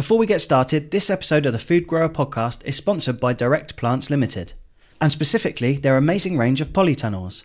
Before 0.00 0.16
we 0.16 0.24
get 0.24 0.40
started, 0.40 0.90
this 0.92 1.10
episode 1.10 1.44
of 1.44 1.52
the 1.52 1.58
Food 1.58 1.86
Grower 1.86 2.08
podcast 2.08 2.64
is 2.64 2.74
sponsored 2.74 3.20
by 3.20 3.34
Direct 3.34 3.76
Plants 3.76 4.08
Limited, 4.08 4.54
and 4.98 5.12
specifically 5.12 5.76
their 5.76 5.98
amazing 5.98 6.38
range 6.38 6.62
of 6.62 6.72
polytunnels. 6.72 7.44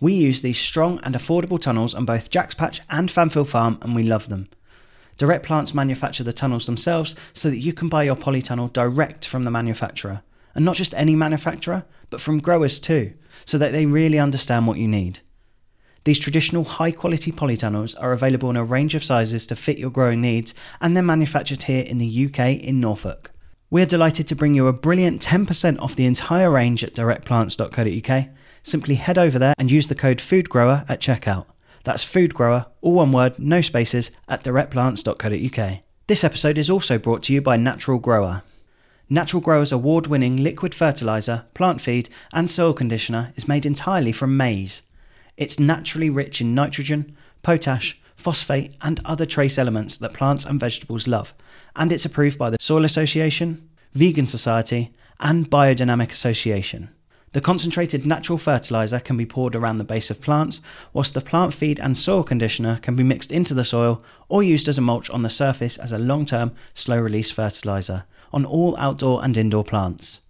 We 0.00 0.14
use 0.14 0.40
these 0.40 0.58
strong 0.58 0.98
and 1.02 1.14
affordable 1.14 1.60
tunnels 1.60 1.94
on 1.94 2.06
both 2.06 2.30
Jack's 2.30 2.54
Patch 2.54 2.80
and 2.88 3.10
Fanfield 3.10 3.48
Farm, 3.48 3.78
and 3.82 3.94
we 3.94 4.02
love 4.02 4.30
them. 4.30 4.48
Direct 5.18 5.44
Plants 5.44 5.74
manufacture 5.74 6.24
the 6.24 6.32
tunnels 6.32 6.64
themselves 6.64 7.14
so 7.34 7.50
that 7.50 7.58
you 7.58 7.74
can 7.74 7.90
buy 7.90 8.04
your 8.04 8.16
polytunnel 8.16 8.72
direct 8.72 9.26
from 9.26 9.42
the 9.42 9.50
manufacturer. 9.50 10.22
And 10.54 10.64
not 10.64 10.76
just 10.76 10.94
any 10.94 11.14
manufacturer, 11.14 11.84
but 12.08 12.22
from 12.22 12.40
growers 12.40 12.80
too, 12.80 13.12
so 13.44 13.58
that 13.58 13.72
they 13.72 13.84
really 13.84 14.18
understand 14.18 14.66
what 14.66 14.78
you 14.78 14.88
need. 14.88 15.20
These 16.04 16.18
traditional 16.18 16.64
high 16.64 16.92
quality 16.92 17.30
polytunnels 17.30 17.94
are 18.00 18.12
available 18.12 18.48
in 18.48 18.56
a 18.56 18.64
range 18.64 18.94
of 18.94 19.04
sizes 19.04 19.46
to 19.48 19.56
fit 19.56 19.78
your 19.78 19.90
growing 19.90 20.20
needs 20.20 20.54
and 20.80 20.96
they're 20.96 21.02
manufactured 21.02 21.64
here 21.64 21.82
in 21.84 21.98
the 21.98 22.26
UK 22.26 22.62
in 22.62 22.80
Norfolk. 22.80 23.32
We're 23.68 23.86
delighted 23.86 24.26
to 24.28 24.34
bring 24.34 24.54
you 24.54 24.66
a 24.66 24.72
brilliant 24.72 25.22
10% 25.22 25.78
off 25.80 25.94
the 25.94 26.06
entire 26.06 26.50
range 26.50 26.82
at 26.82 26.94
directplants.co.uk. 26.94 28.28
Simply 28.62 28.94
head 28.96 29.18
over 29.18 29.38
there 29.38 29.54
and 29.58 29.70
use 29.70 29.88
the 29.88 29.94
code 29.94 30.18
FOODGROWER 30.18 30.86
at 30.88 31.00
checkout. 31.00 31.46
That's 31.84 32.04
FOODGROWER, 32.04 32.66
all 32.80 32.94
one 32.94 33.12
word, 33.12 33.38
no 33.38 33.60
spaces, 33.60 34.10
at 34.28 34.42
directplants.co.uk. 34.42 35.78
This 36.06 36.24
episode 36.24 36.58
is 36.58 36.68
also 36.68 36.98
brought 36.98 37.22
to 37.24 37.32
you 37.32 37.40
by 37.40 37.56
Natural 37.56 37.98
Grower. 37.98 38.42
Natural 39.08 39.40
Grower's 39.40 39.72
award 39.72 40.06
winning 40.08 40.36
liquid 40.36 40.74
fertiliser, 40.74 41.44
plant 41.54 41.80
feed, 41.80 42.08
and 42.32 42.50
soil 42.50 42.72
conditioner 42.72 43.32
is 43.36 43.48
made 43.48 43.64
entirely 43.64 44.12
from 44.12 44.36
maize. 44.36 44.82
It's 45.40 45.58
naturally 45.58 46.10
rich 46.10 46.42
in 46.42 46.54
nitrogen, 46.54 47.16
potash, 47.42 47.98
phosphate, 48.14 48.74
and 48.82 49.00
other 49.06 49.24
trace 49.24 49.56
elements 49.56 49.96
that 49.96 50.12
plants 50.12 50.44
and 50.44 50.60
vegetables 50.60 51.08
love, 51.08 51.32
and 51.74 51.90
it's 51.90 52.04
approved 52.04 52.38
by 52.38 52.50
the 52.50 52.58
Soil 52.60 52.84
Association, 52.84 53.66
Vegan 53.94 54.26
Society, 54.26 54.92
and 55.18 55.50
Biodynamic 55.50 56.12
Association. 56.12 56.90
The 57.32 57.40
concentrated 57.40 58.04
natural 58.04 58.36
fertiliser 58.36 59.00
can 59.00 59.16
be 59.16 59.24
poured 59.24 59.56
around 59.56 59.78
the 59.78 59.84
base 59.84 60.10
of 60.10 60.20
plants, 60.20 60.60
whilst 60.92 61.14
the 61.14 61.22
plant 61.22 61.54
feed 61.54 61.80
and 61.80 61.96
soil 61.96 62.22
conditioner 62.22 62.78
can 62.82 62.94
be 62.94 63.02
mixed 63.02 63.32
into 63.32 63.54
the 63.54 63.64
soil 63.64 64.04
or 64.28 64.42
used 64.42 64.68
as 64.68 64.76
a 64.76 64.82
mulch 64.82 65.08
on 65.08 65.22
the 65.22 65.30
surface 65.30 65.78
as 65.78 65.92
a 65.92 65.98
long 65.98 66.26
term, 66.26 66.52
slow 66.74 66.98
release 66.98 67.30
fertiliser 67.30 68.04
on 68.30 68.44
all 68.44 68.76
outdoor 68.76 69.24
and 69.24 69.38
indoor 69.38 69.64
plants. 69.64 70.20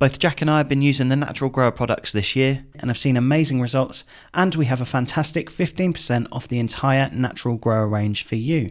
Both 0.00 0.18
Jack 0.18 0.40
and 0.40 0.50
I 0.50 0.56
have 0.56 0.68
been 0.68 0.80
using 0.80 1.10
the 1.10 1.16
Natural 1.16 1.50
Grower 1.50 1.70
products 1.70 2.10
this 2.10 2.34
year 2.34 2.64
and 2.76 2.88
have 2.88 2.96
seen 2.96 3.18
amazing 3.18 3.60
results, 3.60 4.02
and 4.32 4.54
we 4.54 4.64
have 4.64 4.80
a 4.80 4.86
fantastic 4.86 5.50
15% 5.50 6.26
off 6.32 6.48
the 6.48 6.58
entire 6.58 7.10
Natural 7.10 7.58
Grower 7.58 7.86
range 7.86 8.24
for 8.24 8.36
you. 8.36 8.70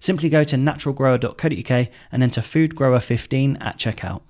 Simply 0.00 0.28
go 0.28 0.42
to 0.42 0.56
naturalgrower.co.uk 0.56 1.88
and 2.10 2.22
enter 2.24 2.40
foodgrower15 2.40 3.64
at 3.64 3.78
checkout. 3.78 4.22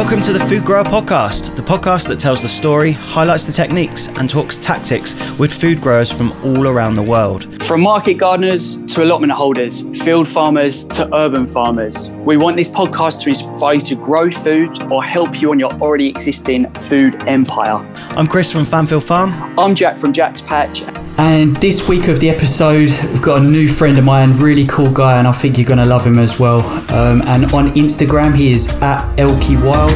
Welcome 0.00 0.22
to 0.22 0.32
the 0.32 0.40
Food 0.40 0.64
Grower 0.64 0.82
Podcast, 0.82 1.54
the 1.56 1.62
podcast 1.62 2.08
that 2.08 2.18
tells 2.18 2.40
the 2.40 2.48
story, 2.48 2.92
highlights 2.92 3.44
the 3.44 3.52
techniques, 3.52 4.08
and 4.08 4.30
talks 4.30 4.56
tactics 4.56 5.14
with 5.38 5.52
food 5.52 5.78
growers 5.82 6.10
from 6.10 6.32
all 6.42 6.66
around 6.66 6.94
the 6.94 7.02
world. 7.02 7.62
From 7.62 7.82
market 7.82 8.14
gardeners 8.14 8.82
to 8.84 9.04
allotment 9.04 9.34
holders, 9.34 9.82
field 10.02 10.26
farmers 10.26 10.86
to 10.86 11.14
urban 11.14 11.46
farmers, 11.46 12.12
we 12.12 12.38
want 12.38 12.56
this 12.56 12.70
podcast 12.70 13.22
to 13.24 13.28
inspire 13.28 13.74
you 13.74 13.82
to 13.82 13.94
grow 13.94 14.30
food 14.30 14.90
or 14.90 15.04
help 15.04 15.38
you 15.38 15.50
on 15.50 15.58
your 15.58 15.70
already 15.74 16.08
existing 16.08 16.72
food 16.72 17.22
empire. 17.28 17.86
I'm 18.16 18.26
Chris 18.26 18.50
from 18.50 18.64
Fanfield 18.64 19.02
Farm. 19.02 19.34
I'm 19.58 19.74
Jack 19.74 19.98
from 19.98 20.14
Jack's 20.14 20.40
Patch. 20.40 20.82
And 21.18 21.54
this 21.56 21.86
week 21.90 22.08
of 22.08 22.20
the 22.20 22.30
episode, 22.30 22.88
we've 23.10 23.20
got 23.20 23.42
a 23.42 23.44
new 23.44 23.68
friend 23.68 23.98
of 23.98 24.04
mine, 24.06 24.32
really 24.38 24.66
cool 24.66 24.90
guy, 24.90 25.18
and 25.18 25.28
I 25.28 25.32
think 25.32 25.58
you're 25.58 25.66
going 25.66 25.78
to 25.78 25.84
love 25.84 26.06
him 26.06 26.18
as 26.18 26.40
well. 26.40 26.60
Um, 26.90 27.20
and 27.28 27.44
on 27.52 27.74
Instagram, 27.74 28.34
he 28.34 28.52
is 28.52 28.68
at 28.80 29.00
Elki 29.18 29.62
Wild. 29.62 29.89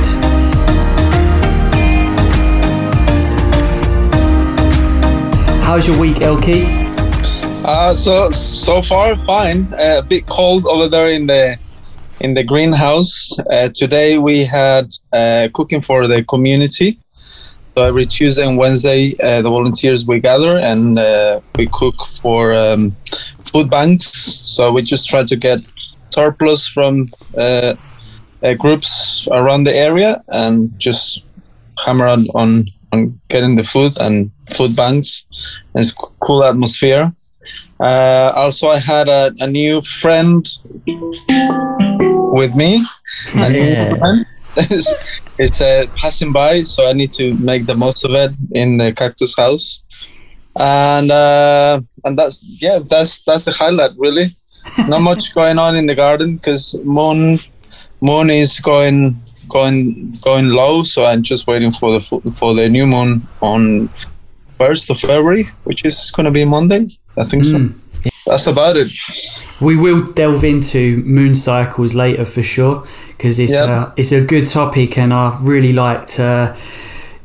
How's 5.62 5.88
your 5.88 5.98
week, 5.98 6.16
Elki? 6.16 6.64
Uh, 7.64 7.94
so 7.94 8.30
so 8.30 8.82
far 8.82 9.16
fine. 9.16 9.66
Uh, 9.72 9.98
a 9.98 10.02
bit 10.02 10.26
cold 10.26 10.66
over 10.66 10.86
there 10.88 11.08
in 11.08 11.26
the 11.26 11.58
in 12.20 12.34
the 12.34 12.44
greenhouse. 12.44 13.32
Uh, 13.50 13.68
today 13.74 14.18
we 14.18 14.44
had 14.44 14.88
uh, 15.12 15.48
cooking 15.52 15.80
for 15.80 16.06
the 16.06 16.22
community. 16.24 16.98
So 17.74 17.82
every 17.82 18.04
Tuesday 18.04 18.46
and 18.46 18.56
Wednesday, 18.56 19.16
uh, 19.20 19.42
the 19.42 19.50
volunteers 19.50 20.06
we 20.06 20.20
gather 20.20 20.58
and 20.58 20.96
uh, 20.96 21.40
we 21.56 21.68
cook 21.72 21.96
for 22.22 22.54
um, 22.54 22.94
food 23.50 23.68
banks. 23.68 24.42
So 24.46 24.70
we 24.70 24.82
just 24.82 25.08
try 25.08 25.24
to 25.24 25.36
get 25.36 25.58
surplus 26.10 26.68
from 26.68 27.08
uh, 27.36 27.74
uh, 28.44 28.54
groups 28.54 29.26
around 29.32 29.64
the 29.64 29.74
area 29.74 30.22
and 30.28 30.78
just 30.78 31.24
hammer 31.84 32.06
on, 32.06 32.28
on 32.34 32.66
on 32.94 33.20
getting 33.28 33.56
the 33.56 33.64
food 33.64 33.92
and 34.00 34.30
food 34.56 34.74
banks. 34.76 35.24
And 35.74 35.82
it's 35.82 35.92
cool 36.20 36.44
atmosphere. 36.44 37.12
Uh, 37.80 38.32
also, 38.36 38.68
I 38.68 38.78
had 38.78 39.08
a, 39.08 39.32
a 39.40 39.46
new 39.46 39.82
friend 39.82 40.46
with 42.38 42.54
me. 42.54 42.82
A 43.34 43.48
new 43.50 43.58
Yeah. 43.58 44.22
it's 44.56 44.90
it's, 45.38 45.60
uh, 45.60 45.86
passing 45.96 46.32
by, 46.32 46.62
so 46.62 46.88
I 46.88 46.92
need 46.92 47.12
to 47.14 47.34
make 47.40 47.66
the 47.66 47.74
most 47.74 48.04
of 48.04 48.12
it 48.12 48.30
in 48.52 48.78
the 48.78 48.92
cactus 48.92 49.34
house. 49.36 49.82
And 50.56 51.10
uh, 51.10 51.80
and 52.04 52.16
that's 52.16 52.36
yeah, 52.62 52.78
that's 52.88 53.18
that's 53.24 53.44
the 53.44 53.50
highlight 53.50 53.90
really. 53.98 54.30
Not 54.88 55.02
much 55.02 55.34
going 55.38 55.58
on 55.58 55.74
in 55.74 55.86
the 55.86 55.96
garden 55.96 56.36
because 56.36 56.78
moon 56.84 57.40
moon 58.04 58.30
is 58.30 58.60
going 58.60 59.20
going 59.48 60.16
going 60.22 60.48
low, 60.48 60.84
so 60.84 61.04
I'm 61.04 61.22
just 61.22 61.46
waiting 61.46 61.72
for 61.72 61.98
the 61.98 62.32
for 62.32 62.54
the 62.54 62.68
new 62.68 62.86
moon 62.86 63.26
on 63.40 63.88
first 64.58 64.90
of 64.90 65.00
February, 65.00 65.50
which 65.64 65.84
is 65.84 66.10
going 66.14 66.24
to 66.24 66.30
be 66.30 66.44
Monday. 66.44 66.88
I 67.16 67.24
think 67.24 67.44
so. 67.44 67.68
That's 68.26 68.46
about 68.46 68.76
it. 68.76 68.90
We 69.60 69.76
will 69.76 70.04
delve 70.12 70.44
into 70.44 71.02
moon 71.04 71.34
cycles 71.34 71.94
later 71.94 72.24
for 72.24 72.42
sure 72.42 72.86
because 73.08 73.38
it's 73.38 73.52
Yep. 73.52 73.68
uh, 73.68 73.92
it's 73.96 74.12
a 74.12 74.20
good 74.20 74.46
topic, 74.46 74.98
and 74.98 75.12
I 75.12 75.38
really 75.42 75.72
liked 75.72 76.20
uh, 76.20 76.54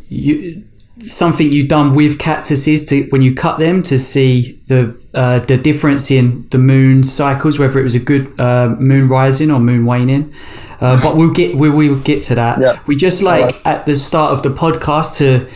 you 0.08 0.64
something 1.02 1.52
you've 1.52 1.68
done 1.68 1.96
with 1.96 2.20
cactuses 2.20 2.86
to 2.86 3.08
when 3.10 3.22
you 3.22 3.34
cut 3.34 3.60
them 3.60 3.82
to 3.84 3.98
see 3.98 4.62
the 4.68 4.98
uh, 5.14 5.40
the 5.40 5.58
difference 5.58 6.12
in 6.12 6.48
the 6.50 6.58
moon 6.58 7.04
cycles, 7.04 7.58
whether 7.58 7.80
it 7.80 7.84
was 7.84 7.96
a 7.96 8.00
good 8.00 8.40
uh, 8.40 8.76
moon 8.80 9.08
rising 9.08 9.52
or 9.52 9.60
moon 9.60 9.86
waning. 9.86 10.34
Uh, 10.82 11.02
but 11.02 11.16
we'll 11.16 11.34
get 11.34 11.56
we 11.56 11.70
will 11.70 12.00
get 12.02 12.22
to 12.24 12.36
that. 12.36 12.62
Yeah. 12.62 12.80
We 12.88 12.96
just 12.96 13.24
like 13.24 13.66
at 13.66 13.86
the 13.86 13.96
start 13.96 14.34
of 14.34 14.44
the 14.44 14.50
podcast 14.50 15.18
to 15.18 15.50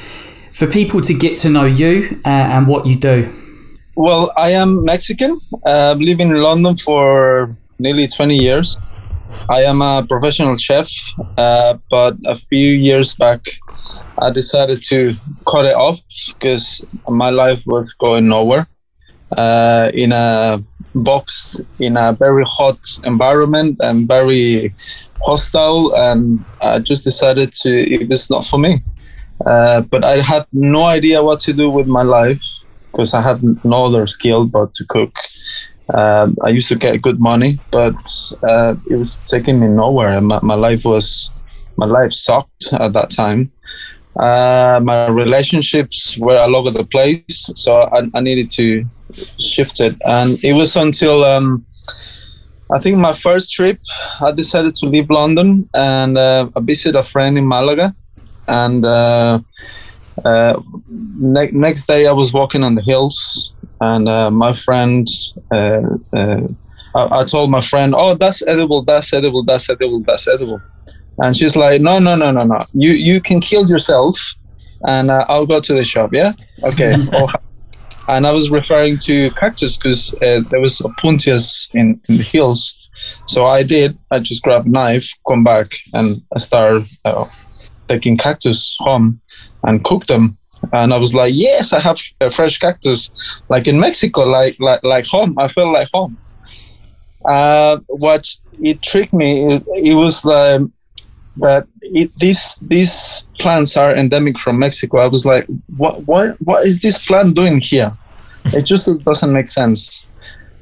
for 0.53 0.67
people 0.67 1.01
to 1.01 1.13
get 1.13 1.37
to 1.37 1.49
know 1.49 1.65
you 1.65 2.21
uh, 2.25 2.29
and 2.29 2.67
what 2.67 2.85
you 2.85 2.95
do. 2.95 3.31
Well, 3.95 4.31
I 4.37 4.51
am 4.51 4.83
Mexican. 4.83 5.37
I've 5.65 5.99
lived 5.99 6.21
in 6.21 6.33
London 6.33 6.77
for 6.77 7.55
nearly 7.79 8.07
20 8.07 8.41
years. 8.41 8.77
I 9.49 9.63
am 9.63 9.81
a 9.81 10.05
professional 10.07 10.55
chef, 10.57 10.89
uh, 11.37 11.77
but 11.89 12.15
a 12.25 12.37
few 12.37 12.71
years 12.71 13.15
back, 13.15 13.45
I 14.21 14.29
decided 14.31 14.81
to 14.83 15.13
cut 15.49 15.65
it 15.65 15.75
off 15.75 15.99
because 16.27 16.83
my 17.09 17.29
life 17.29 17.61
was 17.65 17.93
going 17.93 18.27
nowhere. 18.27 18.67
Uh, 19.37 19.89
in 19.93 20.11
a 20.11 20.59
box, 20.93 21.59
in 21.79 21.97
a 21.97 22.13
very 22.13 22.45
hot 22.45 22.79
environment 23.03 23.77
and 23.81 24.07
very 24.07 24.73
hostile, 25.25 25.93
and 25.95 26.43
I 26.61 26.79
just 26.79 27.03
decided 27.03 27.51
to. 27.63 27.71
It 27.71 28.09
was 28.09 28.29
not 28.29 28.45
for 28.45 28.59
me. 28.59 28.83
Uh, 29.45 29.81
but 29.81 30.03
I 30.03 30.21
had 30.21 30.45
no 30.53 30.83
idea 30.83 31.23
what 31.23 31.39
to 31.41 31.53
do 31.53 31.69
with 31.69 31.87
my 31.87 32.03
life 32.03 32.43
because 32.91 33.13
I 33.13 33.21
had 33.21 33.41
no 33.65 33.85
other 33.85 34.07
skill 34.07 34.45
but 34.45 34.73
to 34.75 34.85
cook. 34.85 35.17
Um, 35.93 36.37
I 36.43 36.49
used 36.49 36.69
to 36.69 36.75
get 36.75 37.01
good 37.01 37.19
money, 37.19 37.59
but 37.71 37.95
uh, 38.47 38.75
it 38.89 38.95
was 38.95 39.17
taking 39.25 39.59
me 39.59 39.67
nowhere. 39.67 40.19
My, 40.21 40.39
my 40.41 40.55
life 40.55 40.85
was, 40.85 41.29
my 41.77 41.85
life 41.85 42.13
sucked 42.13 42.73
at 42.73 42.93
that 42.93 43.09
time. 43.09 43.51
Uh, 44.19 44.79
my 44.83 45.07
relationships 45.07 46.17
were 46.19 46.37
all 46.37 46.55
over 46.55 46.71
the 46.71 46.85
place, 46.85 47.49
so 47.55 47.81
I, 47.81 48.03
I 48.13 48.19
needed 48.21 48.51
to 48.51 48.85
shift 49.39 49.79
it. 49.79 49.95
And 50.05 50.41
it 50.43 50.53
was 50.53 50.75
until 50.75 51.23
um, 51.23 51.65
I 52.71 52.79
think 52.79 52.97
my 52.97 53.13
first 53.13 53.51
trip, 53.51 53.79
I 54.21 54.31
decided 54.31 54.75
to 54.75 54.85
leave 54.85 55.09
London 55.09 55.69
and 55.73 56.17
uh, 56.17 56.49
I 56.55 56.59
visited 56.61 56.95
a 56.95 57.03
friend 57.03 57.37
in 57.37 57.47
Malaga. 57.47 57.93
And 58.47 58.85
uh, 58.85 59.39
uh, 60.23 60.61
ne- 60.87 61.51
next 61.51 61.87
day, 61.87 62.07
I 62.07 62.11
was 62.11 62.33
walking 62.33 62.63
on 62.63 62.75
the 62.75 62.81
hills, 62.81 63.53
and 63.83 64.07
uh, 64.07 64.31
my 64.31 64.53
friend, 64.53 65.07
uh, 65.51 65.81
uh, 66.13 66.47
I-, 66.95 67.19
I 67.19 67.23
told 67.25 67.51
my 67.51 67.61
friend, 67.61 67.93
"Oh, 67.97 68.13
that's 68.15 68.41
edible. 68.53 68.83
That's 68.83 69.13
edible. 69.13 69.43
That's 69.43 69.69
edible. 69.69 70.01
That's 70.01 70.27
edible." 70.27 70.61
And 71.17 71.35
she's 71.37 71.55
like, 71.55 71.81
"No, 71.81 71.99
no, 71.99 72.15
no, 72.15 72.31
no, 72.31 72.43
no. 72.43 72.65
You 72.73 72.91
you 72.91 73.21
can 73.21 73.39
kill 73.41 73.65
yourself, 73.67 74.15
and 74.87 75.11
uh, 75.11 75.25
I'll 75.27 75.45
go 75.45 75.59
to 75.59 75.73
the 75.73 75.83
shop. 75.83 76.09
Yeah, 76.13 76.33
okay." 76.63 76.93
Oh, 77.13 77.29
and 78.07 78.27
I 78.27 78.33
was 78.33 78.51
referring 78.51 78.97
to 78.99 79.31
cactus 79.31 79.77
because 79.77 80.13
uh, 80.15 80.41
there 80.49 80.59
was 80.59 80.79
opuntias 80.79 81.69
in, 81.73 82.01
in 82.09 82.17
the 82.17 82.23
hills. 82.23 82.89
So 83.27 83.45
I 83.45 83.63
did. 83.63 83.97
I 84.11 84.19
just 84.19 84.43
grabbed 84.43 84.67
a 84.67 84.69
knife, 84.69 85.09
come 85.27 85.43
back, 85.43 85.67
and 85.93 86.21
I 86.35 86.39
started 86.39 86.85
uh, 87.05 87.25
taking 87.87 88.17
cactus 88.17 88.75
home 88.79 89.21
and 89.63 89.83
cook 89.83 90.05
them. 90.07 90.37
And 90.71 90.93
I 90.93 90.97
was 90.97 91.13
like, 91.13 91.33
yes, 91.35 91.73
I 91.73 91.79
have 91.79 91.99
a 92.21 92.31
fresh 92.31 92.57
cactus, 92.57 93.09
like 93.49 93.67
in 93.67 93.79
Mexico, 93.79 94.21
like 94.21 94.59
like 94.59 94.83
like 94.83 95.05
home. 95.05 95.37
I 95.37 95.47
felt 95.47 95.73
like 95.73 95.89
home. 95.93 96.17
Uh, 97.25 97.79
what 97.87 98.27
it 98.61 98.81
tricked 98.81 99.13
me, 99.13 99.53
it, 99.53 99.63
it 99.83 99.93
was 99.93 100.23
like 100.23 100.61
that 101.37 101.67
it, 101.81 102.13
these 102.19 102.55
these 102.61 103.23
plants 103.39 103.75
are 103.75 103.95
endemic 103.95 104.37
from 104.39 104.59
Mexico. 104.59 104.99
I 104.99 105.07
was 105.07 105.25
like, 105.25 105.45
what 105.75 106.07
what 106.07 106.35
what 106.41 106.65
is 106.65 106.79
this 106.79 107.03
plant 107.05 107.35
doing 107.35 107.59
here? 107.59 107.93
It 108.53 108.65
just 108.65 109.05
doesn't 109.05 109.31
make 109.31 109.47
sense. 109.47 110.05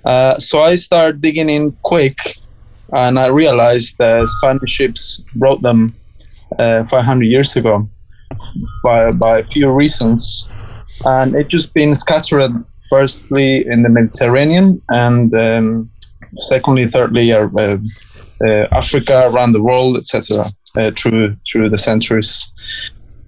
Uh, 0.06 0.38
so 0.38 0.62
I 0.62 0.75
started 0.75 1.19
digging 1.19 1.50
in 1.50 1.71
quick, 1.81 2.15
and 2.94 3.18
I 3.18 3.27
realized 3.27 3.98
that 3.98 4.21
Spanish 4.21 4.69
ships 4.69 5.24
brought 5.33 5.63
them 5.63 5.88
uh, 6.59 6.86
500 6.86 7.25
years 7.25 7.56
ago 7.56 7.89
by 8.83 9.12
by 9.12 9.39
a 9.39 9.44
few 9.45 9.69
reasons, 9.72 10.48
and 11.06 11.36
it 11.36 11.48
just 11.48 11.74
been 11.74 11.95
scattered 11.95 12.51
firstly 12.89 13.66
in 13.68 13.83
the 13.83 13.89
Mediterranean 13.89 14.81
and 14.89 15.33
um, 15.33 15.89
secondly, 16.38 16.88
thirdly, 16.88 17.31
uh, 17.31 17.48
uh, 17.57 17.78
uh 18.45 18.68
Africa, 18.72 19.30
around 19.30 19.54
the 19.54 19.62
world, 19.62 19.98
etc. 19.98 20.45
Uh, 20.78 20.92
through 20.92 21.36
through 21.48 21.69
the 21.69 21.78
centuries. 21.78 22.51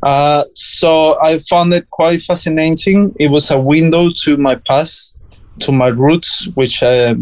Uh, 0.03 0.43
so 0.53 1.17
I 1.21 1.39
found 1.39 1.73
it 1.73 1.89
quite 1.89 2.21
fascinating. 2.21 3.15
It 3.19 3.29
was 3.29 3.51
a 3.51 3.59
window 3.59 4.09
to 4.23 4.35
my 4.35 4.55
past, 4.67 5.17
to 5.61 5.71
my 5.71 5.87
roots, 5.87 6.47
which 6.55 6.83
uh, 6.83 7.15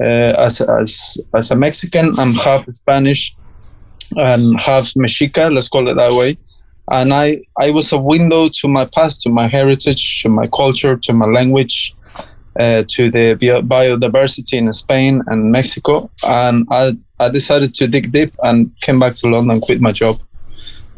as, 0.00 0.60
as, 0.60 1.18
as 1.34 1.50
a 1.50 1.56
Mexican, 1.56 2.12
I'm 2.18 2.34
half 2.34 2.66
Spanish 2.72 3.34
and 4.16 4.60
half 4.60 4.92
Mexica, 4.94 5.52
let's 5.52 5.68
call 5.68 5.88
it 5.88 5.94
that 5.94 6.12
way. 6.12 6.36
And 6.90 7.14
I, 7.14 7.42
I 7.58 7.70
was 7.70 7.92
a 7.92 7.98
window 7.98 8.48
to 8.48 8.68
my 8.68 8.86
past, 8.86 9.22
to 9.22 9.30
my 9.30 9.48
heritage, 9.48 10.22
to 10.22 10.28
my 10.28 10.46
culture, 10.46 10.96
to 10.96 11.12
my 11.12 11.26
language, 11.26 11.94
uh, 12.58 12.84
to 12.88 13.10
the 13.10 13.34
biodiversity 13.36 14.58
in 14.58 14.72
Spain 14.72 15.22
and 15.26 15.50
Mexico. 15.50 16.10
And 16.26 16.66
I, 16.70 16.96
I 17.18 17.30
decided 17.30 17.74
to 17.74 17.88
dig 17.88 18.12
deep 18.12 18.30
and 18.42 18.70
came 18.80 19.00
back 19.00 19.14
to 19.16 19.28
London, 19.28 19.60
quit 19.60 19.80
my 19.80 19.92
job 19.92 20.18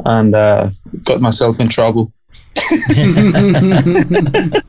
and 0.04 0.34
uh, 0.34 0.70
got 1.04 1.20
myself 1.20 1.60
in 1.60 1.68
trouble. 1.68 2.12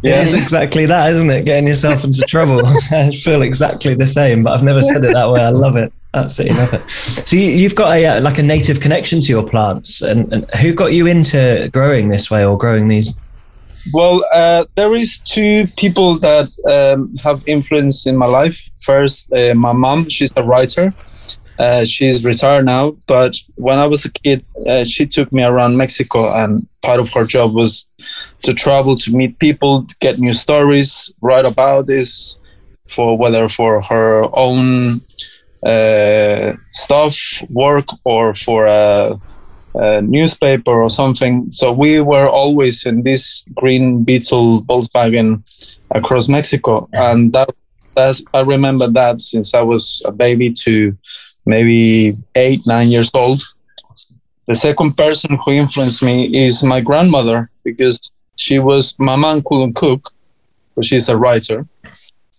Yeah, 0.00 0.22
it's 0.22 0.34
exactly 0.34 0.86
that, 0.86 1.12
isn't 1.12 1.28
it? 1.28 1.44
Getting 1.44 1.66
yourself 1.66 2.04
into 2.04 2.22
trouble. 2.22 2.60
I 2.92 3.10
feel 3.16 3.42
exactly 3.42 3.94
the 3.94 4.06
same, 4.06 4.44
but 4.44 4.52
I've 4.52 4.62
never 4.62 4.80
said 4.80 5.04
it 5.04 5.12
that 5.12 5.30
way. 5.30 5.42
I 5.42 5.48
love 5.48 5.76
it. 5.76 5.92
Absolutely 6.24 6.58
love 6.58 6.74
it. 6.74 6.90
So 6.90 7.36
you, 7.36 7.68
have 7.68 7.74
got 7.76 7.96
a 7.96 8.06
uh, 8.06 8.20
like 8.20 8.38
a 8.38 8.42
native 8.42 8.80
connection 8.80 9.20
to 9.20 9.28
your 9.28 9.48
plants, 9.48 10.02
and, 10.02 10.32
and, 10.32 10.50
who 10.56 10.72
got 10.74 10.92
you 10.92 11.06
into 11.06 11.70
growing 11.72 12.08
this 12.08 12.30
way 12.30 12.44
or 12.44 12.56
growing 12.58 12.88
these? 12.88 13.20
Well, 13.92 14.24
uh, 14.34 14.66
there 14.74 14.94
is 14.94 15.18
two 15.18 15.66
people 15.76 16.18
that 16.18 16.48
um, 16.66 17.16
have 17.16 17.46
influence 17.46 18.06
in 18.06 18.16
my 18.16 18.26
life. 18.26 18.68
First, 18.82 19.32
uh, 19.32 19.54
my 19.54 19.72
mom. 19.72 20.08
She's 20.08 20.32
a 20.36 20.42
writer, 20.42 20.92
uh, 21.58 21.84
she's 21.84 22.24
retired 22.24 22.64
now, 22.64 22.96
but 23.08 23.36
when 23.56 23.78
I 23.78 23.86
was 23.86 24.04
a 24.04 24.12
kid, 24.12 24.44
uh, 24.68 24.84
she 24.84 25.06
took 25.06 25.32
me 25.32 25.42
around 25.42 25.76
Mexico, 25.76 26.32
and 26.32 26.66
part 26.82 27.00
of 27.00 27.10
her 27.10 27.24
job 27.24 27.52
was 27.52 27.86
to 28.42 28.52
travel 28.52 28.96
to 28.98 29.10
meet 29.10 29.38
people, 29.40 29.84
to 29.84 29.96
get 30.00 30.20
new 30.20 30.34
stories, 30.34 31.12
write 31.20 31.44
about 31.44 31.86
this, 31.86 32.38
for 32.88 33.18
whether 33.18 33.48
for 33.48 33.82
her 33.82 34.24
own 34.34 35.00
uh, 35.64 36.52
stuff, 36.72 37.16
work, 37.50 37.86
or 38.04 38.34
for 38.34 38.66
a, 38.66 39.18
a, 39.74 40.02
newspaper 40.02 40.82
or 40.82 40.90
something. 40.90 41.50
So 41.50 41.72
we 41.72 42.00
were 42.00 42.28
always 42.28 42.86
in 42.86 43.02
this 43.02 43.44
green 43.54 44.04
Beetle 44.04 44.62
Volkswagen 44.64 45.42
across 45.90 46.28
Mexico, 46.28 46.88
and 46.92 47.32
that. 47.32 47.50
That's, 47.94 48.22
I 48.32 48.42
remember 48.42 48.86
that 48.86 49.20
since 49.20 49.54
I 49.54 49.62
was 49.62 50.00
a 50.06 50.12
baby 50.12 50.52
to 50.52 50.96
maybe 51.48 52.16
eight, 52.36 52.60
nine 52.64 52.88
years 52.88 53.10
old. 53.12 53.42
The 54.46 54.54
second 54.54 54.96
person 54.96 55.36
who 55.44 55.50
influenced 55.52 56.02
me 56.02 56.46
is 56.46 56.62
my 56.62 56.80
grandmother 56.80 57.50
because 57.64 58.12
she 58.36 58.60
was, 58.60 58.94
my 58.98 59.16
mom 59.16 59.42
couldn't 59.42 59.74
cook, 59.74 60.12
but 60.76 60.84
she's 60.84 61.08
a 61.08 61.16
writer. 61.16 61.66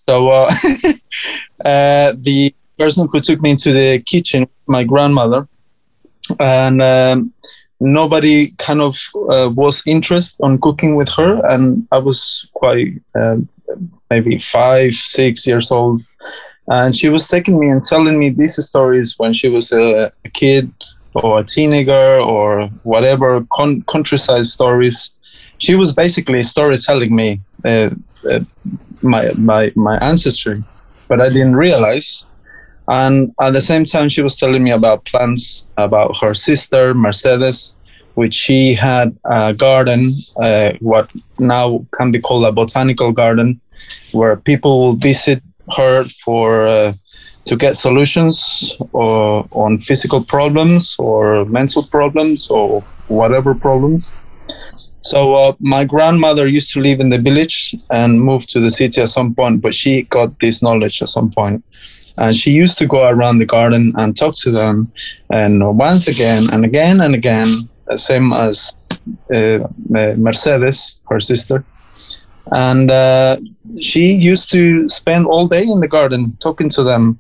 So 0.08 0.30
uh, 0.30 0.50
uh, 1.66 2.14
the 2.18 2.56
person 2.80 3.08
who 3.12 3.20
took 3.22 3.42
me 3.42 3.52
into 3.52 3.74
the 3.74 4.00
kitchen, 4.00 4.48
my 4.68 4.84
grandmother, 4.84 5.48
and 6.40 6.82
um, 6.82 7.34
nobody 7.80 8.52
kind 8.58 8.82
of 8.82 8.98
uh, 9.30 9.50
was 9.54 9.84
interested 9.86 10.42
on 10.44 10.60
cooking 10.60 10.96
with 10.96 11.10
her, 11.10 11.46
and 11.48 11.88
I 11.92 11.98
was 11.98 12.48
quite 12.54 12.94
um, 13.16 13.48
maybe 14.10 14.40
five, 14.40 14.94
six 14.94 15.46
years 15.46 15.72
old, 15.72 16.02
and 16.68 16.96
she 16.96 17.10
was 17.10 17.28
taking 17.28 17.60
me 17.60 17.70
and 17.70 17.84
telling 17.84 18.18
me 18.18 18.30
these 18.30 18.64
stories 18.66 19.16
when 19.18 19.34
she 19.34 19.50
was 19.50 19.72
a, 19.72 20.12
a 20.26 20.30
kid 20.30 20.72
or 21.16 21.40
a 21.40 21.44
teenager 21.44 22.20
or 22.20 22.68
whatever 22.84 23.46
con- 23.52 23.84
countryside 23.84 24.48
stories. 24.48 25.12
She 25.58 25.76
was 25.76 25.92
basically 25.92 26.42
storytelling 26.44 27.14
me 27.14 27.42
uh, 27.66 27.90
uh, 28.30 28.40
my, 29.02 29.32
my 29.36 29.72
my 29.76 29.98
ancestry. 29.98 30.64
But 31.08 31.22
i 31.22 31.30
didn't 31.30 31.56
realize 31.56 32.29
and 32.90 33.34
at 33.42 33.54
the 33.54 33.62
same 33.62 33.86
time 33.86 34.10
she 34.10 34.22
was 34.22 34.38
telling 34.38 34.64
me 34.64 34.72
about 34.72 35.06
plants 35.06 35.66
about 35.78 36.18
her 36.18 36.34
sister 36.34 36.94
mercedes 36.94 37.78
which 38.16 38.34
she 38.34 38.74
had 38.74 39.18
a 39.26 39.54
garden 39.54 40.12
uh, 40.42 40.72
what 40.80 41.14
now 41.40 41.86
can 41.92 42.12
be 42.12 42.20
called 42.20 42.46
a 42.46 42.52
botanical 42.52 43.12
garden 43.12 43.60
where 44.12 44.36
people 44.36 44.80
will 44.80 44.96
visit 44.96 45.42
her 45.76 46.04
for 46.24 46.68
uh, 46.68 46.94
to 47.46 47.56
get 47.56 47.76
solutions 47.76 48.78
or, 48.92 49.46
on 49.52 49.80
physical 49.80 50.24
problems 50.24 50.96
or 51.00 51.46
mental 51.46 51.84
problems 51.84 52.50
or 52.50 52.82
whatever 53.08 53.56
problems. 53.56 54.16
So 55.00 55.36
uh, 55.36 55.54
my 55.60 55.84
grandmother 55.86 56.48
used 56.48 56.72
to 56.74 56.80
live 56.80 57.00
in 57.00 57.10
the 57.10 57.18
village 57.18 57.76
and 57.90 58.22
moved 58.22 58.50
to 58.50 58.60
the 58.60 58.70
city 58.70 59.02
at 59.02 59.10
some 59.10 59.34
point, 59.34 59.62
but 59.62 59.74
she 59.74 60.04
got 60.04 60.40
this 60.40 60.62
knowledge 60.62 61.02
at 61.02 61.10
some 61.10 61.32
point. 61.32 61.64
And 62.20 62.36
she 62.36 62.52
used 62.52 62.78
to 62.80 62.86
go 62.86 63.08
around 63.08 63.40
the 63.40 63.46
garden 63.46 63.94
and 63.98 64.16
talk 64.16 64.36
to 64.44 64.52
them, 64.52 64.92
and 65.32 65.78
once 65.78 66.08
again 66.08 66.50
and 66.52 66.66
again 66.66 67.00
and 67.02 67.16
again, 67.16 67.70
same 67.96 68.34
as 68.34 68.76
uh, 69.34 69.60
Mercedes, 69.90 71.00
her 71.10 71.20
sister. 71.20 71.64
And 72.52 72.92
uh, 72.92 73.38
she 73.80 74.14
used 74.14 74.52
to 74.52 74.90
spend 74.90 75.28
all 75.28 75.48
day 75.48 75.64
in 75.64 75.80
the 75.80 75.88
garden 75.88 76.36
talking 76.40 76.70
to 76.70 76.84
them 76.84 77.20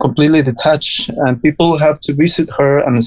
completely 0.00 0.42
detached 0.42 1.08
and 1.08 1.42
people 1.42 1.78
have 1.78 1.98
to 2.00 2.12
visit 2.12 2.48
her 2.58 2.78
and 2.78 3.02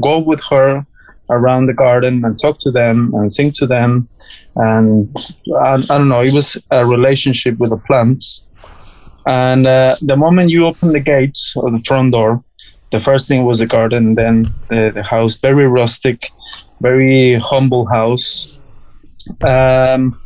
go 0.00 0.18
with 0.18 0.42
her 0.50 0.84
around 1.30 1.66
the 1.66 1.72
garden 1.72 2.24
and 2.24 2.38
talk 2.38 2.58
to 2.60 2.70
them 2.70 3.12
and 3.14 3.30
sing 3.30 3.50
to 3.52 3.66
them. 3.66 4.08
And 4.56 5.08
i, 5.60 5.74
I 5.74 5.98
don't 5.98 6.08
know 6.08 6.22
it 6.22 6.32
was 6.32 6.56
a 6.70 6.86
relationship 6.86 7.58
with 7.58 7.70
the 7.70 7.78
plants 7.78 8.45
and 9.26 9.66
uh, 9.66 9.94
the 10.02 10.16
moment 10.16 10.50
you 10.50 10.66
open 10.66 10.92
the 10.92 11.00
gates 11.00 11.52
or 11.56 11.70
the 11.70 11.80
front 11.80 12.12
door 12.12 12.42
the 12.90 13.00
first 13.00 13.28
thing 13.28 13.44
was 13.44 13.58
the 13.58 13.66
garden 13.66 14.14
then 14.14 14.42
the, 14.68 14.90
the 14.94 15.02
house 15.02 15.34
very 15.36 15.66
rustic 15.66 16.30
very 16.80 17.34
humble 17.36 17.86
house 17.86 18.62
um, 19.42 20.18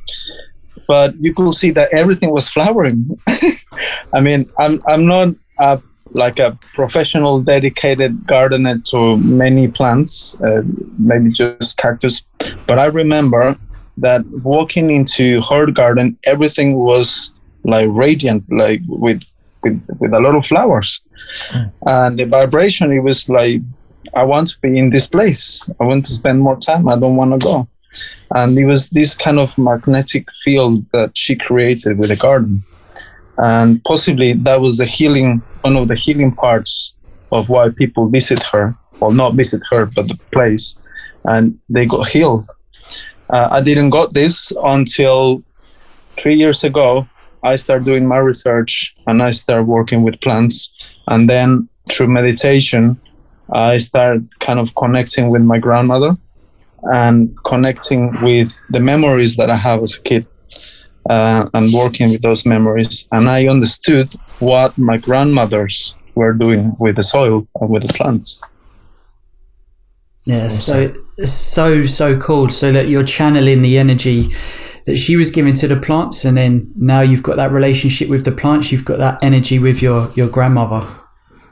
but 0.87 1.14
you 1.21 1.33
could 1.33 1.54
see 1.54 1.71
that 1.71 1.88
everything 1.92 2.30
was 2.30 2.49
flowering. 2.49 3.16
I 4.12 4.21
mean, 4.21 4.50
I'm 4.59 4.83
I'm 4.88 5.07
not 5.07 5.28
a, 5.59 5.80
like 6.12 6.38
a 6.40 6.59
professional 6.75 7.40
dedicated 7.40 8.26
gardener 8.26 8.78
to 8.90 9.16
many 9.19 9.69
plants, 9.69 10.35
uh, 10.40 10.62
maybe 10.99 11.30
just 11.30 11.76
cactus, 11.76 12.25
but 12.66 12.78
I 12.78 12.87
remember 12.87 13.57
that 13.99 14.26
walking 14.42 14.90
into 14.90 15.40
her 15.42 15.66
garden, 15.71 16.19
everything 16.25 16.75
was 16.75 17.35
like 17.64 17.88
radiant, 17.90 18.45
like 18.50 18.81
with 18.87 19.23
with 19.62 19.85
with 19.99 20.12
a 20.12 20.21
lot 20.21 20.35
of 20.35 20.47
flowers, 20.47 21.00
mm. 21.49 21.73
and 21.87 22.19
the 22.19 22.26
vibration. 22.26 22.93
It 22.93 23.00
was 23.00 23.29
like 23.29 23.61
I 24.14 24.25
want 24.25 24.49
to 24.49 24.61
be 24.61 24.79
in 24.79 24.90
this 24.90 25.07
place. 25.07 25.69
I 25.81 25.85
want 25.85 26.07
to 26.07 26.12
spend 26.12 26.40
more 26.40 26.59
time. 26.59 26.88
I 26.88 26.99
don't 26.99 27.17
want 27.17 27.33
to 27.33 27.38
go 27.38 27.69
and 28.35 28.59
it 28.59 28.64
was 28.64 28.88
this 28.90 29.14
kind 29.14 29.38
of 29.38 29.57
magnetic 29.59 30.26
field 30.33 30.88
that 30.93 31.17
she 31.17 31.35
created 31.35 31.99
with 31.99 32.09
the 32.09 32.17
garden 32.17 32.62
and 33.38 33.83
possibly 33.85 34.33
that 34.33 34.61
was 34.61 34.76
the 34.76 34.87
healing 34.87 35.38
one 35.62 35.76
of 35.76 35.88
the 35.88 35.95
healing 35.95 36.33
parts 36.33 36.95
of 37.33 37.49
why 37.49 37.69
people 37.71 38.09
visit 38.09 38.43
her 38.43 38.75
well 39.00 39.11
not 39.11 39.35
visit 39.35 39.62
her 39.71 39.87
but 39.87 40.09
the 40.09 40.17
place 40.33 40.76
and 41.25 41.59
they 41.69 41.87
got 41.87 42.09
healed 42.09 42.45
uh, 43.31 43.49
I 43.50 43.61
didn't 43.61 43.90
got 43.90 44.12
this 44.12 44.52
until 44.64 45.45
three 46.19 46.35
years 46.35 46.64
ago. 46.64 47.07
I 47.42 47.56
start 47.56 47.85
doing 47.85 48.06
my 48.06 48.18
research 48.18 48.94
and 49.06 49.23
I 49.23 49.30
start 49.30 49.66
working 49.66 50.02
with 50.02 50.20
plants. 50.20 50.73
And 51.09 51.28
then 51.28 51.68
through 51.90 52.09
meditation, 52.09 53.00
I 53.52 53.78
start 53.78 54.20
kind 54.38 54.59
of 54.59 54.75
connecting 54.75 55.30
with 55.30 55.42
my 55.42 55.59
grandmother 55.59 56.16
and 56.85 57.37
connecting 57.44 58.20
with 58.23 58.50
the 58.70 58.80
memories 58.80 59.37
that 59.37 59.50
I 59.50 59.56
have 59.56 59.82
as 59.82 59.97
a 59.97 60.02
kid 60.02 60.26
uh, 61.09 61.49
and 61.54 61.73
working 61.73 62.11
with 62.11 62.23
those 62.23 62.47
memories. 62.47 63.09
And 63.12 63.28
I 63.28 63.49
understood 63.49 64.12
what 64.38 64.76
my 64.78 64.99
grandmothers 64.99 65.94
were 66.14 66.32
doing 66.32 66.76
with 66.78 66.97
the 66.97 67.02
soil 67.02 67.47
and 67.61 67.70
with 67.70 67.87
the 67.87 67.92
plants. 67.92 68.40
Yeah, 70.25 70.49
so 70.49 70.92
so 71.25 71.87
so 71.87 72.18
cool. 72.18 72.50
So 72.50 72.70
that 72.73 72.88
you're 72.88 73.04
channeling 73.04 73.62
the 73.62 73.78
energy 73.78 74.28
that 74.90 74.97
she 74.97 75.16
was 75.16 75.30
giving 75.30 75.54
to 75.54 75.68
the 75.68 75.76
plants, 75.76 76.25
and 76.25 76.37
then 76.37 76.73
now 76.75 77.00
you've 77.00 77.23
got 77.23 77.37
that 77.37 77.52
relationship 77.52 78.09
with 78.09 78.25
the 78.25 78.32
plants. 78.32 78.73
You've 78.73 78.85
got 78.85 78.99
that 78.99 79.23
energy 79.23 79.61
with 79.61 79.80
your 79.80 80.11
your 80.16 80.28
grandmother. 80.28 80.82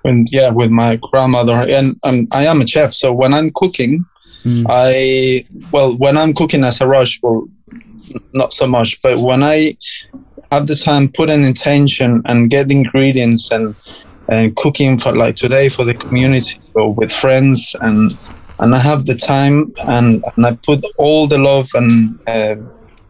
And 0.04 0.26
yeah, 0.32 0.50
with 0.50 0.70
my 0.70 0.96
grandmother, 0.96 1.54
and, 1.54 1.96
and 2.02 2.28
I 2.32 2.46
am 2.46 2.60
a 2.60 2.66
chef, 2.66 2.92
so 2.92 3.12
when 3.12 3.32
I'm 3.34 3.50
cooking, 3.54 4.04
mm. 4.42 4.66
I 4.68 5.46
well, 5.72 5.96
when 5.98 6.16
I'm 6.16 6.34
cooking 6.34 6.64
as 6.64 6.80
a 6.80 6.86
rush, 6.88 7.20
well, 7.22 7.48
not 8.32 8.52
so 8.54 8.66
much, 8.66 9.00
but 9.02 9.20
when 9.20 9.44
I 9.44 9.76
have 10.50 10.66
the 10.66 10.74
time, 10.74 11.08
put 11.08 11.30
an 11.30 11.44
intention 11.44 12.22
and 12.24 12.50
get 12.50 12.72
ingredients 12.72 13.52
and 13.52 13.76
and 14.28 14.56
cooking 14.56 14.98
for 14.98 15.12
like 15.12 15.36
today 15.36 15.68
for 15.68 15.84
the 15.84 15.94
community 15.94 16.58
or 16.74 16.92
with 16.92 17.12
friends 17.12 17.76
and 17.82 18.18
and 18.58 18.74
I 18.74 18.78
have 18.78 19.06
the 19.06 19.14
time 19.14 19.72
and, 19.86 20.24
and 20.34 20.44
I 20.44 20.52
put 20.66 20.84
all 20.96 21.28
the 21.28 21.38
love 21.38 21.68
and 21.74 22.18
uh, 22.26 22.56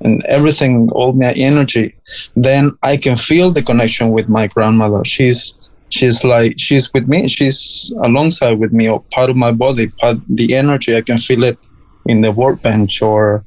and 0.00 0.24
everything, 0.26 0.90
all 0.92 1.12
my 1.12 1.32
energy, 1.32 1.94
then 2.36 2.76
I 2.82 2.96
can 2.96 3.16
feel 3.16 3.50
the 3.50 3.62
connection 3.62 4.10
with 4.10 4.28
my 4.28 4.46
grandmother. 4.46 5.04
She's 5.04 5.54
she's 5.90 6.24
like 6.24 6.54
she's 6.58 6.92
with 6.92 7.08
me. 7.08 7.28
She's 7.28 7.92
alongside 8.02 8.58
with 8.58 8.72
me, 8.72 8.88
or 8.88 9.02
part 9.12 9.30
of 9.30 9.36
my 9.36 9.52
body, 9.52 9.88
part 10.00 10.18
the 10.28 10.54
energy. 10.54 10.96
I 10.96 11.02
can 11.02 11.18
feel 11.18 11.44
it 11.44 11.58
in 12.06 12.20
the 12.20 12.32
workbench 12.32 13.02
or 13.02 13.44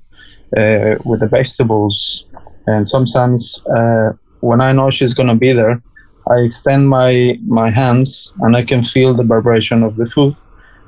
uh, 0.57 0.95
with 1.05 1.21
the 1.21 1.27
vegetables. 1.27 2.25
And 2.67 2.87
sometimes 2.87 3.63
uh, 3.75 4.11
when 4.41 4.61
I 4.61 4.71
know 4.71 4.89
she's 4.89 5.13
gonna 5.13 5.35
be 5.35 5.51
there, 5.53 5.81
I 6.29 6.35
extend 6.39 6.89
my 6.89 7.37
my 7.45 7.69
hands 7.69 8.33
and 8.41 8.55
I 8.55 8.61
can 8.61 8.83
feel 8.83 9.13
the 9.13 9.23
vibration 9.23 9.83
of 9.83 9.95
the 9.95 10.05
food 10.05 10.33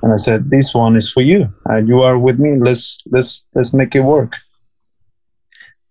and 0.03 0.11
I 0.11 0.17
said, 0.17 0.49
"This 0.49 0.75
one 0.75 0.95
is 0.97 1.09
for 1.09 1.21
you. 1.21 1.51
Uh, 1.69 1.77
you 1.77 2.01
are 2.01 2.19
with 2.19 2.37
me. 2.37 2.59
Let's 2.59 3.01
let's 3.09 3.45
let's 3.55 3.73
make 3.73 3.95
it 3.95 4.01
work." 4.01 4.31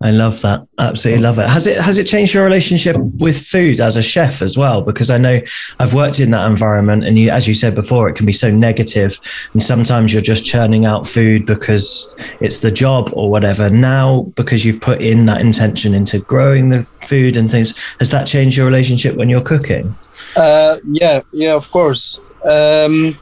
I 0.03 0.11
love 0.11 0.41
that. 0.43 0.67
Absolutely 0.79 1.23
love 1.23 1.39
it. 1.39 1.49
Has 1.49 1.67
it 1.67 1.81
has 1.81 1.97
it 1.97 2.07
changed 2.07 2.35
your 2.35 2.45
relationship 2.45 2.97
with 2.97 3.41
food 3.41 3.81
as 3.81 3.97
a 3.97 4.03
chef 4.03 4.43
as 4.43 4.59
well? 4.59 4.83
Because 4.83 5.11
I 5.11 5.19
know 5.19 5.41
I've 5.79 5.95
worked 5.95 6.19
in 6.19 6.33
that 6.33 6.51
environment, 6.51 7.05
and 7.05 7.19
you, 7.19 7.31
as 7.31 7.47
you 7.47 7.55
said 7.55 7.75
before, 7.75 8.09
it 8.09 8.15
can 8.15 8.27
be 8.27 8.33
so 8.33 8.51
negative. 8.51 9.21
and 9.53 9.63
sometimes 9.63 10.13
you're 10.13 10.23
just 10.23 10.45
churning 10.45 10.87
out 10.87 11.07
food 11.07 11.47
because 11.47 12.15
it's 12.41 12.61
the 12.61 12.71
job 12.71 13.11
or 13.13 13.31
whatever. 13.31 13.71
Now, 13.71 14.23
because 14.35 14.65
you've 14.65 14.81
put 14.81 15.01
in 15.01 15.27
that 15.27 15.41
intention 15.41 15.95
into 15.95 16.19
growing 16.19 16.69
the 16.69 16.83
food 17.03 17.37
and 17.37 17.51
things, 17.51 17.79
has 18.01 18.11
that 18.11 18.27
changed 18.27 18.57
your 18.57 18.67
relationship 18.67 19.17
when 19.17 19.29
you're 19.29 19.41
cooking? 19.43 19.95
Uh, 20.37 20.79
yeah, 20.85 21.21
yeah, 21.33 21.55
of 21.55 21.71
course. 21.71 22.21
Um, 22.45 23.17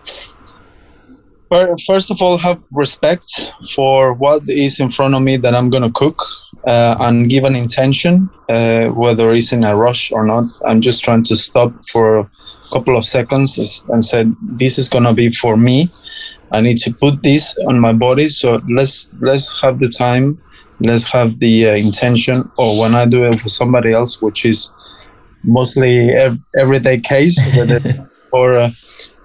first 1.87 2.11
of 2.11 2.23
all, 2.23 2.39
have 2.39 2.63
respect 2.73 3.53
for 3.75 4.13
what 4.13 4.49
is 4.49 4.81
in 4.81 4.93
front 4.93 5.15
of 5.15 5.23
me 5.23 5.37
that 5.37 5.55
I'm 5.55 5.69
going 5.69 5.83
to 5.83 5.91
cook 5.91 6.25
uh, 6.67 6.97
and 7.01 7.31
give 7.31 7.45
an 7.45 7.55
intention, 7.55 8.29
uh, 8.49 8.89
whether 8.89 9.35
it's 9.35 9.53
in 9.53 9.65
a 9.65 9.77
rush 9.77 10.13
or 10.13 10.25
not. 10.25 10.45
I'm 10.67 10.81
just 10.81 11.03
trying 11.03 11.25
to 11.25 11.37
stop 11.37 11.73
for 11.89 12.19
a 12.19 12.29
couple 12.73 12.97
of 12.97 13.05
seconds 13.05 13.83
and 13.89 14.05
said, 14.05 14.35
"This 14.43 14.79
is 14.79 14.89
going 14.89 15.05
to 15.05 15.13
be 15.13 15.31
for 15.31 15.57
me. 15.57 15.91
I 16.53 16.61
need 16.61 16.79
to 16.79 16.93
put 16.93 17.23
this 17.23 17.57
on 17.69 17.79
my 17.79 17.93
body. 17.93 18.29
So 18.29 18.61
let's 18.69 19.09
let's 19.21 19.61
have 19.63 19.79
the 19.79 19.89
time. 19.89 20.41
Let's 20.81 21.07
have 21.07 21.39
the 21.39 21.69
uh, 21.69 21.75
intention. 21.75 22.51
Or 22.57 22.81
when 22.81 22.95
I 22.95 23.05
do 23.07 23.25
it 23.25 23.41
for 23.41 23.49
somebody 23.49 23.93
else, 23.93 24.21
which 24.21 24.45
is 24.45 24.71
mostly 25.45 26.11
everyday 26.59 27.01
case, 27.01 27.39
whether 27.57 27.81
or 28.33 28.71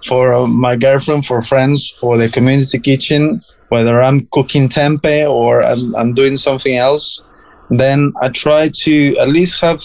for 0.06 0.34
uh, 0.34 0.46
my 0.46 0.76
girlfriend, 0.76 1.26
for 1.26 1.42
friends, 1.42 1.90
for 1.90 2.16
the 2.16 2.28
community 2.28 2.78
kitchen, 2.78 3.38
whether 3.68 4.02
I'm 4.02 4.26
cooking 4.32 4.68
tempeh 4.68 5.28
or 5.30 5.62
I'm, 5.62 5.94
I'm 5.96 6.14
doing 6.14 6.36
something 6.36 6.76
else, 6.76 7.22
then 7.70 8.12
I 8.22 8.28
try 8.28 8.68
to 8.68 9.16
at 9.18 9.28
least 9.28 9.60
have, 9.60 9.82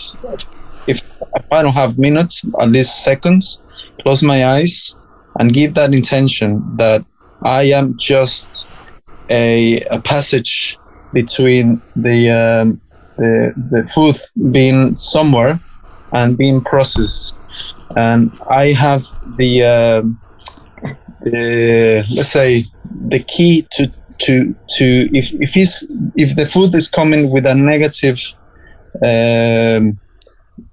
if, 0.87 0.99
if 1.35 1.45
I 1.51 1.61
don't 1.61 1.73
have 1.73 1.97
minutes, 1.97 2.45
at 2.59 2.69
least 2.69 3.03
seconds, 3.03 3.61
close 4.01 4.23
my 4.23 4.45
eyes 4.45 4.95
and 5.39 5.53
give 5.53 5.73
that 5.75 5.93
intention 5.93 6.77
that 6.77 7.03
I 7.43 7.63
am 7.63 7.97
just 7.97 8.91
a, 9.29 9.81
a 9.83 9.99
passage 10.01 10.77
between 11.13 11.81
the, 11.95 12.29
um, 12.29 12.81
the, 13.17 13.53
the 13.71 13.83
food 13.93 14.17
being 14.51 14.95
somewhere 14.95 15.59
and 16.13 16.37
being 16.37 16.61
processed. 16.61 17.39
And 17.95 18.31
I 18.49 18.73
have 18.73 19.03
the 19.37 19.63
uh, 19.63 20.01
the 21.23 22.03
let's 22.15 22.29
say 22.29 22.63
the 23.07 23.19
key 23.19 23.67
to 23.71 23.91
to 24.19 24.55
to 24.69 25.09
if 25.13 25.33
if 25.33 25.57
is 25.57 25.85
if 26.15 26.35
the 26.35 26.45
food 26.45 26.73
is 26.75 26.87
coming 26.87 27.31
with 27.31 27.45
a 27.45 27.55
negative 27.55 28.19
um, 29.03 29.99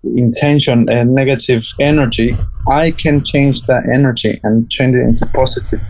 intention 0.04 0.86
and 0.90 1.14
negative 1.14 1.64
energy, 1.80 2.32
I 2.70 2.90
can 2.90 3.24
change 3.24 3.62
that 3.62 3.84
energy 3.92 4.40
and 4.42 4.70
change 4.70 4.94
it 4.96 5.02
into 5.02 5.26
positive. 5.26 5.80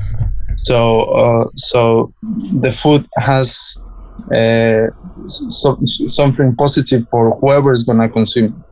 So 0.54 1.02
uh, 1.02 1.44
so 1.56 2.12
the 2.60 2.72
food 2.72 3.06
has 3.16 3.76
uh, 4.34 4.88
so, 5.26 5.78
something 6.08 6.54
positive 6.56 7.08
for 7.08 7.36
whoever 7.38 7.72
is 7.72 7.82
gonna 7.82 8.08
consume 8.08 8.64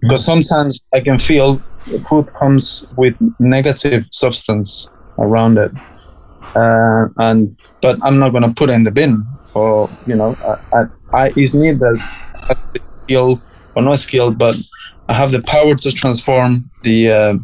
because 0.00 0.24
sometimes 0.24 0.82
I 0.92 1.00
can 1.00 1.18
feel 1.18 1.58
food 2.08 2.32
comes 2.32 2.92
with 2.96 3.14
negative 3.38 4.04
substance 4.10 4.88
around 5.18 5.58
it, 5.58 5.70
uh, 6.54 7.08
and 7.18 7.56
but 7.82 7.98
I'm 8.02 8.18
not 8.18 8.30
gonna 8.30 8.52
put 8.54 8.70
it 8.70 8.74
in 8.74 8.82
the 8.82 8.90
bin. 8.90 9.24
Or 9.54 9.90
you 10.06 10.16
know, 10.16 10.36
I, 10.44 10.78
I, 10.78 10.84
I 11.12 11.32
it's 11.36 11.54
me 11.54 11.72
that 11.72 12.00
skill 13.02 13.40
or 13.74 13.82
not 13.82 13.98
skill, 13.98 14.30
but 14.30 14.56
I 15.08 15.12
have 15.14 15.32
the 15.32 15.42
power 15.42 15.74
to 15.74 15.90
transform 15.90 16.70
the 16.82 17.10
uh, 17.10 17.34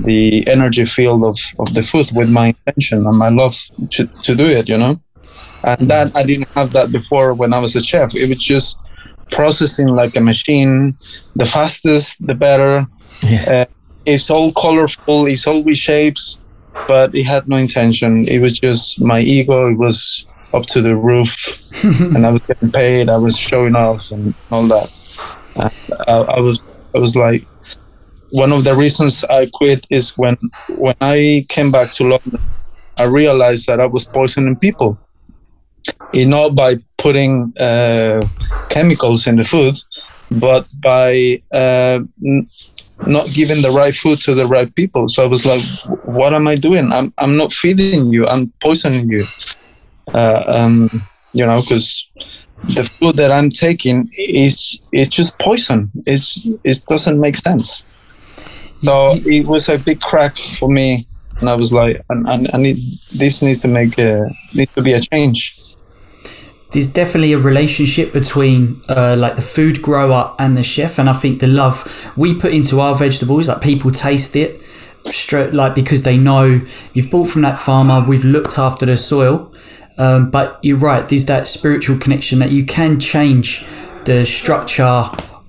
the 0.00 0.46
energy 0.46 0.84
field 0.84 1.24
of, 1.24 1.38
of 1.58 1.72
the 1.74 1.82
food 1.82 2.10
with 2.14 2.30
my 2.30 2.48
intention 2.48 3.06
and 3.06 3.16
my 3.16 3.28
love 3.28 3.56
to, 3.90 4.06
to 4.06 4.34
do 4.34 4.46
it. 4.46 4.68
You 4.68 4.78
know, 4.78 5.00
and 5.64 5.88
that 5.88 6.14
I 6.16 6.22
didn't 6.24 6.48
have 6.50 6.72
that 6.72 6.92
before 6.92 7.34
when 7.34 7.52
I 7.52 7.58
was 7.58 7.76
a 7.76 7.82
chef. 7.82 8.14
It 8.14 8.28
was 8.28 8.38
just 8.38 8.76
processing 9.30 9.88
like 9.88 10.16
a 10.16 10.20
machine. 10.20 10.94
The 11.36 11.46
fastest, 11.46 12.26
the 12.26 12.34
better. 12.34 12.86
Yeah. 13.22 13.44
Uh, 13.52 13.66
it's 14.06 14.30
all 14.30 14.52
colorful. 14.52 15.26
It's 15.26 15.46
all 15.46 15.62
with 15.62 15.76
shapes, 15.76 16.38
but 16.86 17.14
it 17.14 17.24
had 17.24 17.48
no 17.48 17.56
intention. 17.56 18.26
It 18.28 18.40
was 18.40 18.58
just 18.58 19.00
my 19.00 19.20
ego. 19.20 19.68
It 19.68 19.78
was 19.78 20.26
up 20.52 20.66
to 20.66 20.82
the 20.82 20.96
roof, 20.96 21.34
and 21.84 22.26
I 22.26 22.30
was 22.30 22.46
getting 22.46 22.70
paid. 22.70 23.08
I 23.08 23.16
was 23.16 23.36
showing 23.36 23.76
off 23.76 24.10
and 24.10 24.34
all 24.50 24.66
that. 24.68 24.90
I, 26.06 26.12
I 26.12 26.40
was, 26.40 26.60
I 26.94 26.98
was 26.98 27.16
like, 27.16 27.46
one 28.30 28.52
of 28.52 28.64
the 28.64 28.74
reasons 28.74 29.24
I 29.24 29.46
quit 29.46 29.86
is 29.90 30.16
when 30.16 30.36
when 30.76 30.94
I 31.00 31.46
came 31.48 31.70
back 31.70 31.90
to 31.92 32.08
London, 32.08 32.40
I 32.96 33.04
realized 33.04 33.66
that 33.66 33.80
I 33.80 33.86
was 33.86 34.04
poisoning 34.04 34.56
people 34.56 34.98
you 36.12 36.26
know, 36.26 36.50
by 36.50 36.76
putting 36.96 37.52
uh, 37.58 38.20
chemicals 38.68 39.26
in 39.26 39.36
the 39.36 39.44
food, 39.44 39.76
but 40.40 40.66
by 40.80 41.40
uh, 41.52 42.00
not 43.06 43.28
giving 43.28 43.62
the 43.62 43.70
right 43.70 43.94
food 43.94 44.20
to 44.20 44.34
the 44.34 44.46
right 44.46 44.74
people. 44.74 45.08
So 45.08 45.24
I 45.24 45.26
was 45.26 45.46
like, 45.46 45.62
what 46.04 46.34
am 46.34 46.48
I 46.48 46.56
doing? 46.56 46.92
I'm, 46.92 47.12
I'm 47.18 47.36
not 47.36 47.52
feeding 47.52 48.12
you, 48.12 48.26
I'm 48.26 48.52
poisoning 48.60 49.08
you. 49.10 49.24
Uh, 50.14 50.42
um, 50.46 50.90
you 51.32 51.44
know, 51.44 51.60
because 51.60 52.08
the 52.74 52.84
food 52.98 53.16
that 53.16 53.30
I'm 53.30 53.50
taking 53.50 54.10
is 54.16 54.80
is 54.92 55.08
just 55.08 55.38
poison. 55.38 55.90
It's 56.06 56.48
it 56.64 56.82
doesn't 56.88 57.20
make 57.20 57.36
sense. 57.36 57.84
So 58.82 59.12
it 59.26 59.46
was 59.46 59.68
a 59.68 59.78
big 59.78 60.00
crack 60.00 60.36
for 60.36 60.68
me, 60.70 61.06
and 61.40 61.50
I 61.50 61.54
was 61.54 61.72
like, 61.72 62.02
I, 62.10 62.46
I 62.52 62.56
need 62.56 62.78
this 63.12 63.42
needs 63.42 63.62
to 63.62 63.68
make 63.68 63.98
a 63.98 64.26
needs 64.54 64.72
to 64.74 64.82
be 64.82 64.94
a 64.94 65.00
change 65.00 65.57
there's 66.70 66.92
definitely 66.92 67.32
a 67.32 67.38
relationship 67.38 68.12
between 68.12 68.80
uh, 68.88 69.16
like 69.16 69.36
the 69.36 69.42
food 69.42 69.80
grower 69.80 70.34
and 70.38 70.56
the 70.56 70.62
chef 70.62 70.98
and 70.98 71.08
i 71.08 71.12
think 71.12 71.40
the 71.40 71.46
love 71.46 72.12
we 72.16 72.34
put 72.34 72.52
into 72.52 72.80
our 72.80 72.94
vegetables 72.94 73.48
like 73.48 73.60
people 73.60 73.90
taste 73.90 74.36
it 74.36 74.60
straight 75.04 75.54
like 75.54 75.74
because 75.74 76.02
they 76.02 76.18
know 76.18 76.60
you've 76.92 77.10
bought 77.10 77.28
from 77.28 77.42
that 77.42 77.58
farmer 77.58 78.04
we've 78.06 78.24
looked 78.24 78.58
after 78.58 78.84
the 78.86 78.96
soil 78.96 79.52
Um, 79.98 80.30
but 80.30 80.60
you're 80.62 80.78
right. 80.78 81.08
There's 81.08 81.26
that 81.26 81.48
spiritual 81.48 81.98
connection 81.98 82.38
that 82.38 82.52
you 82.52 82.64
can 82.64 83.00
change 83.00 83.66
the 84.04 84.24
structure 84.24 85.02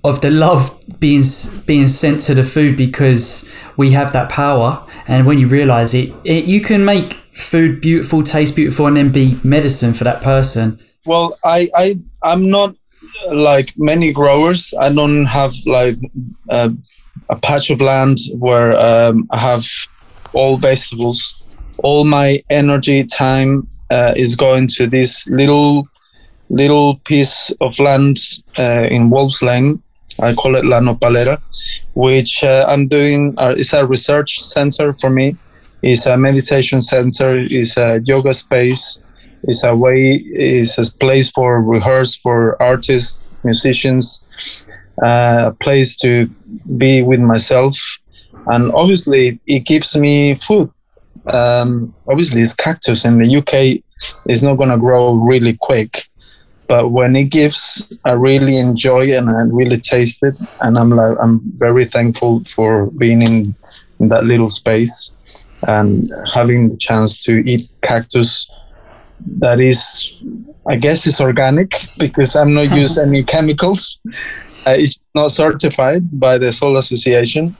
of 0.03 0.21
the 0.21 0.29
love 0.31 0.75
being 0.99 1.23
being 1.65 1.88
sent 1.88 2.21
to 2.21 2.33
the 2.33 2.43
food 2.43 2.75
because 2.75 3.47
we 3.77 3.91
have 3.91 4.11
that 4.13 4.29
power. 4.29 4.83
And 5.07 5.27
when 5.27 5.38
you 5.38 5.47
realize 5.47 5.93
it, 5.93 6.11
it 6.23 6.45
you 6.45 6.61
can 6.61 6.83
make 6.83 7.13
food 7.31 7.79
beautiful, 7.79 8.23
taste 8.23 8.55
beautiful, 8.55 8.88
and 8.88 8.97
then 8.97 9.11
be 9.11 9.38
medicine 9.43 9.93
for 9.93 10.03
that 10.05 10.23
person. 10.23 10.79
Well, 11.09 11.35
I 11.43 11.67
I 11.75 11.99
I'm 12.21 12.51
not 12.51 12.75
like 13.33 13.73
many 13.77 14.13
growers. 14.13 14.75
I 14.79 14.89
don't 14.93 15.25
have 15.25 15.55
like 15.65 15.97
a, 16.49 16.71
a 17.31 17.35
patch 17.35 17.71
of 17.71 17.81
land 17.81 18.17
where 18.37 18.79
um, 18.79 19.27
I 19.31 19.39
have 19.39 19.65
all 20.33 20.57
vegetables. 20.57 21.19
All 21.79 22.03
my 22.03 22.43
energy, 22.51 23.03
time 23.05 23.67
uh, 23.89 24.13
is 24.15 24.35
going 24.35 24.67
to 24.77 24.85
this 24.85 25.27
little 25.29 25.87
little 26.51 26.97
piece 27.05 27.51
of 27.59 27.79
land 27.79 28.17
uh, 28.59 28.85
in 28.91 29.09
Wolves 29.09 29.41
Lane. 29.41 29.81
I 30.19 30.35
call 30.35 30.55
it 30.57 30.65
La 30.65 30.79
Nopalera, 30.79 31.41
which 31.95 32.43
uh, 32.43 32.65
I'm 32.67 32.87
doing. 32.87 33.33
Uh, 33.39 33.55
it's 33.57 33.73
a 33.73 33.83
research 33.83 34.43
center 34.43 34.93
for 34.93 35.09
me. 35.09 35.37
It's 35.81 36.05
a 36.05 36.17
meditation 36.17 36.81
center. 36.83 37.39
It's 37.39 37.77
a 37.77 37.99
yoga 38.05 38.33
space. 38.33 38.99
It's 39.43 39.63
a 39.63 39.75
way. 39.75 40.15
It's 40.15 40.77
a 40.77 40.96
place 40.98 41.29
for 41.31 41.62
rehearse 41.62 42.15
for 42.15 42.62
artists, 42.62 43.34
musicians. 43.43 44.25
Uh, 45.01 45.51
a 45.51 45.63
place 45.63 45.96
to 45.96 46.29
be 46.77 47.01
with 47.01 47.22
myself, 47.22 47.77
and 48.48 48.69
obviously 48.74 49.39
it 49.48 49.65
gives 49.65 49.96
me 49.96 50.36
food. 50.36 50.69
Um, 51.27 51.93
obviously, 52.08 52.41
it's 52.41 52.53
cactus 52.53 53.05
in 53.05 53.17
the 53.17 53.38
UK. 53.38 53.81
It's 54.25 54.41
not 54.41 54.55
gonna 54.55 54.77
grow 54.77 55.13
really 55.13 55.58
quick 55.62 56.10
but 56.69 56.91
when 56.91 57.15
it 57.15 57.25
gives 57.25 57.91
i 58.05 58.12
really 58.12 58.55
enjoy 58.58 59.12
and 59.12 59.29
i 59.29 59.41
really 59.41 59.77
taste 59.77 60.19
it 60.22 60.36
and 60.62 60.77
i'm 60.77 60.91
like 60.91 61.17
i'm 61.19 61.41
very 61.58 61.84
thankful 61.84 62.41
for 62.46 62.86
being 62.98 63.22
in, 63.22 63.53
in 64.00 64.08
that 64.08 64.24
little 64.24 64.50
space 64.50 65.12
and 65.67 66.13
having 66.34 66.69
the 66.69 66.77
chance 66.77 67.17
to 67.17 67.39
eat 67.46 67.67
cactus 67.81 68.50
that 69.25 69.59
is 69.59 70.11
i 70.67 70.75
guess 70.75 71.05
is 71.07 71.21
organic 71.21 71.73
because 71.97 72.35
i'm 72.35 72.53
not 72.53 72.69
used 72.71 72.97
any 73.07 73.23
chemicals 73.23 73.99
uh, 74.67 74.75
it's 74.77 74.99
not 75.15 75.29
certified 75.31 76.03
by 76.19 76.38
the 76.38 76.51
soil 76.51 76.77
association 76.77 77.55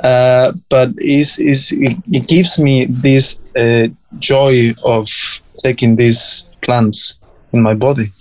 uh, 0.00 0.52
but 0.68 0.90
is 0.98 1.38
is 1.38 1.72
it, 1.72 1.96
it, 2.10 2.28
gives 2.28 2.58
me 2.58 2.84
this 2.86 3.54
uh, 3.56 3.86
joy 4.18 4.74
of 4.84 5.08
taking 5.58 5.96
these 5.96 6.44
plants 6.62 7.18
in 7.52 7.62
my 7.62 7.74
body 7.74 8.12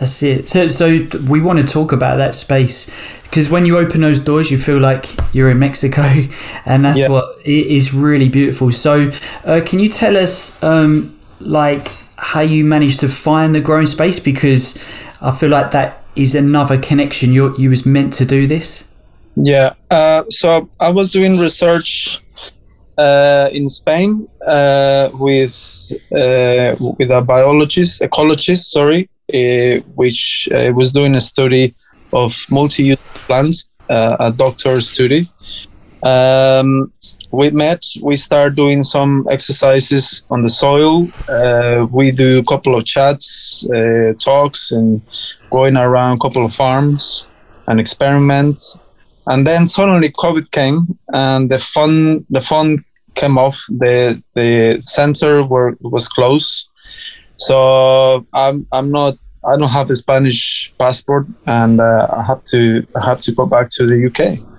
that's 0.00 0.22
it. 0.22 0.48
So, 0.48 0.66
so 0.66 1.06
we 1.28 1.42
want 1.42 1.58
to 1.58 1.64
talk 1.66 1.92
about 1.92 2.16
that 2.16 2.34
space 2.34 2.86
because 3.24 3.50
when 3.50 3.66
you 3.66 3.76
open 3.76 4.00
those 4.00 4.18
doors, 4.18 4.50
you 4.50 4.56
feel 4.56 4.78
like 4.78 5.04
you're 5.34 5.50
in 5.50 5.58
Mexico, 5.58 6.02
and 6.64 6.86
that's 6.86 6.98
yeah. 6.98 7.08
what 7.08 7.36
it 7.44 7.66
is 7.66 7.92
really 7.92 8.30
beautiful. 8.30 8.72
So, 8.72 9.10
uh, 9.44 9.60
can 9.64 9.78
you 9.78 9.90
tell 9.90 10.16
us, 10.16 10.60
um, 10.62 11.20
like, 11.38 11.92
how 12.20 12.40
you 12.40 12.64
managed 12.64 13.00
to 13.00 13.08
find 13.08 13.54
the 13.54 13.60
growing 13.60 13.86
space? 13.86 14.20
Because 14.20 14.76
I 15.20 15.30
feel 15.30 15.50
like 15.50 15.70
that 15.72 16.04
is 16.14 16.34
another 16.34 16.78
connection. 16.78 17.32
You 17.32 17.56
you 17.58 17.70
was 17.70 17.86
meant 17.86 18.12
to 18.14 18.24
do 18.24 18.46
this. 18.46 18.88
Yeah. 19.36 19.74
Uh, 19.90 20.22
so 20.28 20.68
I 20.80 20.90
was 20.90 21.10
doing 21.10 21.38
research 21.38 22.20
uh, 22.98 23.48
in 23.52 23.68
Spain 23.68 24.28
uh, 24.46 25.08
with 25.14 25.56
uh, 26.12 26.76
with 26.98 27.10
a 27.10 27.22
biologist, 27.22 28.02
ecologist, 28.02 28.64
sorry, 28.70 29.08
uh, 29.32 29.80
which 29.94 30.48
uh, 30.52 30.72
was 30.74 30.92
doing 30.92 31.14
a 31.14 31.20
study 31.20 31.74
of 32.12 32.36
multi-use 32.50 33.26
plants, 33.26 33.70
a 33.88 34.32
doctor 34.36 34.80
study. 34.80 35.28
Um, 36.02 36.92
we 37.32 37.50
met. 37.50 37.84
We 38.02 38.16
start 38.16 38.56
doing 38.56 38.82
some 38.82 39.26
exercises 39.30 40.24
on 40.30 40.42
the 40.42 40.48
soil. 40.48 41.06
Uh, 41.28 41.86
we 41.90 42.10
do 42.10 42.38
a 42.38 42.44
couple 42.44 42.76
of 42.76 42.84
chats, 42.84 43.66
uh, 43.70 44.14
talks, 44.18 44.72
and 44.72 45.00
going 45.50 45.76
around 45.76 46.16
a 46.16 46.20
couple 46.20 46.44
of 46.44 46.52
farms 46.52 47.28
and 47.68 47.78
experiments. 47.78 48.78
And 49.26 49.46
then 49.46 49.66
suddenly 49.66 50.10
COVID 50.10 50.50
came, 50.50 50.98
and 51.12 51.50
the 51.50 51.58
fun 51.58 52.26
the 52.30 52.40
fun 52.40 52.78
came 53.14 53.38
off. 53.38 53.64
The 53.68 54.22
the 54.34 54.78
center 54.80 55.44
were, 55.44 55.76
was 55.80 56.08
closed, 56.08 56.68
so 57.36 58.26
I'm 58.32 58.66
I'm 58.72 58.90
not 58.90 59.14
I 59.44 59.56
don't 59.56 59.68
have 59.68 59.90
a 59.90 59.96
Spanish 59.96 60.72
passport, 60.78 61.26
and 61.46 61.80
uh, 61.80 62.08
I 62.10 62.22
have 62.22 62.42
to 62.44 62.86
I 62.96 63.04
have 63.04 63.20
to 63.20 63.32
go 63.32 63.46
back 63.46 63.68
to 63.70 63.86
the 63.86 64.06
UK. 64.08 64.49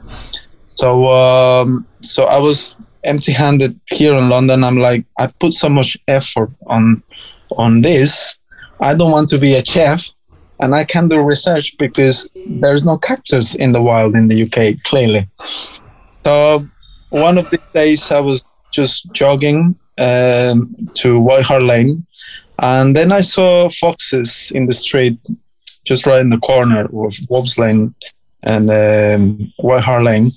So 0.76 1.10
um, 1.10 1.88
so 2.02 2.26
I 2.26 2.40
was 2.40 2.76
empty-handed 3.04 3.80
here 3.88 4.16
in 4.16 4.30
London. 4.30 4.64
I'm 4.64 4.78
like 4.78 5.06
I 5.18 5.28
put 5.28 5.54
so 5.54 5.70
much 5.70 5.98
effort 6.08 6.52
on 6.68 7.04
on 7.58 7.82
this. 7.82 8.38
I 8.80 8.96
don't 8.96 9.12
want 9.12 9.30
to 9.30 9.38
be 9.38 9.54
a 9.56 9.64
chef, 9.64 10.10
and 10.60 10.74
I 10.74 10.84
can 10.84 11.08
do 11.08 11.20
research 11.22 11.78
because 11.78 12.30
there's 12.48 12.86
no 12.86 12.98
cactus 12.98 13.56
in 13.56 13.72
the 13.74 13.82
wild 13.82 14.16
in 14.16 14.28
the 14.28 14.44
UK. 14.44 14.84
Clearly, 14.84 15.28
so 16.24 16.66
one 17.10 17.38
of 17.38 17.50
the 17.50 17.60
days 17.74 18.12
I 18.12 18.20
was 18.20 18.44
just 18.72 19.12
jogging 19.12 19.76
um, 19.98 20.74
to 20.96 21.20
White 21.20 21.44
Hart 21.44 21.64
Lane 21.64 22.06
and 22.62 22.96
then 22.96 23.12
I 23.12 23.22
saw 23.22 23.70
foxes 23.70 24.52
in 24.54 24.68
the 24.68 24.74
street, 24.74 25.18
just 25.86 26.06
right 26.06 26.22
in 26.22 26.30
the 26.30 26.38
corner 26.38 26.86
of 26.86 27.16
Wolves 27.30 27.58
Lane 27.58 27.96
and 28.44 28.70
um, 28.72 29.54
White 29.58 29.84
Hart 29.84 30.04
Lane. 30.04 30.32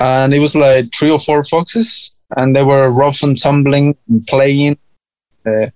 And 0.00 0.32
it 0.32 0.38
was 0.38 0.54
like 0.54 0.92
three 0.92 1.10
or 1.10 1.18
four 1.18 1.44
foxes, 1.44 2.14
and 2.36 2.54
they 2.54 2.62
were 2.62 2.90
rough 2.90 3.22
and 3.22 3.38
tumbling 3.38 3.96
and 4.08 4.26
playing. 4.26 4.78
Uh, 5.46 5.66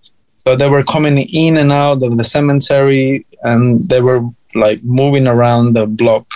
so 0.46 0.56
they 0.56 0.68
were 0.68 0.84
coming 0.84 1.18
in 1.18 1.56
and 1.56 1.72
out 1.72 2.02
of 2.02 2.16
the 2.16 2.24
cemetery, 2.24 3.26
and 3.42 3.88
they 3.88 4.00
were 4.00 4.22
like 4.54 4.82
moving 4.84 5.26
around 5.26 5.74
the 5.74 5.86
block. 5.86 6.26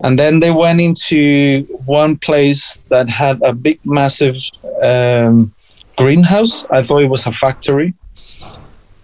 And 0.00 0.18
then 0.18 0.40
they 0.40 0.50
went 0.50 0.80
into 0.80 1.64
one 1.86 2.18
place 2.18 2.76
that 2.88 3.08
had 3.08 3.40
a 3.42 3.54
big, 3.54 3.80
massive 3.84 4.36
um, 4.82 5.54
greenhouse. 5.96 6.66
I 6.66 6.82
thought 6.82 7.02
it 7.02 7.08
was 7.08 7.26
a 7.26 7.32
factory 7.32 7.94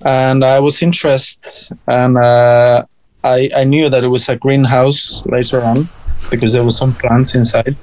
and 0.03 0.45
I 0.45 0.61
was 0.61 0.83
interested, 0.83 1.77
and 1.87 2.17
uh, 2.17 2.85
I 3.25 3.51
I 3.57 3.65
knew 3.65 3.89
that 3.91 4.05
it 4.05 4.09
was 4.09 4.29
a 4.29 4.37
greenhouse 4.37 5.27
later 5.27 5.61
on 5.63 5.89
because 6.31 6.53
there 6.53 6.65
were 6.65 6.71
some 6.71 6.93
plants 6.93 7.35
inside. 7.35 7.77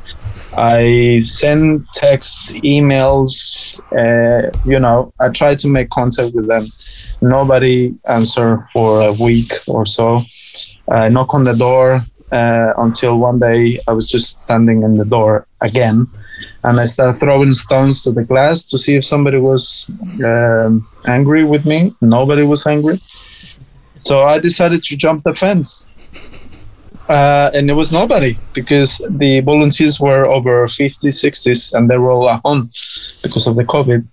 I 0.57 1.21
sent 1.23 1.85
texts, 1.93 2.51
emails, 2.63 3.79
uh, 3.93 4.49
you 4.65 4.79
know, 4.79 5.13
I 5.19 5.29
tried 5.29 5.59
to 5.59 5.67
make 5.67 5.89
contact 5.89 6.33
with 6.33 6.47
them. 6.47 6.65
Nobody 7.21 7.95
answered 8.07 8.63
for 8.73 9.03
a 9.03 9.13
week 9.13 9.53
or 9.67 9.85
so. 9.85 10.21
I 10.89 11.09
knock 11.09 11.33
on 11.35 11.43
the 11.43 11.53
door 11.53 12.03
uh, 12.31 12.73
until 12.77 13.19
one 13.19 13.39
day 13.39 13.79
I 13.87 13.91
was 13.91 14.09
just 14.09 14.43
standing 14.45 14.81
in 14.81 14.97
the 14.97 15.05
door 15.05 15.45
again 15.61 16.07
and 16.63 16.79
I 16.79 16.85
started 16.85 17.13
throwing 17.13 17.51
stones 17.51 18.03
to 18.03 18.11
the 18.11 18.23
glass 18.23 18.65
to 18.65 18.77
see 18.77 18.95
if 18.95 19.05
somebody 19.05 19.37
was 19.37 19.89
um, 20.25 20.87
angry 21.07 21.43
with 21.43 21.65
me. 21.65 21.95
Nobody 22.01 22.43
was 22.43 22.65
angry. 22.65 23.01
So 24.07 24.23
I 24.23 24.39
decided 24.39 24.83
to 24.83 24.95
jump 24.95 25.23
the 25.25 25.33
fence. 25.33 25.89
Uh, 27.09 27.51
and 27.53 27.69
it 27.69 27.73
was 27.73 27.91
nobody 27.91 28.37
because 28.53 29.01
the 29.09 29.41
volunteers 29.41 29.99
were 29.99 30.25
over 30.25 30.65
50, 30.65 31.09
60s 31.09 31.73
and 31.73 31.89
they 31.89 31.97
were 31.97 32.11
all 32.11 32.29
at 32.29 32.39
home 32.45 32.69
because 33.21 33.47
of 33.47 33.57
the 33.57 33.65
COVID. 33.65 34.07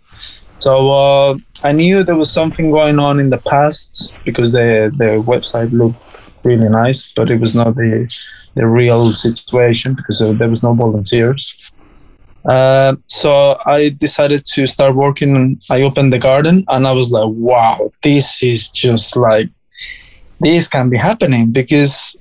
So 0.59 0.93
uh, 0.93 1.35
I 1.63 1.71
knew 1.71 2.03
there 2.03 2.17
was 2.17 2.33
something 2.33 2.73
going 2.73 2.99
on 2.99 3.21
in 3.21 3.31
the 3.31 3.39
past 3.39 4.15
because 4.25 4.51
the, 4.51 4.93
the 4.97 5.23
website 5.33 5.71
looked 5.73 6.01
really 6.45 6.69
nice, 6.69 7.13
but 7.15 7.31
it 7.31 7.41
was 7.41 7.55
not 7.55 7.77
the, 7.77 8.13
the 8.55 8.67
real 8.67 9.11
situation 9.11 9.95
because 9.95 10.19
there 10.39 10.51
was 10.51 10.65
no 10.65 10.75
volunteers. 10.75 11.73
Uh, 12.45 12.97
so 13.07 13.59
I 13.65 13.91
decided 13.91 14.45
to 14.55 14.67
start 14.67 14.97
working. 14.97 15.61
I 15.71 15.83
opened 15.83 16.13
the 16.13 16.19
garden 16.19 16.65
and 16.67 16.85
I 16.85 16.93
was 16.93 17.13
like, 17.13 17.29
wow, 17.29 17.79
this 18.03 18.43
is 18.43 18.69
just 18.71 19.17
like, 19.17 19.51
this 20.45 20.69
can 20.69 20.89
be 20.91 20.97
happening 20.97 21.51
because 21.51 22.17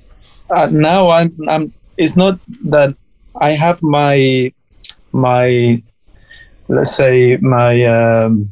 uh, 0.49 0.67
now 0.71 1.09
I'm, 1.09 1.36
I'm, 1.47 1.73
it's 1.97 2.15
not 2.15 2.39
that 2.65 2.95
I 3.36 3.51
have 3.51 3.81
my, 3.83 4.51
my, 5.12 5.81
let's 6.67 6.95
say 6.95 7.38
my, 7.38 7.86
um, 7.86 8.49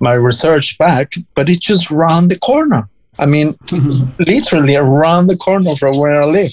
my 0.00 0.14
research 0.14 0.78
back, 0.78 1.14
but 1.34 1.48
it's 1.50 1.58
just 1.58 1.90
around 1.90 2.28
the 2.28 2.38
corner. 2.38 2.88
I 3.18 3.26
mean, 3.26 3.56
literally 4.18 4.76
around 4.76 5.26
the 5.26 5.36
corner 5.36 5.74
from 5.76 5.98
where 5.98 6.22
I 6.22 6.26
live. 6.26 6.52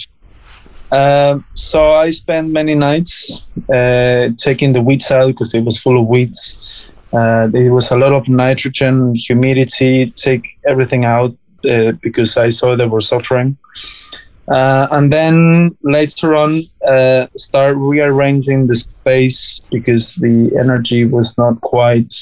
Um, 0.92 1.46
so 1.54 1.96
I 1.96 2.12
spent 2.12 2.52
many 2.52 2.76
nights 2.76 3.46
uh, 3.74 4.30
taking 4.38 4.74
the 4.74 4.82
weeds 4.82 5.12
out 5.12 5.28
because 5.28 5.54
it 5.54 5.64
was 5.64 5.80
full 5.80 6.00
of 6.00 6.08
weeds, 6.08 6.58
Uh, 7.14 7.48
there 7.48 7.72
was 7.72 7.92
a 7.92 7.98
lot 7.98 8.12
of 8.12 8.28
nitrogen, 8.28 9.16
humidity, 9.16 10.12
take 10.12 10.44
everything 10.68 11.06
out 11.06 11.34
uh, 11.68 11.94
because 12.02 12.38
I 12.38 12.50
saw 12.50 12.76
they 12.76 12.86
were 12.86 13.02
suffering. 13.02 13.58
Uh, 14.48 14.88
and 14.92 15.12
then 15.12 15.76
later 15.82 16.36
on, 16.36 16.64
uh, 16.88 17.28
start 17.36 17.76
rearranging 17.78 18.68
the 18.68 18.76
space 18.76 19.62
because 19.72 20.14
the 20.16 20.52
energy 20.60 21.04
was 21.06 21.36
not 21.38 21.60
quite 21.62 22.14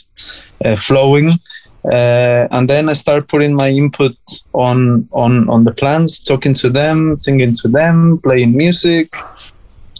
uh, 0.63 0.75
flowing. 0.77 1.29
Uh, 1.91 2.47
and 2.51 2.69
then 2.69 2.87
I 2.87 2.93
start 2.93 3.27
putting 3.27 3.53
my 3.55 3.69
input 3.69 4.15
on 4.53 5.07
on 5.11 5.49
on 5.49 5.65
the 5.65 5.73
plants, 5.73 6.17
talking 6.19 6.53
to 6.55 6.69
them, 6.69 7.17
singing 7.17 7.53
to 7.55 7.67
them, 7.67 8.19
playing 8.23 8.55
music, 8.55 9.13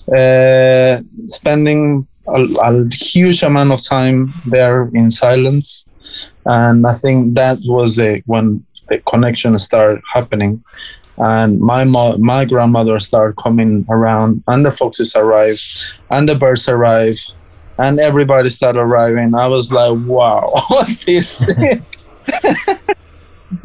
uh, 0.07 0.99
spending 1.27 2.07
a, 2.27 2.41
a 2.41 2.89
huge 2.93 3.43
amount 3.43 3.73
of 3.73 3.83
time 3.83 4.33
there 4.45 4.89
in 4.93 5.11
silence. 5.11 5.85
And 6.45 6.87
I 6.87 6.93
think 6.93 7.35
that 7.35 7.57
was 7.65 7.97
the 7.97 8.21
when 8.27 8.65
the 8.87 8.99
connection 8.99 9.57
started 9.57 10.01
happening. 10.13 10.63
And 11.17 11.59
my 11.59 11.83
mo- 11.83 12.17
my 12.17 12.45
grandmother 12.45 12.99
started 12.99 13.35
coming 13.37 13.85
around 13.89 14.43
and 14.47 14.65
the 14.65 14.71
foxes 14.71 15.15
arrived 15.15 15.63
and 16.09 16.27
the 16.27 16.35
birds 16.35 16.67
arrived 16.67 17.33
and 17.77 17.99
everybody 17.99 18.49
started 18.49 18.79
arriving. 18.79 19.35
I 19.35 19.47
was 19.47 19.71
like 19.71 19.93
wow 20.07 20.53
this 21.05 21.45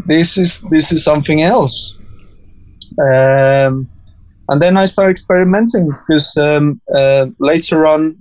this 0.06 0.36
is 0.36 0.58
this 0.70 0.92
is 0.92 1.02
something 1.02 1.42
else. 1.42 1.96
Um, 3.00 3.88
and 4.48 4.62
then 4.62 4.76
i 4.76 4.86
started 4.86 5.10
experimenting 5.10 5.88
because 5.90 6.36
um, 6.36 6.80
uh, 6.94 7.26
later 7.38 7.86
on 7.86 8.16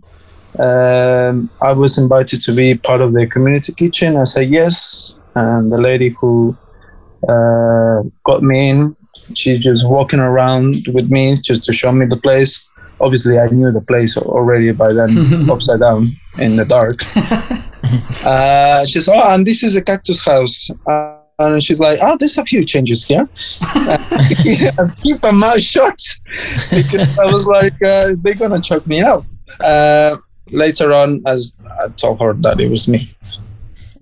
um, 0.60 1.50
i 1.62 1.72
was 1.72 1.98
invited 1.98 2.42
to 2.42 2.54
be 2.54 2.76
part 2.76 3.02
of 3.02 3.14
the 3.14 3.28
community 3.28 3.74
kitchen. 3.74 4.18
I 4.18 4.24
said 4.26 4.50
yes 4.50 5.18
and 5.36 5.72
the 5.72 5.78
lady 5.78 6.10
who 6.20 6.58
uh, 7.28 8.04
got 8.24 8.44
me 8.44 8.70
in 8.70 8.96
she's 9.36 9.60
just 9.60 9.88
walking 9.88 10.20
around 10.20 10.76
with 10.94 11.10
me 11.10 11.38
just 11.38 11.64
to 11.66 11.72
show 11.72 11.92
me 11.92 12.06
the 12.06 12.18
place. 12.18 12.66
Obviously, 13.00 13.40
I 13.40 13.48
knew 13.48 13.72
the 13.72 13.82
place 13.82 14.18
already 14.18 14.72
by 14.72 14.94
then, 14.94 15.50
upside 15.50 15.80
down 15.80 16.16
in 16.40 16.56
the 16.56 16.66
dark. 16.66 17.00
uh, 18.26 18.86
she 18.86 19.00
says, 19.00 19.10
"Oh, 19.10 19.34
and 19.34 19.46
this 19.46 19.64
is 19.64 19.76
a 19.76 19.82
cactus 19.82 20.24
house." 20.26 20.70
Uh, 20.88 21.20
and 21.40 21.64
she's 21.64 21.80
like, 21.80 22.00
"Oh, 22.02 22.18
there's 22.18 22.38
a 22.38 22.46
few 22.46 22.66
changes 22.66 23.04
here." 23.06 23.30
keep 25.04 25.22
my 25.22 25.32
mouth 25.32 25.62
shut 25.62 26.00
because 26.72 27.18
I 27.20 27.26
was 27.26 27.46
like, 27.46 27.82
uh, 27.84 28.14
"They're 28.18 28.34
gonna 28.34 28.62
choke 28.62 28.88
me 28.88 29.02
out." 29.02 29.26
Uh, 29.60 30.18
later 30.50 30.92
on, 30.94 31.22
as 31.28 31.54
I 31.80 31.90
told 31.90 32.20
her 32.20 32.34
that 32.34 32.60
it 32.60 32.70
was 32.70 32.88
me, 32.88 33.16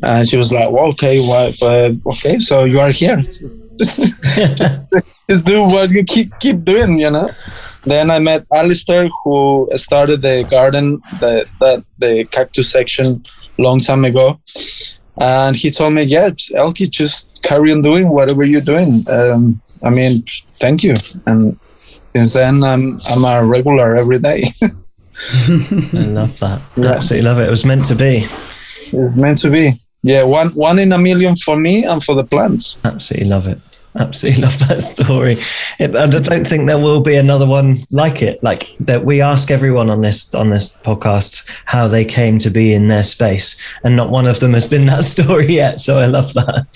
and 0.01 0.27
she 0.27 0.37
was 0.37 0.51
like, 0.51 0.71
well, 0.71 0.87
"Okay, 0.89 1.19
what? 1.19 1.55
okay, 2.05 2.39
so 2.39 2.63
you 2.63 2.79
are 2.79 2.91
here." 2.91 3.17
just, 3.77 4.01
just 5.29 5.45
do 5.45 5.63
what 5.63 5.91
you 5.91 6.03
keep 6.03 6.31
keep 6.39 6.63
doing, 6.63 6.99
you 6.99 7.09
know. 7.09 7.29
Then 7.83 8.09
I 8.09 8.19
met 8.19 8.45
Alistair, 8.51 9.09
who 9.23 9.69
started 9.75 10.21
the 10.21 10.45
garden, 10.49 11.01
the 11.19 11.45
that 11.59 11.83
the 11.99 12.25
cactus 12.25 12.71
section, 12.71 13.23
long 13.57 13.79
time 13.79 14.05
ago, 14.05 14.39
and 15.17 15.55
he 15.55 15.71
told 15.71 15.93
me, 15.93 16.03
"Yeah, 16.03 16.29
Elki, 16.29 16.89
just 16.89 17.41
carry 17.43 17.71
on 17.71 17.81
doing 17.81 18.09
whatever 18.09 18.43
you're 18.43 18.61
doing." 18.61 19.05
Um, 19.07 19.61
I 19.83 19.89
mean, 19.89 20.23
thank 20.59 20.83
you. 20.83 20.95
And 21.27 21.59
since 22.15 22.33
then, 22.33 22.63
I'm 22.63 22.99
I'm 23.07 23.23
a 23.23 23.45
regular 23.45 23.95
every 23.95 24.19
day. 24.19 24.43
I 24.63 26.05
love 26.11 26.39
that. 26.39 26.61
Yeah. 26.75 26.93
Absolutely 26.93 27.27
love 27.27 27.39
it. 27.39 27.47
It 27.47 27.51
was 27.51 27.65
meant 27.65 27.85
to 27.85 27.95
be. 27.95 28.27
It's 28.91 29.15
meant 29.15 29.37
to 29.39 29.49
be. 29.49 29.81
Yeah, 30.05 30.23
one 30.23 30.49
one 30.51 30.77
in 30.77 30.91
a 30.91 30.99
million 30.99 31.35
for 31.35 31.57
me 31.57 31.83
and 31.83 32.03
for 32.03 32.13
the 32.13 32.23
plants. 32.23 32.77
Absolutely 32.85 33.27
love 33.27 33.47
it. 33.47 33.59
Absolutely 33.97 34.43
love 34.47 34.59
that 34.67 34.83
story. 34.83 35.39
and 35.79 35.97
I 35.97 36.05
don't 36.05 36.47
think 36.47 36.67
there 36.67 36.77
will 36.77 37.01
be 37.01 37.15
another 37.15 37.47
one 37.47 37.77
like 37.89 38.21
it. 38.21 38.43
Like 38.43 38.77
that, 38.81 39.03
we 39.03 39.19
ask 39.19 39.49
everyone 39.49 39.89
on 39.89 40.01
this 40.01 40.35
on 40.35 40.51
this 40.51 40.77
podcast 40.77 41.49
how 41.65 41.87
they 41.87 42.05
came 42.05 42.37
to 42.37 42.51
be 42.51 42.71
in 42.75 42.87
their 42.87 43.03
space, 43.03 43.59
and 43.83 43.95
not 43.95 44.11
one 44.11 44.27
of 44.27 44.39
them 44.39 44.53
has 44.53 44.67
been 44.67 44.85
that 44.85 45.03
story 45.15 45.51
yet. 45.51 45.81
So 45.81 45.97
I 45.97 46.05
love 46.05 46.31
that. 46.35 46.67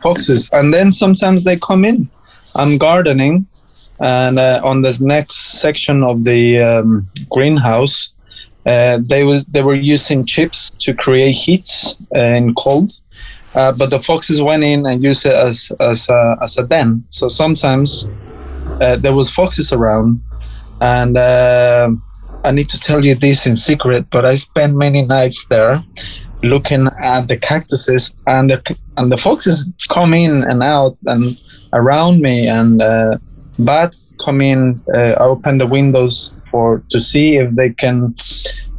Foxes, 0.00 0.48
and 0.52 0.72
then 0.72 0.92
sometimes 0.92 1.42
they 1.42 1.56
come 1.56 1.84
in. 1.84 2.08
I'm 2.54 2.78
gardening, 2.78 3.48
and 3.98 4.38
uh, 4.38 4.60
on 4.62 4.82
this 4.82 5.00
next 5.00 5.60
section 5.60 6.04
of 6.04 6.22
the 6.22 6.60
um, 6.60 7.08
greenhouse, 7.28 8.13
uh, 8.66 8.98
they 9.02 9.24
was 9.24 9.44
they 9.46 9.62
were 9.62 9.74
using 9.74 10.24
chips 10.24 10.70
to 10.70 10.94
create 10.94 11.32
heat 11.32 11.68
and 12.14 12.56
cold, 12.56 12.92
uh, 13.54 13.72
but 13.72 13.90
the 13.90 14.00
foxes 14.00 14.40
went 14.40 14.64
in 14.64 14.86
and 14.86 15.02
used 15.02 15.26
it 15.26 15.34
as 15.34 15.70
as 15.80 16.08
a, 16.08 16.36
as 16.42 16.56
a 16.58 16.66
den. 16.66 17.04
So 17.10 17.28
sometimes 17.28 18.08
uh, 18.80 18.96
there 18.96 19.12
was 19.12 19.30
foxes 19.30 19.72
around, 19.72 20.22
and 20.80 21.16
uh, 21.16 21.90
I 22.44 22.50
need 22.52 22.68
to 22.70 22.80
tell 22.80 23.04
you 23.04 23.14
this 23.14 23.46
in 23.46 23.56
secret. 23.56 24.06
But 24.10 24.24
I 24.24 24.36
spent 24.36 24.74
many 24.76 25.02
nights 25.02 25.44
there, 25.50 25.82
looking 26.42 26.88
at 27.02 27.28
the 27.28 27.36
cactuses, 27.36 28.14
and 28.26 28.50
the 28.50 28.78
and 28.96 29.12
the 29.12 29.18
foxes 29.18 29.70
come 29.90 30.14
in 30.14 30.42
and 30.42 30.62
out 30.62 30.96
and 31.04 31.38
around 31.74 32.20
me, 32.20 32.48
and 32.48 32.80
uh, 32.80 33.18
bats 33.58 34.16
come 34.24 34.40
in. 34.40 34.76
I 34.94 35.14
open 35.14 35.58
the 35.58 35.66
windows 35.66 36.30
for 36.50 36.82
to 36.90 37.00
see 37.00 37.36
if 37.36 37.54
they 37.54 37.70
can 37.70 38.12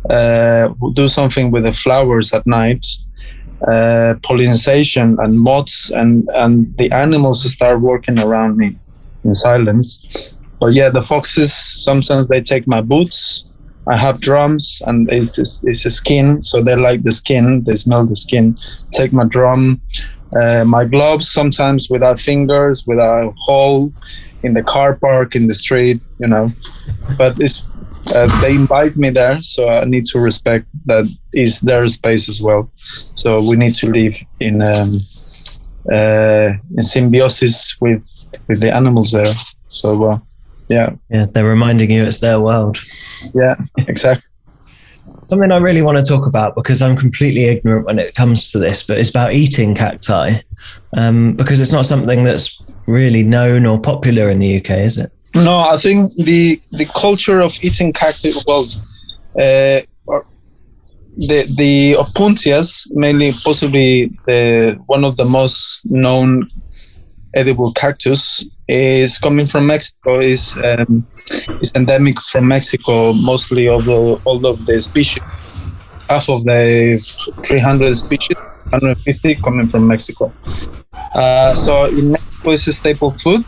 uh, 0.09 0.69
do 0.93 1.09
something 1.09 1.51
with 1.51 1.63
the 1.63 1.73
flowers 1.73 2.33
at 2.33 2.45
night. 2.45 2.85
Uh, 3.67 4.15
pollination 4.21 5.17
and 5.19 5.39
moths 5.39 5.89
and 5.89 6.29
and 6.33 6.77
the 6.77 6.91
animals 6.91 7.49
start 7.51 7.79
working 7.81 8.19
around 8.19 8.57
me 8.57 8.75
in 9.23 9.33
silence. 9.33 9.87
But 10.59 10.73
yeah, 10.73 10.89
the 10.89 11.01
foxes 11.01 11.53
sometimes 11.53 12.27
they 12.27 12.41
take 12.41 12.67
my 12.67 12.81
boots. 12.81 13.43
I 13.87 13.97
have 13.97 14.19
drums 14.19 14.81
and 14.87 15.11
it's 15.11 15.37
it's, 15.37 15.63
it's 15.63 15.85
a 15.85 15.89
skin, 15.89 16.41
so 16.41 16.61
they 16.61 16.75
like 16.75 17.03
the 17.03 17.11
skin. 17.11 17.63
They 17.65 17.75
smell 17.75 18.05
the 18.05 18.15
skin. 18.15 18.57
Take 18.91 19.13
my 19.13 19.25
drum, 19.25 19.81
uh, 20.35 20.65
my 20.65 20.85
gloves 20.85 21.31
sometimes 21.31 21.89
without 21.89 22.19
fingers, 22.19 22.85
without 22.85 23.33
hole 23.37 23.91
in 24.45 24.53
the 24.53 24.63
car 24.63 24.95
park 24.95 25.35
in 25.35 25.47
the 25.47 25.53
street, 25.53 26.01
you 26.19 26.27
know. 26.27 26.51
But 27.17 27.39
it's 27.39 27.63
uh, 28.13 28.27
they 28.41 28.53
invite 28.53 28.95
me 28.97 29.09
there, 29.09 29.41
so 29.41 29.69
I 29.69 29.85
need 29.85 30.05
to 30.07 30.19
respect 30.19 30.67
that 30.85 31.05
is 31.33 31.59
their 31.61 31.87
space 31.87 32.29
as 32.29 32.41
well. 32.41 32.69
So 33.15 33.39
we 33.39 33.55
need 33.55 33.75
to 33.75 33.87
live 33.89 34.15
in 34.39 34.61
um, 34.61 34.99
uh, 35.91 36.53
in 36.77 36.81
symbiosis 36.81 37.75
with 37.81 38.05
with 38.47 38.61
the 38.61 38.73
animals 38.73 39.11
there. 39.11 39.33
So 39.69 40.03
uh, 40.03 40.19
yeah, 40.69 40.95
yeah, 41.09 41.25
they're 41.31 41.45
reminding 41.45 41.91
you 41.91 42.03
it's 42.03 42.19
their 42.19 42.39
world. 42.39 42.77
Yeah, 43.33 43.55
exactly. 43.77 44.29
Something 45.23 45.51
I 45.51 45.57
really 45.57 45.81
want 45.81 45.97
to 45.97 46.03
talk 46.03 46.27
about 46.27 46.53
because 46.53 46.83
I'm 46.83 46.95
completely 46.95 47.45
ignorant 47.45 47.87
when 47.87 47.97
it 47.97 48.13
comes 48.13 48.51
to 48.51 48.59
this, 48.59 48.83
but 48.83 48.99
it's 48.99 49.09
about 49.09 49.33
eating 49.33 49.73
cacti 49.73 50.33
um, 50.95 51.33
because 51.33 51.59
it's 51.59 51.71
not 51.71 51.87
something 51.87 52.23
that's 52.23 52.61
really 52.87 53.23
known 53.23 53.65
or 53.65 53.79
popular 53.79 54.29
in 54.29 54.39
the 54.39 54.57
UK, 54.57 54.69
is 54.71 54.97
it? 54.97 55.11
No, 55.35 55.59
I 55.59 55.77
think 55.77 56.11
the 56.15 56.61
the 56.71 56.85
culture 56.85 57.41
of 57.41 57.57
eating 57.61 57.91
cactus, 57.91 58.43
well, 58.47 58.65
uh, 59.37 59.81
the 61.17 61.45
the 61.57 61.93
opuntias, 61.93 62.87
mainly 62.91 63.33
possibly 63.43 64.11
the 64.25 64.79
one 64.85 65.03
of 65.03 65.17
the 65.17 65.25
most 65.25 65.85
known 65.85 66.49
edible 67.33 67.73
cactus, 67.73 68.45
is 68.67 69.17
coming 69.17 69.45
from 69.45 69.67
Mexico. 69.67 70.19
is 70.21 70.55
um, 70.63 71.05
is 71.61 71.71
endemic 71.75 72.21
from 72.21 72.47
Mexico. 72.47 73.13
Mostly 73.13 73.67
of 73.67 73.87
all 73.89 74.45
of 74.45 74.65
the 74.65 74.79
species, 74.79 75.23
half 76.09 76.29
of 76.29 76.43
the 76.45 76.99
300 77.43 77.95
species, 77.95 78.37
150 78.71 79.35
coming 79.35 79.67
from 79.67 79.87
Mexico. 79.87 80.31
Uh, 81.13 81.53
so 81.53 81.85
in 81.85 82.11
Mexico, 82.11 82.34
it's 82.53 82.67
a 82.67 82.73
staple 82.73 83.11
food 83.11 83.43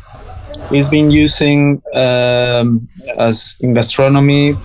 He's 0.69 0.89
been 0.89 1.09
using 1.11 1.81
um, 1.93 2.89
as 3.17 3.55
in 3.61 3.73
gastronomy. 3.73 4.55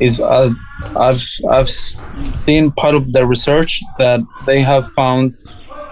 Is 0.00 0.20
uh, 0.20 0.50
I've 0.96 1.24
I've 1.48 1.70
seen 1.70 2.72
part 2.72 2.94
of 2.94 3.12
the 3.12 3.24
research 3.24 3.82
that 3.98 4.20
they 4.44 4.60
have 4.60 4.90
found 4.92 5.36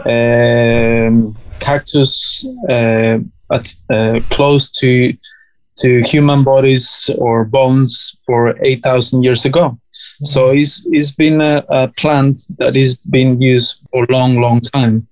um, 0.04 1.36
cactus 1.60 2.44
uh, 2.68 3.18
at, 3.52 3.74
uh, 3.90 4.20
close 4.28 4.70
to 4.80 5.16
to 5.76 6.02
human 6.02 6.44
bodies 6.44 7.10
or 7.16 7.44
bones 7.44 8.16
for 8.26 8.56
eight 8.62 8.82
thousand 8.82 9.22
years 9.22 9.44
ago. 9.44 9.70
Mm-hmm. 9.70 10.26
So 10.26 10.50
it's 10.50 10.82
it's 10.86 11.12
been 11.12 11.40
a, 11.40 11.64
a 11.68 11.88
plant 11.88 12.42
that 12.58 12.76
is 12.76 12.96
being 12.96 13.40
used 13.40 13.76
for 13.90 14.04
a 14.04 14.12
long, 14.12 14.40
long 14.40 14.60
time, 14.60 15.06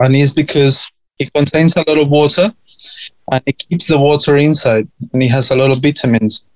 and 0.00 0.14
it's 0.14 0.32
because 0.32 0.88
it 1.18 1.32
contains 1.32 1.76
a 1.76 1.84
lot 1.86 1.98
of 1.98 2.08
water 2.08 2.52
and 3.30 3.42
it 3.46 3.58
keeps 3.58 3.86
the 3.88 3.98
water 3.98 4.36
inside 4.36 4.88
and 5.12 5.22
it 5.22 5.28
has 5.28 5.50
a 5.50 5.56
lot 5.56 5.70
of 5.70 5.80
vitamins. 5.80 6.46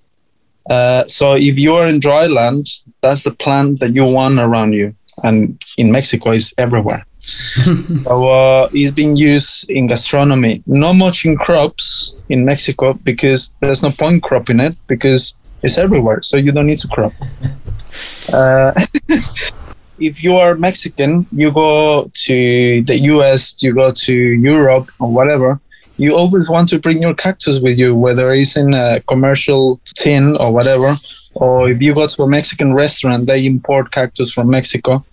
Uh, 0.69 1.05
so 1.07 1.35
if 1.35 1.59
you 1.59 1.75
are 1.75 1.87
in 1.87 1.99
dry 1.99 2.27
land, 2.27 2.67
that's 3.01 3.25
the 3.25 3.31
plant 3.31 3.81
that 3.81 3.95
you 3.95 4.05
want 4.05 4.39
around 4.39 4.73
you. 4.73 4.95
and 5.25 5.61
in 5.77 5.91
Mexico 5.91 6.31
it's 6.31 6.55
everywhere. 6.59 7.05
so 8.05 8.29
uh, 8.29 8.69
it's 8.73 8.93
being 8.93 9.17
used 9.17 9.69
in 9.71 9.87
gastronomy, 9.87 10.63
not 10.67 10.95
much 10.95 11.25
in 11.27 11.37
crops 11.37 12.15
in 12.29 12.45
Mexico 12.45 12.95
because 12.95 13.51
there's 13.61 13.83
no 13.83 13.91
point 13.91 14.23
cropping 14.23 14.61
it 14.61 14.77
because 14.87 15.35
it's 15.63 15.77
everywhere, 15.77 16.23
so 16.23 16.37
you 16.37 16.53
don't 16.53 16.67
need 16.67 16.79
to 16.79 16.89
crop. 16.89 17.13
Uh, 18.33 18.73
if 20.01 20.23
you 20.23 20.35
are 20.37 20.55
Mexican, 20.55 21.27
you 21.33 21.53
go 21.53 22.11
to 22.13 22.83
the 22.83 22.99
US, 23.13 23.61
you 23.63 23.75
go 23.75 23.93
to 23.93 24.13
Europe 24.13 24.91
or 24.99 25.11
whatever, 25.11 25.61
you 25.97 26.17
always 26.17 26.49
want 26.49 26.69
to 26.71 26.79
bring 26.79 27.03
your 27.03 27.15
cactus 27.15 27.59
with 27.59 27.77
you, 27.79 27.95
whether 27.95 28.33
it's 28.33 28.57
in 28.57 28.73
a 28.73 29.01
commercial 29.09 29.81
tin 29.95 30.37
or 30.37 30.53
whatever, 30.53 30.95
or 31.35 31.69
if 31.69 31.83
you 31.83 31.95
go 31.95 32.07
to 32.07 32.23
a 32.23 32.29
Mexican 32.29 32.73
restaurant, 32.73 33.27
they 33.27 33.45
import 33.45 33.91
cactus 33.91 34.33
from 34.33 34.49
Mexico, 34.49 35.05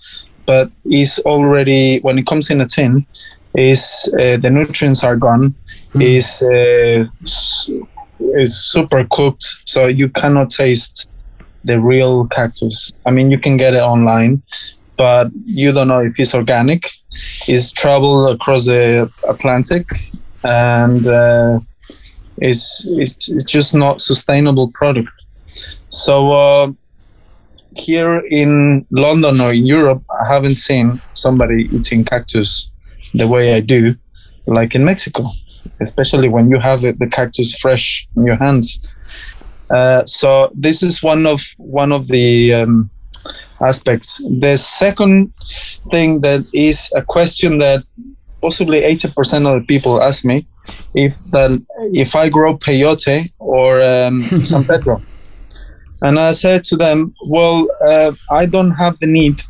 but 0.46 0.72
it's 0.86 1.18
already 1.20 2.00
when 2.00 2.20
it 2.20 2.28
comes 2.28 2.50
in 2.52 2.62
a 2.62 2.66
tin, 2.66 3.06
is 3.56 4.10
uh, 4.20 4.38
the 4.38 4.50
nutrients 4.50 5.04
are 5.04 5.16
gone, 5.16 5.56
mm. 5.94 6.04
is 6.04 6.42
uh, 6.44 7.06
is 8.38 8.56
super 8.56 9.06
cooked, 9.12 9.46
so 9.66 9.88
you 9.88 10.10
cannot 10.10 10.50
taste 10.50 11.10
the 11.64 11.80
real 11.80 12.28
cactus. 12.28 12.94
I 13.06 13.12
mean, 13.12 13.32
you 13.32 13.40
can 13.40 13.58
get 13.58 13.74
it 13.74 13.82
online, 13.82 14.44
but 14.98 15.32
you 15.46 15.72
don't 15.72 15.88
know 15.88 16.00
if 16.00 16.20
it's 16.20 16.34
organic. 16.34 16.90
It's 17.48 17.72
traveled 17.72 18.36
across 18.36 18.66
the 18.66 19.12
Atlantic, 19.28 19.88
and 20.44 21.06
uh, 21.08 21.60
it's, 22.38 22.86
it's 22.90 23.30
it's 23.30 23.44
just 23.44 23.74
not 23.74 24.02
sustainable 24.02 24.72
product. 24.74 25.10
So 25.90 26.32
uh, 26.32 26.72
here 27.76 28.20
in 28.20 28.86
London 28.92 29.42
or 29.42 29.54
in 29.54 29.66
Europe, 29.66 30.04
I 30.10 30.34
haven't 30.34 30.56
seen 30.56 31.00
somebody 31.14 31.70
eating 31.72 32.04
cactus 32.04 32.70
the 33.14 33.28
way 33.28 33.54
I 33.54 33.60
do, 33.60 33.96
like 34.46 34.76
in 34.76 34.84
Mexico, 34.84 35.32
especially 35.80 36.30
when 36.30 36.50
you 36.50 36.60
have 36.60 36.82
the 36.82 37.08
cactus 37.12 37.56
fresh 37.56 38.08
in 38.16 38.26
your 38.26 38.36
hands. 38.36 38.80
Uh, 39.70 40.06
so 40.06 40.52
this 40.54 40.84
is 40.84 41.02
one 41.02 41.26
of 41.26 41.42
one 41.58 41.92
of 41.92 42.08
the 42.08 42.54
um, 42.54 42.90
aspects. 43.62 44.22
The 44.40 44.58
second 44.58 45.34
thing 45.92 46.22
that 46.22 46.46
is 46.54 46.92
a 46.96 47.02
question 47.02 47.60
that 47.60 47.84
possibly 48.42 48.82
80% 48.82 49.48
of 49.48 49.62
the 49.62 49.66
people 49.68 50.02
ask 50.02 50.26
me 50.26 50.48
if 50.94 51.18
that 51.32 51.52
if 51.94 52.16
I 52.16 52.30
grow 52.30 52.58
peyote 52.58 53.32
or 53.40 53.82
um, 53.82 54.20
San 54.52 54.64
Pedro. 54.64 55.02
And 56.02 56.20
I 56.20 56.34
said 56.34 56.64
to 56.66 56.76
them, 56.76 57.16
well, 57.26 57.68
uh, 57.84 58.12
I 58.30 58.46
don't 58.46 58.72
have 58.72 59.00
the 59.00 59.08
need 59.08 59.42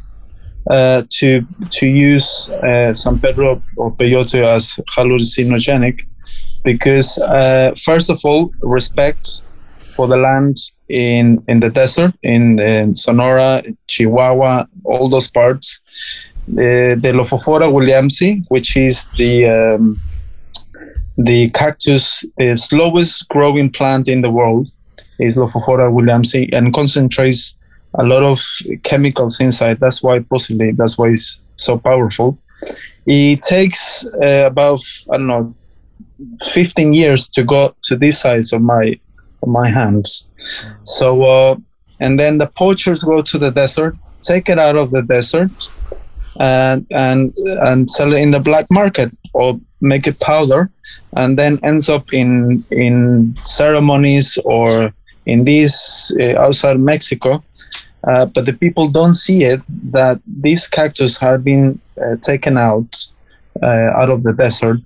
uh, 0.70 1.04
to 1.10 1.46
to 1.72 1.86
use 1.86 2.50
uh, 2.50 2.94
San 2.94 3.20
Pedro 3.20 3.62
or 3.78 3.92
peyote 3.92 4.42
as 4.56 4.80
hallucinogenic 4.96 6.02
because 6.64 7.18
uh, 7.20 7.72
first 7.84 8.10
of 8.10 8.20
all, 8.24 8.52
respect 8.62 9.42
for 9.78 10.08
the 10.08 10.18
land 10.18 10.58
in 10.90 11.44
in 11.48 11.60
the 11.60 11.70
desert 11.70 12.14
in, 12.24 12.60
in 12.60 12.96
Sonora, 12.96 13.64
Chihuahua, 13.88 14.66
all 14.84 15.10
those 15.10 15.30
parts. 15.30 15.82
The, 16.48 16.96
the 17.02 17.12
Lophophora 17.12 17.72
williamsii, 17.72 18.46
which 18.50 18.78
is 18.78 19.04
the 19.18 19.48
um, 19.50 19.98
the 21.18 21.50
cactus, 21.52 22.24
the 22.38 22.56
slowest 22.56 23.28
growing 23.30 23.70
plant 23.72 24.08
in 24.08 24.22
the 24.22 24.30
world, 24.30 24.68
is 25.20 25.38
Lophophora 25.38 25.92
williamsii, 25.92 26.54
and 26.54 26.74
concentrates 26.74 27.56
a 27.96 28.04
lot 28.04 28.24
of 28.24 28.40
chemicals 28.84 29.40
inside. 29.40 29.80
That's 29.80 30.04
why 30.04 30.20
possibly 30.20 30.72
that's 30.72 30.98
why 30.98 31.10
it's 31.10 31.40
so 31.56 31.78
powerful. 31.78 32.38
It 33.08 33.42
takes 33.42 34.06
uh, 34.22 34.44
about 34.46 34.82
I 35.12 35.18
don't 35.18 35.28
know 35.28 35.56
15 36.44 36.94
years 36.94 37.28
to 37.30 37.44
go 37.44 37.76
to 37.84 37.96
this 37.96 38.22
size 38.22 38.54
of 38.54 38.62
my 38.62 39.00
of 39.42 39.50
my 39.50 39.70
hands. 39.70 40.26
So 40.84 41.24
uh, 41.24 41.56
and 42.00 42.20
then 42.20 42.38
the 42.38 42.48
poachers 42.48 43.04
go 43.04 43.22
to 43.22 43.38
the 43.38 43.52
desert, 43.52 43.96
take 44.22 44.50
it 44.50 44.60
out 44.60 44.76
of 44.76 44.92
the 44.92 45.02
desert, 45.02 45.52
and 46.40 46.86
and 46.92 47.34
and 47.62 47.90
sell 47.90 48.14
it 48.14 48.18
in 48.18 48.32
the 48.32 48.40
black 48.40 48.66
market 48.70 49.16
or 49.34 49.60
make 49.82 50.08
it 50.08 50.20
powder, 50.20 50.70
and 51.16 51.38
then 51.38 51.60
ends 51.64 51.90
up 51.90 52.14
in 52.14 52.64
in 52.72 53.36
ceremonies 53.38 54.38
or 54.44 54.94
in 55.26 55.44
these 55.46 56.16
uh, 56.20 56.38
outside 56.40 56.80
Mexico. 56.80 57.44
Uh, 58.08 58.26
but 58.26 58.46
the 58.46 58.54
people 58.54 58.88
don't 58.88 59.14
see 59.14 59.44
it 59.44 59.64
that 59.92 60.20
these 60.42 60.68
cactus 60.68 61.18
have 61.18 61.44
been 61.44 61.80
uh, 62.00 62.16
taken 62.22 62.56
out 62.56 63.08
uh, 63.64 63.90
out 64.00 64.10
of 64.10 64.22
the 64.22 64.34
desert 64.34 64.78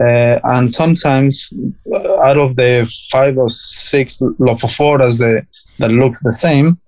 uh, 0.00 0.40
and 0.44 0.70
sometimes 0.70 1.52
uh, 1.92 2.20
out 2.22 2.36
of 2.36 2.56
the 2.56 2.90
five 3.10 3.38
or 3.38 3.48
six 3.48 4.18
lophophoras 4.18 5.18
that, 5.18 5.46
that 5.78 5.90
looks 5.90 6.22
the 6.22 6.32
same, 6.32 6.78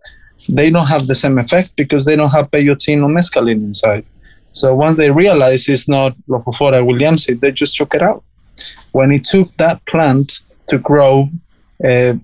they 0.49 0.71
don't 0.71 0.87
have 0.87 1.07
the 1.07 1.15
same 1.15 1.39
effect 1.39 1.75
because 1.77 2.05
they 2.05 2.17
don't 2.17 2.31
have 2.31 2.51
peyote 2.51 2.97
or 3.03 3.09
mescaline 3.09 3.63
inside. 3.65 4.05
So 4.53 4.75
once 4.75 4.97
they 4.97 5.11
realize 5.11 5.69
it's 5.69 5.87
not 5.87 6.17
Lophophora 6.29 6.83
williamsii, 6.83 7.41
they 7.41 7.53
just 7.53 7.77
took 7.77 7.95
it 7.95 8.03
out. 8.03 8.25
When 8.93 9.13
it 9.13 9.25
took 9.25 9.53
that 9.55 9.85
plant 9.87 10.41
to 10.69 10.79
grow, 10.79 11.29
uh, 11.85 12.15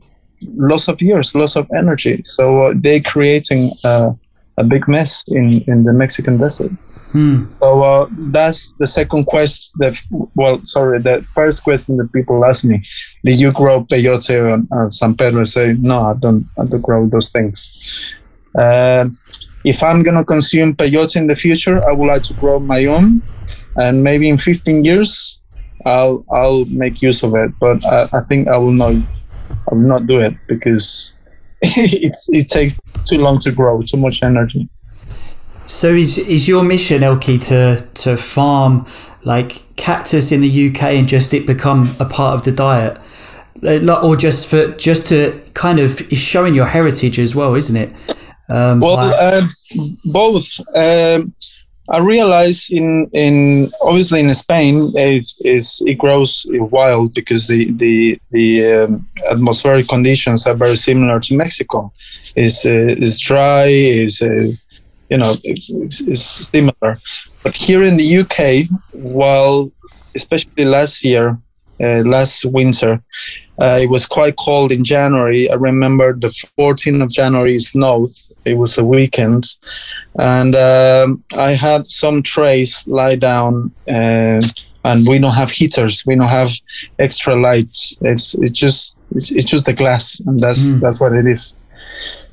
lots 0.56 0.88
of 0.88 1.00
years, 1.02 1.34
lots 1.34 1.56
of 1.56 1.68
energy. 1.76 2.22
So 2.24 2.66
uh, 2.66 2.74
they're 2.76 3.02
creating 3.02 3.72
uh, 3.84 4.12
a 4.56 4.64
big 4.64 4.88
mess 4.88 5.24
in, 5.28 5.62
in 5.66 5.84
the 5.84 5.92
Mexican 5.92 6.38
desert. 6.38 6.72
Hmm. 7.12 7.44
So 7.60 7.82
uh, 7.82 8.08
that's 8.10 8.72
the 8.78 8.86
second 8.86 9.26
question. 9.26 9.70
That 9.78 10.00
well, 10.34 10.64
sorry, 10.64 10.98
the 10.98 11.20
first 11.22 11.62
question 11.62 11.98
that 11.98 12.10
people 12.12 12.42
ask 12.44 12.64
me: 12.64 12.82
Did 13.22 13.38
you 13.38 13.52
grow 13.52 13.84
peyote 13.84 14.52
on 14.52 14.68
uh, 14.72 14.88
San 14.88 15.14
Pedro? 15.14 15.42
I 15.42 15.44
say 15.44 15.74
no, 15.74 16.04
I 16.04 16.14
don't. 16.14 16.46
I 16.58 16.64
don't 16.64 16.80
grow 16.80 17.06
those 17.06 17.30
things. 17.30 18.16
Uh, 18.58 19.10
if 19.64 19.82
I'm 19.82 20.02
gonna 20.02 20.24
consume 20.24 20.74
peyote 20.74 21.16
in 21.16 21.26
the 21.26 21.36
future, 21.36 21.86
I 21.86 21.92
would 21.92 22.06
like 22.06 22.22
to 22.24 22.34
grow 22.34 22.58
my 22.58 22.86
own, 22.86 23.20
and 23.76 24.02
maybe 24.02 24.30
in 24.30 24.38
15 24.38 24.82
years, 24.82 25.38
I'll 25.84 26.24
I'll 26.32 26.64
make 26.64 27.02
use 27.02 27.22
of 27.22 27.34
it. 27.34 27.50
But 27.60 27.84
I, 27.84 28.08
I 28.12 28.20
think 28.22 28.48
I 28.48 28.56
will 28.56 28.72
not. 28.72 28.94
I 29.70 29.74
will 29.74 29.86
not 29.86 30.06
do 30.06 30.18
it 30.18 30.34
because 30.48 31.12
it's 31.60 32.26
it 32.32 32.48
takes 32.48 32.80
too 33.04 33.18
long 33.18 33.38
to 33.40 33.52
grow, 33.52 33.82
too 33.82 33.98
much 33.98 34.22
energy. 34.22 34.66
So 35.72 35.88
is 35.88 36.18
is 36.18 36.46
your 36.48 36.62
mission, 36.62 37.00
Elki, 37.00 37.40
to 37.48 37.80
to 38.02 38.16
farm 38.18 38.86
like 39.24 39.64
cactus 39.76 40.30
in 40.30 40.42
the 40.42 40.68
UK 40.68 40.82
and 40.98 41.08
just 41.08 41.32
it 41.32 41.46
become 41.46 41.96
a 41.98 42.04
part 42.04 42.34
of 42.34 42.44
the 42.44 42.52
diet, 42.52 42.98
uh, 43.64 44.00
or 44.06 44.14
just 44.14 44.48
for 44.48 44.68
just 44.72 45.08
to 45.08 45.40
kind 45.54 45.78
of 45.78 45.98
showing 46.12 46.54
your 46.54 46.66
heritage 46.66 47.18
as 47.18 47.34
well, 47.34 47.54
isn't 47.54 47.76
it? 47.76 47.90
Um, 48.50 48.80
well, 48.80 48.98
uh, 48.98 49.46
both. 50.04 50.60
Um, 50.74 51.34
I 51.88 51.98
realize 51.98 52.68
in 52.70 53.08
in 53.14 53.72
obviously 53.80 54.20
in 54.20 54.32
Spain 54.34 54.92
it 54.94 55.32
is 55.40 55.82
it 55.86 55.96
grows 55.96 56.46
wild 56.50 57.14
because 57.14 57.46
the 57.46 57.72
the 57.72 58.20
the 58.30 58.72
um, 58.72 59.08
atmospheric 59.30 59.88
conditions 59.88 60.46
are 60.46 60.54
very 60.54 60.76
similar 60.76 61.18
to 61.20 61.34
Mexico. 61.34 61.90
is 62.36 62.66
uh, 62.66 62.94
is 63.06 63.18
dry, 63.18 63.66
is 63.68 64.20
uh, 64.20 64.52
you 65.12 65.18
know 65.18 65.34
it's, 65.44 66.00
it's 66.00 66.24
similar. 66.54 66.92
But 67.44 67.54
here 67.54 67.82
in 67.84 67.96
the 67.98 68.08
UK, 68.22 68.38
while 68.92 69.70
especially 70.14 70.64
last 70.64 71.04
year, 71.04 71.38
uh, 71.80 72.02
last 72.16 72.44
winter, 72.46 73.02
uh, 73.60 73.78
it 73.82 73.90
was 73.90 74.06
quite 74.06 74.36
cold 74.36 74.72
in 74.72 74.82
January. 74.84 75.50
I 75.50 75.54
remember 75.54 76.14
the 76.14 76.32
14th 76.58 77.02
of 77.02 77.10
January 77.10 77.58
snowed. 77.58 78.12
It 78.46 78.54
was 78.54 78.78
a 78.78 78.84
weekend, 78.84 79.44
and 80.18 80.56
um, 80.56 81.22
I 81.36 81.50
had 81.52 81.86
some 81.86 82.22
trays 82.22 82.70
lie 82.86 83.16
down. 83.16 83.70
Uh, 83.86 84.40
and 84.84 85.06
we 85.06 85.18
don't 85.18 85.40
have 85.42 85.50
heaters. 85.50 86.04
We 86.06 86.16
don't 86.16 86.36
have 86.40 86.50
extra 86.98 87.36
lights. 87.36 87.96
It's 88.00 88.34
it's 88.34 88.58
just 88.64 88.96
it's, 89.14 89.30
it's 89.30 89.48
just 89.52 89.66
the 89.66 89.72
glass, 89.72 90.18
and 90.26 90.40
that's 90.40 90.74
mm. 90.74 90.80
that's 90.80 91.00
what 91.00 91.12
it 91.12 91.26
is. 91.26 91.56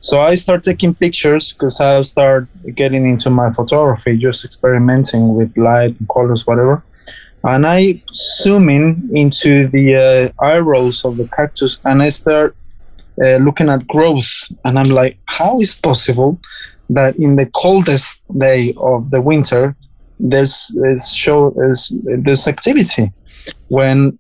So 0.02 0.22
I 0.22 0.36
start 0.36 0.64
taking 0.64 0.96
pictures 0.96 1.52
because 1.52 1.82
I 1.82 2.02
start 2.04 2.48
getting 2.74 3.06
into 3.10 3.30
my 3.30 3.52
photography, 3.52 4.18
just 4.18 4.46
experimenting 4.46 5.36
with 5.36 5.58
light 5.58 6.00
and 6.00 6.08
colors, 6.08 6.48
whatever. 6.48 6.84
And 7.44 7.68
I 7.68 8.02
zoom 8.14 8.70
in 8.70 9.10
into 9.14 9.68
the 9.68 10.34
uh, 10.42 10.60
rolls 10.60 11.04
of 11.04 11.18
the 11.18 11.30
cactus 11.36 11.80
and 11.84 12.02
I 12.02 12.10
start 12.10 12.56
uh, 13.22 13.38
looking 13.38 13.70
at 13.70 13.86
growth. 13.88 14.30
And 14.64 14.80
I'm 14.80 14.90
like, 14.90 15.18
how 15.26 15.60
is 15.60 15.74
possible 15.74 16.40
that 16.90 17.18
in 17.18 17.36
the 17.36 17.48
coldest 17.48 18.22
day 18.38 18.74
of 18.78 19.12
the 19.12 19.22
winter, 19.22 19.76
there's, 20.20 20.72
there's 20.76 21.14
show 21.14 21.52
there's, 21.52 21.92
there's 22.04 22.48
activity 22.48 23.12
when, 23.68 24.18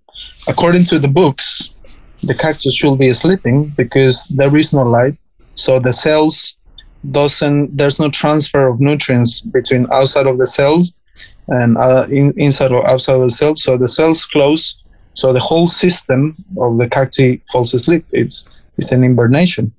according 0.47 0.83
to 0.85 0.99
the 0.99 1.07
books, 1.07 1.73
the 2.23 2.33
cactus 2.33 2.75
should 2.75 2.97
be 2.97 3.11
sleeping 3.13 3.69
because 3.77 4.25
there 4.25 4.55
is 4.57 4.73
no 4.73 4.83
light 4.83 5.19
so 5.59 5.77
the 5.77 5.91
cells 5.91 6.55
doesn't 7.11 7.75
there's 7.75 7.99
no 7.99 8.09
transfer 8.09 8.67
of 8.67 8.79
nutrients 8.79 9.41
between 9.41 9.91
outside 9.91 10.27
of 10.27 10.37
the 10.37 10.45
cells 10.45 10.93
and 11.49 11.77
uh, 11.77 12.05
in, 12.09 12.33
inside 12.37 12.71
or 12.71 12.87
outside 12.89 13.15
of 13.15 13.21
the 13.21 13.29
cell. 13.29 13.55
So 13.55 13.77
the 13.77 13.87
cells 13.87 14.25
close, 14.25 14.81
so 15.15 15.33
the 15.33 15.39
whole 15.39 15.67
system 15.67 16.35
of 16.57 16.77
the 16.77 16.87
cacti 16.87 17.41
falls 17.51 17.73
asleep. 17.73 18.05
It's 18.11 18.49
it's 18.77 18.91
an 18.93 19.03
hibernation, 19.03 19.73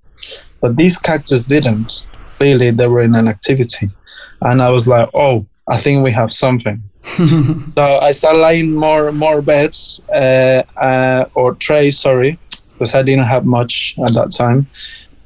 but 0.60 0.76
these 0.76 0.98
cactus 0.98 1.44
didn't. 1.44 2.04
Clearly, 2.36 2.70
they 2.70 2.86
were 2.86 3.02
in 3.02 3.14
an 3.14 3.28
activity, 3.28 3.88
and 4.42 4.62
I 4.62 4.70
was 4.70 4.86
like, 4.86 5.08
oh, 5.14 5.46
I 5.68 5.78
think 5.78 6.04
we 6.04 6.12
have 6.12 6.32
something. 6.32 6.82
so 7.02 7.84
I 8.02 8.12
started 8.12 8.40
laying 8.40 8.74
more 8.74 9.12
more 9.12 9.40
beds 9.40 10.02
uh, 10.12 10.62
uh, 10.76 11.24
or 11.34 11.54
trays, 11.54 11.98
sorry, 11.98 12.38
because 12.72 12.94
I 12.94 13.02
didn't 13.02 13.26
have 13.34 13.46
much 13.46 13.94
at 14.06 14.12
that 14.14 14.30
time, 14.36 14.66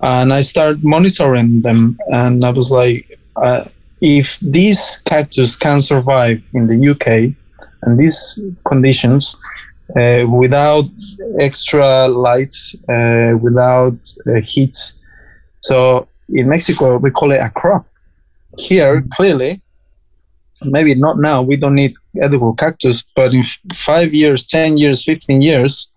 and 0.05 0.35
I 0.35 0.43
started 0.43 0.85
monitoring 0.85 1.63
them, 1.63 1.99
and 2.09 2.45
I 2.45 2.51
was 2.51 2.71
like, 2.71 3.19
uh, 3.37 3.65
if 4.03 4.39
these 4.41 5.01
cactus 5.07 5.57
can 5.57 5.81
survive 5.81 6.43
in 6.53 6.67
the 6.67 6.79
UK 6.91 7.35
and 7.83 7.99
these 7.99 8.39
conditions 8.69 9.35
uh, 9.99 10.27
without 10.29 10.85
extra 11.41 12.07
light, 12.09 12.55
uh, 12.91 13.39
without 13.41 13.97
uh, 14.29 14.43
heat, 14.43 14.77
so 15.61 16.07
in 16.29 16.51
Mexico 16.51 16.99
we 16.99 17.11
call 17.11 17.33
it 17.33 17.41
a 17.41 17.49
crop. 17.49 17.87
Here, 18.59 19.03
clearly, 19.15 19.63
maybe 20.65 20.95
not 20.95 21.19
now. 21.19 21.41
We 21.41 21.57
don't 21.57 21.75
need 21.75 21.95
edible 22.21 22.53
cactus, 22.53 23.03
but 23.17 23.33
in 23.33 23.43
five 23.75 24.13
years, 24.13 24.45
ten 24.45 24.77
years, 24.77 25.03
fifteen 25.03 25.41
years, 25.41 25.91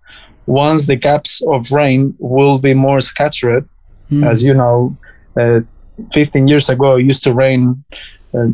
once 0.46 0.86
the 0.86 0.96
gaps 0.96 1.42
of 1.48 1.72
rain 1.72 2.16
will 2.20 2.58
be 2.58 2.74
more 2.74 3.02
scattered, 3.02 3.66
mm. 4.12 4.30
as 4.30 4.44
you 4.44 4.54
know, 4.54 4.96
uh, 5.40 5.62
15 6.14 6.48
years 6.48 6.70
ago 6.70 6.98
it 6.98 7.06
used 7.06 7.24
to 7.24 7.34
rain 7.34 7.84
uh, 8.34 8.48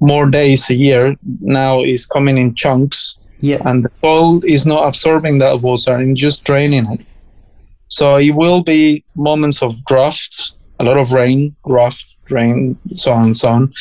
more 0.00 0.28
days 0.28 0.70
a 0.70 0.74
year 0.74 1.16
now 1.40 1.80
it's 1.80 2.06
coming 2.06 2.38
in 2.38 2.54
chunks 2.54 3.18
yeah. 3.40 3.58
and 3.66 3.84
the 3.84 3.90
soil 4.00 4.42
is 4.44 4.66
not 4.66 4.86
absorbing 4.86 5.38
that 5.38 5.60
water 5.62 5.94
and 5.94 6.16
just 6.16 6.44
draining 6.44 6.86
it 6.92 7.06
so 7.88 8.16
it 8.16 8.30
will 8.30 8.62
be 8.62 9.04
moments 9.14 9.62
of 9.62 9.84
drought 9.84 10.50
a 10.80 10.84
lot 10.84 10.96
of 10.96 11.12
rain 11.12 11.54
drought 11.66 12.02
rain 12.30 12.76
so 12.94 13.12
on 13.12 13.24
and 13.26 13.36
so 13.36 13.48
on 13.48 13.72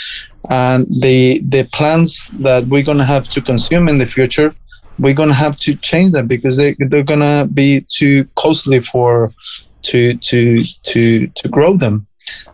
and 0.49 0.85
the 1.01 1.41
the 1.49 1.63
plants 1.73 2.27
that 2.27 2.63
we're 2.65 2.83
going 2.83 2.97
to 2.97 3.03
have 3.03 3.27
to 3.27 3.41
consume 3.41 3.89
in 3.89 3.97
the 3.97 4.05
future 4.05 4.53
we're 4.99 5.13
going 5.13 5.29
to 5.29 5.35
have 5.35 5.55
to 5.55 5.75
change 5.75 6.13
them 6.13 6.25
because 6.25 6.57
they, 6.57 6.75
they're 6.89 7.03
going 7.03 7.19
to 7.19 7.47
be 7.53 7.81
too 7.87 8.27
costly 8.35 8.81
for 8.81 9.31
to 9.83 10.15
to 10.17 10.59
to 10.83 11.27
to 11.27 11.47
grow 11.47 11.77
them. 11.77 12.07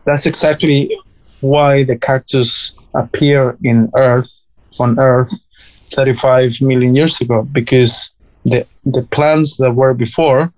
That's 0.06 0.26
exactly 0.26 0.96
why 1.42 1.84
the 1.84 1.98
cactus 1.98 2.74
appear 2.94 3.58
in 3.64 3.92
Earth 3.96 4.50
on 4.80 5.00
Earth 5.00 5.34
35 5.92 6.62
million 6.62 6.96
years 6.96 7.22
ago 7.22 7.44
because 7.44 8.12
the 8.46 8.66
the 8.86 9.04
plants 9.04 9.58
that 9.58 9.72
were 9.72 9.94
before 9.94 10.52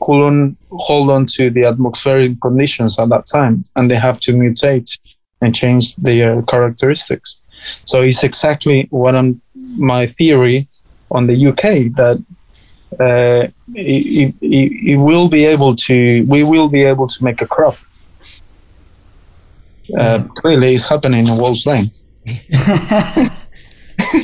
couldn't 0.00 0.56
hold 0.70 1.10
on 1.10 1.26
to 1.26 1.50
the 1.50 1.64
atmospheric 1.64 2.40
conditions 2.40 2.98
at 2.98 3.08
that 3.08 3.24
time 3.26 3.64
and 3.76 3.90
they 3.90 3.94
have 3.94 4.18
to 4.20 4.32
mutate 4.32 4.98
and 5.40 5.54
change 5.54 5.94
their 5.96 6.42
characteristics. 6.42 7.40
So 7.84 8.02
it's 8.02 8.24
exactly 8.24 8.86
what 8.90 9.14
I'm 9.14 9.40
my 9.76 10.06
theory 10.06 10.66
on 11.10 11.26
the 11.26 11.46
UK 11.46 11.94
that 11.96 12.24
uh, 13.00 13.48
it, 13.74 14.34
it, 14.40 14.90
it 14.92 14.96
will 14.96 15.28
be 15.28 15.44
able 15.44 15.74
to 15.74 16.24
we 16.28 16.42
will 16.42 16.68
be 16.68 16.82
able 16.82 17.06
to 17.06 17.24
make 17.24 17.40
a 17.42 17.46
crop 17.46 17.76
uh, 19.98 20.22
clearly 20.36 20.74
it's 20.74 20.88
happening 20.88 21.26
in 21.26 21.36
Wolves 21.36 21.66
Lane. 21.66 21.90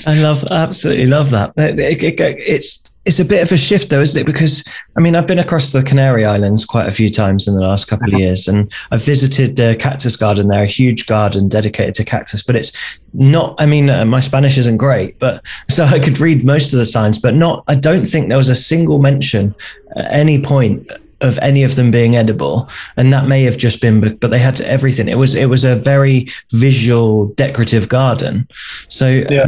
I 0.07 0.15
love, 0.17 0.45
absolutely 0.51 1.07
love 1.07 1.31
that. 1.31 1.53
It, 1.57 1.79
it, 1.79 2.21
it, 2.21 2.37
it's 2.39 2.88
it's 3.09 3.19
a 3.19 3.25
bit 3.25 3.43
of 3.43 3.51
a 3.51 3.57
shift 3.57 3.89
though, 3.89 4.03
isn't 4.03 4.21
it? 4.21 4.27
Because 4.27 4.63
I 4.95 5.01
mean, 5.01 5.17
I've 5.17 5.27
been 5.27 5.39
across 5.39 5.73
the 5.73 5.83
Canary 5.83 6.27
Islands 6.27 6.67
quite 6.67 6.87
a 6.87 6.91
few 6.91 7.09
times 7.09 7.49
in 7.49 7.55
the 7.55 7.63
last 7.63 7.87
couple 7.87 8.09
of 8.09 8.15
uh-huh. 8.15 8.23
years, 8.23 8.47
and 8.47 8.71
I've 8.91 9.03
visited 9.03 9.57
the 9.57 9.77
cactus 9.81 10.15
garden 10.15 10.49
there, 10.49 10.63
a 10.63 10.67
huge 10.67 11.07
garden 11.07 11.49
dedicated 11.49 11.95
to 11.95 12.05
cactus. 12.05 12.43
But 12.43 12.57
it's 12.57 13.01
not. 13.15 13.55
I 13.59 13.65
mean, 13.65 13.89
uh, 13.89 14.05
my 14.05 14.21
Spanish 14.21 14.59
isn't 14.59 14.77
great, 14.77 15.19
but 15.19 15.43
so 15.71 15.87
I 15.87 15.99
could 15.99 16.21
read 16.21 16.45
most 16.45 16.75
of 16.75 16.79
the 16.79 16.85
signs, 16.85 17.19
but 17.19 17.35
not. 17.35 17.65
I 17.67 17.77
don't 17.77 18.05
think 18.05 18.29
there 18.29 18.37
was 18.37 18.51
a 18.51 18.55
single 18.55 18.99
mention 18.99 19.55
at 19.97 20.13
any 20.13 20.43
point 20.43 20.87
of 21.21 21.39
any 21.39 21.65
of 21.65 21.75
them 21.75 21.91
being 21.91 22.15
edible 22.15 22.69
and 22.97 23.13
that 23.13 23.27
may 23.27 23.43
have 23.43 23.57
just 23.57 23.81
been 23.81 24.17
but 24.19 24.31
they 24.31 24.39
had 24.39 24.61
everything 24.61 25.09
it 25.09 25.17
was 25.17 25.35
it 25.35 25.47
was 25.47 25.65
a 25.65 25.75
very 25.75 26.29
visual 26.53 27.27
decorative 27.35 27.89
garden 27.89 28.47
so 28.87 29.09
yeah. 29.29 29.47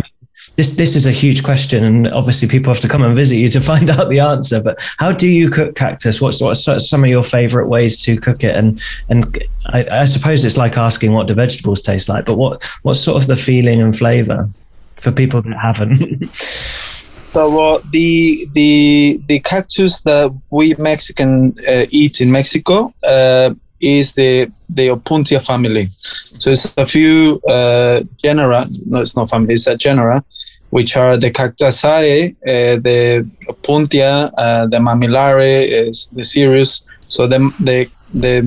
This 0.57 0.73
this 0.73 0.97
is 0.97 1.07
a 1.07 1.11
huge 1.11 1.43
question 1.43 1.85
and 1.85 2.09
obviously 2.09 2.49
people 2.49 2.73
have 2.73 2.81
to 2.83 2.89
come 2.89 3.03
and 3.03 3.15
visit 3.15 3.37
you 3.37 3.49
to 3.49 3.61
find 3.73 3.91
out 3.91 4.09
the 4.09 4.21
answer 4.21 4.63
but 4.63 4.81
how 4.99 5.13
do 5.13 5.27
you 5.27 5.51
cook 5.51 5.75
cactus? 5.75 6.21
What's 6.21 6.41
what's 6.41 6.65
some 6.89 7.05
of 7.05 7.11
your 7.11 7.23
favorite 7.23 7.69
ways 7.69 8.03
to 8.03 8.19
cook 8.19 8.45
it? 8.45 8.57
And 8.57 8.81
and 9.09 9.39
I, 9.67 9.87
I 9.91 10.05
suppose 10.05 10.45
it's 10.45 10.57
like 10.57 10.77
asking 10.77 11.13
what 11.13 11.27
do 11.27 11.35
vegetables 11.35 11.83
taste 11.83 12.09
like 12.09 12.27
but 12.27 12.37
what 12.37 12.63
what's 12.83 13.01
sort 13.01 13.21
of 13.23 13.29
the 13.29 13.37
feeling 13.37 13.81
and 13.81 13.97
flavor 13.97 14.49
for 14.97 15.13
people 15.13 15.43
that 15.43 15.57
haven't? 15.57 16.25
So 17.31 17.77
uh, 17.77 17.81
the 17.93 18.49
the 18.55 19.23
the 19.29 19.39
cactus 19.39 20.01
that 20.01 20.37
we 20.51 20.75
Mexican 20.79 21.55
uh, 21.69 21.87
eat 21.91 22.21
in 22.21 22.33
Mexico 22.33 22.93
uh, 23.05 23.55
is 23.81 24.13
the 24.13 24.51
the 24.69 24.89
Opuntia 24.89 25.45
family. 25.45 25.89
So 25.91 26.51
it's 26.51 26.73
a 26.77 26.87
few 26.87 27.41
uh, 27.49 28.03
genera. 28.23 28.67
No, 28.87 29.01
it's 29.01 29.17
not 29.17 29.31
family. 29.31 29.55
It's 29.55 29.67
a 29.67 29.77
genera, 29.77 30.25
which 30.71 30.97
are 30.97 31.17
the 31.17 31.31
Cactaceae, 31.31 32.37
uh, 32.43 32.81
the 32.81 33.29
Opuntia, 33.49 34.31
uh, 34.37 34.67
the 34.67 34.79
Mammillaria, 34.79 35.91
the 36.13 36.25
Cereus. 36.25 36.83
So 37.09 37.27
the 37.27 37.39
the 37.61 37.91
the 38.15 38.41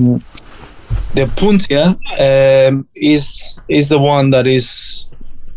the 1.14 1.22
Opuntia 1.22 1.98
um, 2.68 2.86
is 2.94 3.58
is 3.68 3.88
the 3.88 3.98
one 3.98 4.30
that 4.30 4.46
is 4.46 5.06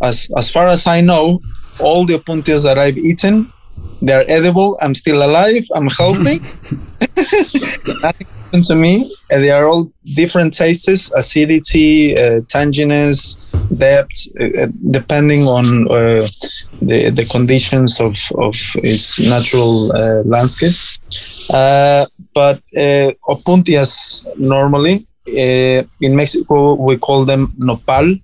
as 0.01 0.29
as 0.37 0.51
far 0.51 0.67
as 0.67 0.87
I 0.87 1.01
know 1.01 1.39
all 1.79 2.05
the 2.05 2.15
opuntias 2.15 2.63
that 2.63 2.77
I've 2.77 2.97
eaten, 2.97 3.51
they're 4.01 4.29
edible. 4.29 4.77
I'm 4.81 4.95
still 4.95 5.23
alive. 5.23 5.65
I'm 5.75 5.87
healthy. 5.87 6.39
Nothing 8.01 8.27
happened 8.47 8.63
to 8.65 8.75
me. 8.75 9.13
And 9.29 9.43
they 9.43 9.51
are 9.51 9.67
all 9.67 9.91
different 10.15 10.53
tastes, 10.53 11.11
acidity, 11.15 12.17
uh, 12.17 12.41
tanginess, 12.53 13.37
depth, 13.77 14.27
uh, 14.39 14.63
uh, 14.63 14.67
depending 14.91 15.47
on 15.47 15.65
uh, 15.91 16.27
the 16.81 17.09
the 17.09 17.25
conditions 17.25 17.99
of 17.99 18.15
of 18.35 18.55
its 18.83 19.19
natural 19.19 19.91
uh, 19.91 20.23
landscape. 20.23 20.77
Uh, 21.49 22.05
but 22.33 22.61
opuntias 23.33 24.25
normally 24.37 25.07
in 25.25 26.15
Mexico 26.15 26.75
we 26.75 26.97
call 26.97 27.25
them 27.25 27.53
nopal 27.57 28.15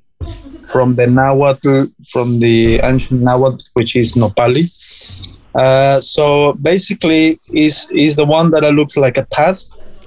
from 0.71 0.95
the 0.95 1.07
Nahuatl, 1.07 1.87
from 2.11 2.39
the 2.39 2.79
ancient 2.79 3.21
Nahuatl, 3.21 3.63
which 3.73 3.95
is 3.97 4.13
Nopali. 4.13 4.71
Uh, 5.53 5.99
so 6.01 6.53
basically, 6.53 7.37
is 7.53 7.87
is 7.91 8.15
the 8.15 8.25
one 8.25 8.49
that 8.51 8.63
looks 8.73 8.95
like 8.97 9.17
a 9.17 9.25
path, 9.37 9.59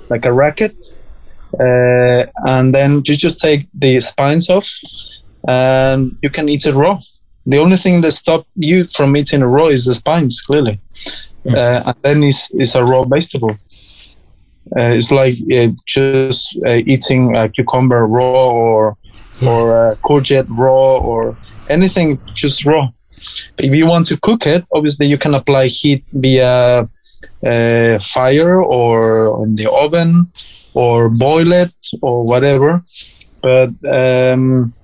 like 0.09 0.25
a 0.25 0.33
racket, 0.33 0.77
uh, 1.59 2.27
and 2.47 2.75
then 2.75 3.03
you 3.05 3.16
just 3.16 3.40
take 3.40 3.64
the 3.75 4.01
spines 4.01 4.49
off, 4.49 4.69
and 5.49 6.16
you 6.23 6.31
can 6.31 6.49
eat 6.49 6.66
it 6.66 6.75
raw. 6.75 6.99
The 7.47 7.59
only 7.59 7.77
thing 7.77 8.01
that 8.03 8.12
stops 8.12 8.51
you 8.57 8.87
from 8.88 9.16
eating 9.16 9.42
it 9.42 9.47
raw 9.47 9.66
is 9.66 9.85
the 9.85 9.95
spines, 9.95 10.40
clearly, 10.40 10.81
mm. 11.45 11.55
uh, 11.55 11.83
and 11.87 11.97
then 12.03 12.23
it's, 12.25 12.51
it's 12.55 12.75
a 12.75 12.85
raw 12.85 13.05
vegetable. 13.05 13.57
Uh, 14.77 14.90
it's 14.99 15.12
like 15.12 15.37
uh, 15.55 15.69
just 15.87 16.59
uh, 16.66 16.81
eating 16.87 17.37
a 17.37 17.49
cucumber 17.49 18.07
raw 18.07 18.51
or 18.51 18.97
or 19.47 19.92
uh, 19.92 19.95
courgette 19.97 20.47
raw 20.49 20.99
or 20.99 21.38
anything 21.69 22.19
just 22.35 22.64
raw. 22.64 22.89
If 23.59 23.72
you 23.72 23.87
want 23.87 24.07
to 24.09 24.16
cook 24.16 24.47
it, 24.47 24.64
obviously 24.72 25.07
you 25.07 25.18
can 25.18 25.35
apply 25.35 25.68
heat 25.68 26.05
via 26.12 26.89
uh, 27.45 27.99
fire 27.99 28.62
or 28.62 29.45
in 29.45 29.57
the 29.57 29.70
oven 29.70 30.31
or 30.74 31.09
boil 31.09 31.53
it 31.53 31.74
or 32.03 32.24
whatever. 32.24 32.83
But 33.43 33.70
um, 33.89 34.74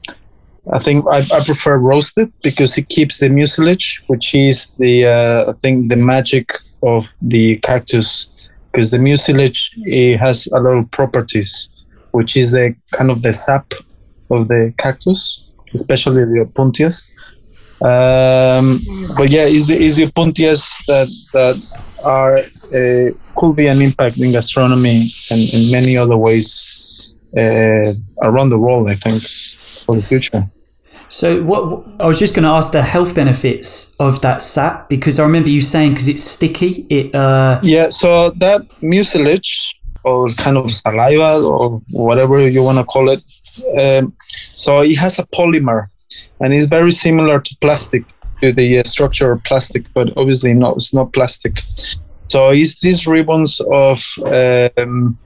I 0.73 0.79
think 0.79 1.05
I, 1.11 1.19
I, 1.19 1.45
prefer 1.45 1.77
roasted 1.77 2.33
because 2.43 2.79
it 2.79 2.89
keeps 2.89 3.19
the 3.19 3.29
mucilage, 3.29 4.03
which 4.07 4.35
is 4.35 4.67
the 4.79 5.07
uh, 5.07 5.51
I 5.51 5.53
think 5.55 5.89
the 5.89 5.97
magic 5.97 6.57
of 6.83 7.13
the 7.21 7.59
cactus, 7.59 8.49
because 8.71 8.91
the 8.91 8.99
mucilage 8.99 9.71
it 9.85 10.19
has 10.19 10.47
a 10.53 10.61
lot 10.61 10.77
of 10.77 10.91
properties, 10.93 11.69
which 12.13 12.37
is 12.37 12.53
the 12.53 12.77
kind 12.93 13.11
of 13.11 13.23
the 13.23 13.33
sap 13.33 13.73
of 14.31 14.49
the 14.49 14.73
cactus, 14.79 15.49
especially 15.75 16.25
the 16.25 16.47
opuntias. 16.47 17.09
Um, 17.83 18.81
but 19.17 19.33
yeah, 19.33 19.47
is 19.47 19.67
the 19.67 19.83
is 19.83 19.97
the 19.97 20.07
opuntias 20.07 20.85
that 20.87 21.09
that 21.33 21.57
are 22.03 22.39
uh, 22.39 23.11
could 23.37 23.57
be 23.57 23.67
an 23.67 23.81
impact 23.83 24.19
in 24.19 24.33
gastronomy 24.33 25.11
and 25.31 25.41
in 25.55 25.71
many 25.71 25.97
other 25.97 26.17
ways 26.17 27.15
uh, 27.37 27.93
around 28.23 28.51
the 28.51 28.59
world. 28.59 28.89
I 28.89 28.97
think 28.97 29.23
for 29.85 29.97
the 29.97 30.03
future. 30.03 30.49
So 31.09 31.43
what 31.43 31.85
I 32.01 32.07
was 32.07 32.19
just 32.19 32.35
going 32.35 32.45
to 32.45 32.51
ask 32.51 32.73
the 32.73 32.83
health 32.83 33.15
benefits 33.15 33.95
of 34.01 34.23
that 34.23 34.41
sap 34.41 34.89
because 34.89 35.21
I 35.21 35.25
remember 35.25 35.51
you 35.51 35.61
saying 35.61 35.93
because 35.93 36.09
it's 36.09 36.23
sticky. 36.23 36.87
It 36.89 37.15
uh, 37.15 37.61
Yeah, 37.63 37.91
so 37.91 38.31
that 38.31 38.63
mucilage 38.81 39.75
or 40.05 40.31
kind 40.31 40.57
of 40.57 40.71
saliva 40.71 41.45
or 41.45 41.83
whatever 41.91 42.49
you 42.49 42.63
want 42.63 42.79
to 42.79 42.85
call 42.85 43.11
it, 43.11 43.23
um, 43.79 44.17
so 44.57 44.81
it 44.81 44.97
has 44.97 45.19
a 45.19 45.25
polymer, 45.27 45.89
and 46.41 46.53
it's 46.53 46.67
very 46.67 46.93
similar 46.93 47.41
to 47.41 47.57
plastic, 47.61 48.05
to 48.43 48.53
the 48.53 48.81
uh, 48.81 48.85
structure 48.85 49.33
of 49.33 49.43
plastic, 49.45 49.85
but 49.95 50.13
obviously 50.17 50.53
not. 50.53 50.77
It's 50.77 50.93
not 50.93 51.13
plastic. 51.13 51.63
So 52.29 52.51
it's 52.51 52.79
these 52.81 53.07
ribbons 53.07 53.61
of 53.71 54.03
um, 54.27 55.19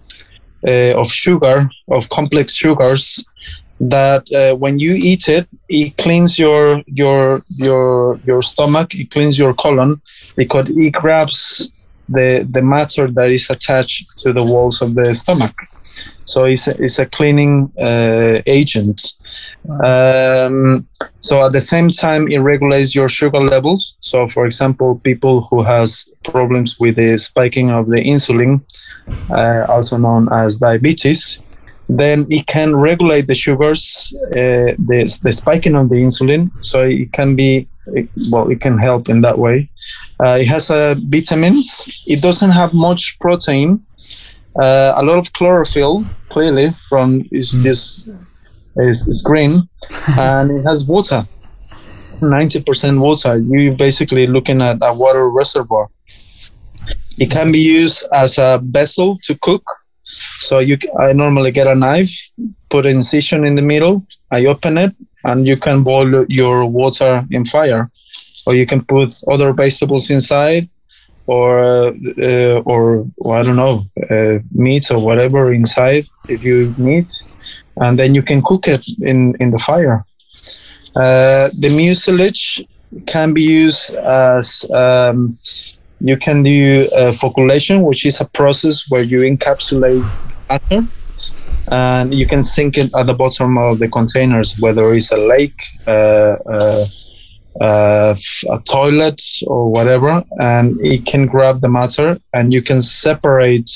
uh, 0.67 0.95
of 1.01 1.11
sugar, 1.11 1.71
of 1.89 2.09
complex 2.09 2.55
sugars, 2.55 3.25
that 3.81 4.25
uh, 4.33 4.57
when 4.57 4.79
you 4.79 4.93
eat 4.95 5.29
it, 5.29 5.47
it 5.69 5.97
cleans 5.99 6.39
your 6.39 6.83
your 6.87 7.43
your 7.57 8.21
your 8.25 8.43
stomach. 8.43 8.95
It 8.95 9.11
cleans 9.11 9.39
your 9.39 9.55
colon 9.55 10.01
because 10.37 10.71
it 10.71 10.93
grabs 10.93 11.71
the 12.09 12.47
the 12.51 12.63
matter 12.63 13.11
that 13.11 13.31
is 13.31 13.51
attached 13.51 14.19
to 14.19 14.33
the 14.33 14.45
walls 14.45 14.83
of 14.83 14.95
the 14.95 15.15
stomach. 15.15 15.55
So 16.27 16.45
it's 16.45 16.69
a, 16.69 16.83
it's 16.83 16.99
a 16.99 17.07
cleaning 17.07 17.73
uh, 17.81 18.43
agent. 18.47 19.15
Um, 19.85 20.87
so 21.19 21.45
at 21.47 21.53
the 21.53 21.61
same 21.61 21.91
time, 21.91 22.29
it 22.29 22.39
regulates 22.39 22.95
your 22.95 23.09
sugar 23.09 23.41
levels. 23.41 23.97
So, 24.01 24.29
for 24.29 24.45
example, 24.45 25.01
people 25.03 25.43
who 25.43 25.63
has 25.63 26.09
problems 26.25 26.79
with 26.79 26.97
the 26.97 27.17
spiking 27.17 27.71
of 27.71 27.89
the 27.89 28.05
insulin, 28.05 28.61
uh, 29.31 29.73
also 29.73 29.97
known 29.97 30.29
as 30.33 30.59
diabetes, 30.59 31.39
then 31.89 32.27
it 32.29 32.47
can 32.47 32.75
regulate 32.75 33.29
the 33.29 33.35
sugars, 33.35 34.13
uh, 34.31 34.75
the, 34.89 35.19
the 35.23 35.33
spiking 35.33 35.77
of 35.77 35.89
the 35.89 35.97
insulin. 35.97 36.51
So 36.63 36.83
it 36.83 37.13
can 37.13 37.37
be, 37.37 37.69
well, 38.31 38.51
it 38.51 38.61
can 38.61 38.79
help 38.79 39.09
in 39.09 39.21
that 39.21 39.39
way. 39.39 39.71
Uh, 40.19 40.39
it 40.41 40.49
has 40.49 40.71
uh, 40.71 40.97
vitamins. 41.07 41.89
It 42.07 42.21
doesn't 42.21 42.51
have 42.51 42.75
much 42.75 43.17
protein. 43.21 43.87
Uh, 44.61 44.95
a 44.97 45.03
lot 45.03 45.19
of 45.19 45.33
chlorophyll, 45.33 46.05
clearly, 46.29 46.73
from 46.89 47.25
is, 47.31 47.53
this 47.63 48.09
is, 48.77 49.07
is 49.07 49.23
green, 49.23 49.63
and 50.19 50.51
it 50.51 50.63
has 50.65 50.85
water. 50.85 51.27
90% 52.21 52.99
water. 52.99 53.37
You're 53.39 53.75
basically 53.75 54.27
looking 54.27 54.63
at 54.63 54.79
a 54.81 54.95
water 54.95 55.31
reservoir. 55.31 55.89
It 57.19 57.31
can 57.31 57.53
be 57.53 57.59
used 57.59 58.07
as 58.13 58.39
a 58.39 58.61
vessel 58.63 59.19
to 59.25 59.35
cook 59.43 59.63
so 60.39 60.59
you, 60.59 60.79
I 60.99 61.13
normally 61.13 61.51
get 61.51 61.67
a 61.67 61.75
knife, 61.75 62.11
put 62.69 62.87
an 62.87 62.97
incision 62.97 63.45
in 63.45 63.55
the 63.55 63.63
middle. 63.63 64.07
I 64.31 64.47
open 64.47 64.79
it, 64.79 64.97
and 65.25 65.47
you 65.47 65.57
can 65.57 65.83
boil 65.83 66.25
your 66.29 66.67
water 66.67 67.25
in 67.31 67.45
fire, 67.45 67.91
or 68.47 68.55
you 68.55 68.67
can 68.67 68.85
put 68.85 69.19
other 69.31 69.53
vegetables 69.53 70.11
inside, 70.11 70.65
or 71.27 71.89
uh, 71.89 72.61
or 72.65 73.07
well, 73.19 73.41
I 73.41 73.43
don't 73.43 73.57
know, 73.57 73.83
uh, 74.11 74.39
meat 74.53 74.91
or 74.91 74.99
whatever 74.99 75.53
inside 75.53 76.05
if 76.29 76.45
you 76.45 76.75
need, 76.79 77.09
and 77.77 77.99
then 77.99 78.15
you 78.15 78.23
can 78.23 78.43
cook 78.43 78.69
it 78.69 78.85
in 79.01 79.35
in 79.41 79.51
the 79.51 79.59
fire. 79.59 80.05
Uh, 80.95 81.51
the 81.61 81.69
mucilage 81.69 82.65
can 83.07 83.35
be 83.35 83.43
used 83.43 83.95
as 83.95 84.65
um, 84.73 85.37
you 86.01 86.17
can 86.17 86.43
do 86.43 86.89
uh, 86.93 87.13
flocculation, 87.13 87.85
which 87.85 88.07
is 88.07 88.21
a 88.21 88.25
process 88.25 88.89
where 88.89 89.03
you 89.03 89.21
encapsulate 89.21 90.05
matter 90.49 90.87
and 91.69 92.15
you 92.15 92.27
can 92.27 92.43
sink 92.43 92.77
it 92.77 92.91
at 92.95 93.07
the 93.07 93.15
bottom 93.15 93.59
of 93.59 93.79
the 93.79 93.89
containers, 93.89 94.59
whether 94.59 94.95
it's 94.95 95.11
a 95.11 95.17
lake, 95.17 95.61
uh, 95.87 96.37
uh, 96.49 96.87
uh, 97.61 98.15
a 98.51 98.59
toilet, 98.65 99.23
or 99.47 99.71
whatever, 99.71 100.23
and 100.39 100.79
it 100.81 101.07
can 101.07 101.27
grab 101.27 101.61
the 101.61 101.69
matter 101.69 102.19
and 102.35 102.53
you 102.53 102.63
can 102.63 102.81
separate 102.81 103.71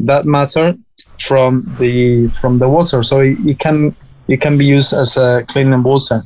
that 0.00 0.24
matter 0.24 0.74
from 1.18 1.64
the 1.78 2.28
from 2.28 2.58
the 2.58 2.68
water. 2.68 3.02
So 3.02 3.20
it, 3.20 3.38
it 3.46 3.58
can 3.58 3.94
it 4.28 4.40
can 4.40 4.56
be 4.56 4.64
used 4.64 4.92
as 4.92 5.16
a 5.16 5.44
cleaning 5.48 5.82
water. 5.82 6.22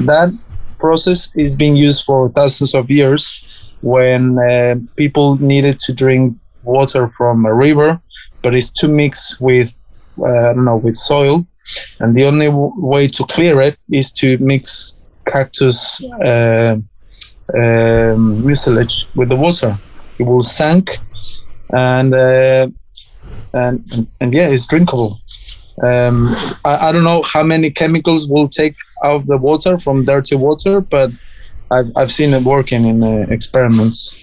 That 0.00 0.32
process 0.78 1.30
is 1.36 1.54
being 1.54 1.76
used 1.76 2.04
for 2.04 2.28
thousands 2.30 2.74
of 2.74 2.90
years 2.90 3.44
when 3.82 4.38
uh, 4.38 4.76
people 4.96 5.36
needed 5.36 5.78
to 5.80 5.92
drink 5.92 6.36
water 6.64 7.08
from 7.08 7.44
a 7.46 7.54
river, 7.54 8.00
but 8.42 8.54
it's 8.54 8.70
too 8.70 8.88
mixed 8.88 9.40
with 9.40 9.72
uh, 10.18 10.50
I 10.50 10.54
don't 10.54 10.64
know 10.64 10.76
with 10.76 10.96
soil, 10.96 11.46
and 12.00 12.14
the 12.14 12.24
only 12.24 12.46
w- 12.46 12.74
way 12.76 13.06
to 13.06 13.24
clear 13.24 13.60
it 13.60 13.78
is 13.90 14.10
to 14.12 14.38
mix 14.38 15.01
cactus 15.24 16.02
uh, 16.24 16.76
um, 17.54 18.42
mucilage 18.44 19.06
with 19.14 19.28
the 19.28 19.36
water. 19.36 19.78
It 20.18 20.24
will 20.24 20.40
sink, 20.40 20.90
and 21.70 22.14
uh, 22.14 22.68
and 23.52 24.10
and 24.20 24.34
yeah, 24.34 24.48
it's 24.48 24.66
drinkable. 24.66 25.18
Um, 25.82 26.28
I, 26.64 26.88
I 26.88 26.92
don't 26.92 27.04
know 27.04 27.22
how 27.24 27.42
many 27.42 27.70
chemicals 27.70 28.28
will 28.28 28.48
take 28.48 28.76
out 29.04 29.26
the 29.26 29.38
water 29.38 29.78
from 29.78 30.04
dirty 30.04 30.36
water, 30.36 30.80
but 30.80 31.10
I've, 31.70 31.90
I've 31.96 32.12
seen 32.12 32.34
it 32.34 32.44
working 32.44 32.86
in 32.86 33.02
uh, 33.02 33.26
experiments. 33.30 34.16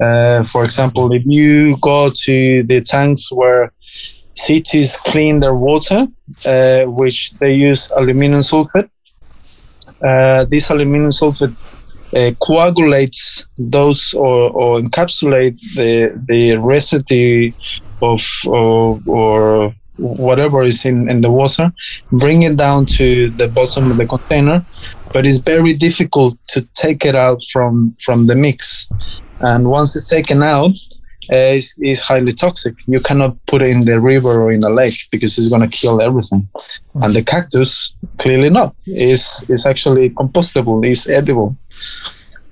Uh, 0.00 0.42
for 0.44 0.64
example, 0.64 1.12
if 1.12 1.24
you 1.24 1.76
go 1.80 2.10
to 2.10 2.62
the 2.64 2.80
tanks 2.80 3.30
where 3.30 3.72
cities 4.34 4.96
clean 4.96 5.38
their 5.38 5.54
water, 5.54 6.08
uh, 6.44 6.84
which 6.84 7.32
they 7.38 7.54
use 7.54 7.90
aluminum 7.96 8.40
sulfate, 8.40 8.92
uh, 10.04 10.44
this 10.44 10.70
aluminum 10.70 11.10
sulfate 11.10 11.54
uh, 12.14 12.30
coagulates 12.40 13.44
those 13.58 14.14
or, 14.14 14.50
or 14.50 14.80
encapsulate 14.80 15.58
the 15.74 16.12
the 16.28 16.56
residue 16.56 17.50
of 18.02 18.20
or, 18.46 19.00
or 19.06 19.74
whatever 19.96 20.64
is 20.64 20.84
in, 20.84 21.08
in 21.08 21.20
the 21.20 21.30
water, 21.30 21.72
bring 22.12 22.42
it 22.42 22.56
down 22.56 22.84
to 22.84 23.30
the 23.30 23.48
bottom 23.48 23.90
of 23.90 23.96
the 23.96 24.06
container, 24.06 24.64
but 25.12 25.24
it's 25.24 25.38
very 25.38 25.72
difficult 25.72 26.36
to 26.48 26.62
take 26.72 27.04
it 27.04 27.14
out 27.14 27.42
from 27.52 27.96
from 28.04 28.26
the 28.26 28.34
mix. 28.34 28.88
And 29.40 29.68
once 29.68 29.96
it's 29.96 30.08
taken 30.08 30.42
out, 30.42 30.76
uh, 31.32 31.56
it's, 31.56 31.74
it's 31.78 32.02
highly 32.02 32.32
toxic. 32.32 32.74
You 32.86 33.00
cannot 33.00 33.36
put 33.46 33.62
it 33.62 33.70
in 33.70 33.84
the 33.84 34.00
river 34.00 34.42
or 34.42 34.52
in 34.52 34.62
a 34.64 34.70
lake 34.70 34.98
because 35.10 35.38
it's 35.38 35.48
going 35.48 35.68
to 35.68 35.76
kill 35.76 36.00
everything. 36.00 36.46
And 36.94 37.14
the 37.14 37.22
cactus, 37.22 37.94
clearly 38.18 38.50
not. 38.50 38.74
It's, 38.86 39.48
it's 39.48 39.66
actually 39.66 40.10
compostable. 40.10 40.86
It's 40.86 41.08
edible. 41.08 41.56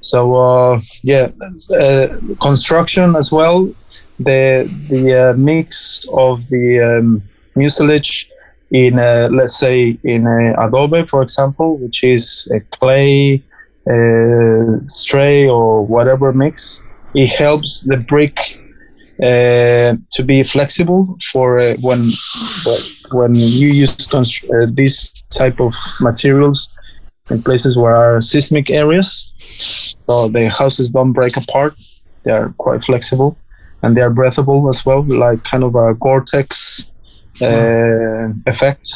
So 0.03 0.35
uh, 0.35 0.81
yeah, 1.03 1.31
uh, 1.81 2.19
construction 2.41 3.15
as 3.15 3.31
well. 3.31 3.73
The 4.19 4.69
the 4.89 5.31
uh, 5.31 5.33
mix 5.35 6.05
of 6.13 6.47
the 6.49 6.99
um, 6.99 7.23
mucilage 7.57 8.29
in 8.73 8.99
uh, 8.99 9.29
let's 9.31 9.57
say 9.57 9.97
in 10.03 10.27
adobe, 10.59 11.07
for 11.07 11.23
example, 11.23 11.79
which 11.79 12.03
is 12.03 12.51
a 12.53 12.61
clay, 12.77 13.43
stray 14.85 15.49
or 15.49 15.87
whatever 15.87 16.33
mix. 16.33 16.83
It 17.15 17.29
helps 17.29 17.83
the 17.83 17.99
brick 17.99 18.37
uh, 19.23 19.97
to 20.11 20.23
be 20.25 20.43
flexible 20.43 21.17
for 21.31 21.59
uh, 21.59 21.75
when 21.81 22.09
when 23.13 23.35
you 23.35 23.69
use 23.69 24.07
const- 24.07 24.45
uh, 24.51 24.67
these 24.73 25.23
type 25.31 25.61
of 25.61 25.75
materials 26.01 26.69
in 27.31 27.43
places 27.43 27.77
where 27.77 27.95
are 27.95 28.21
seismic 28.21 28.71
areas 28.71 29.33
so 30.09 30.29
the 30.29 30.49
houses 30.49 30.91
don't 30.91 31.13
break 31.13 31.37
apart. 31.37 31.75
They 32.25 32.33
are 32.33 32.55
quite 32.59 32.85
flexible 32.85 33.37
and 33.83 33.97
they 33.97 34.01
are 34.01 34.11
breathable 34.11 34.69
as 34.69 34.85
well 34.87 35.03
like 35.03 35.43
kind 35.45 35.65
of 35.65 35.75
a 35.75 35.95
gore-tex 35.95 36.87
uh, 37.41 38.29
effect 38.47 38.87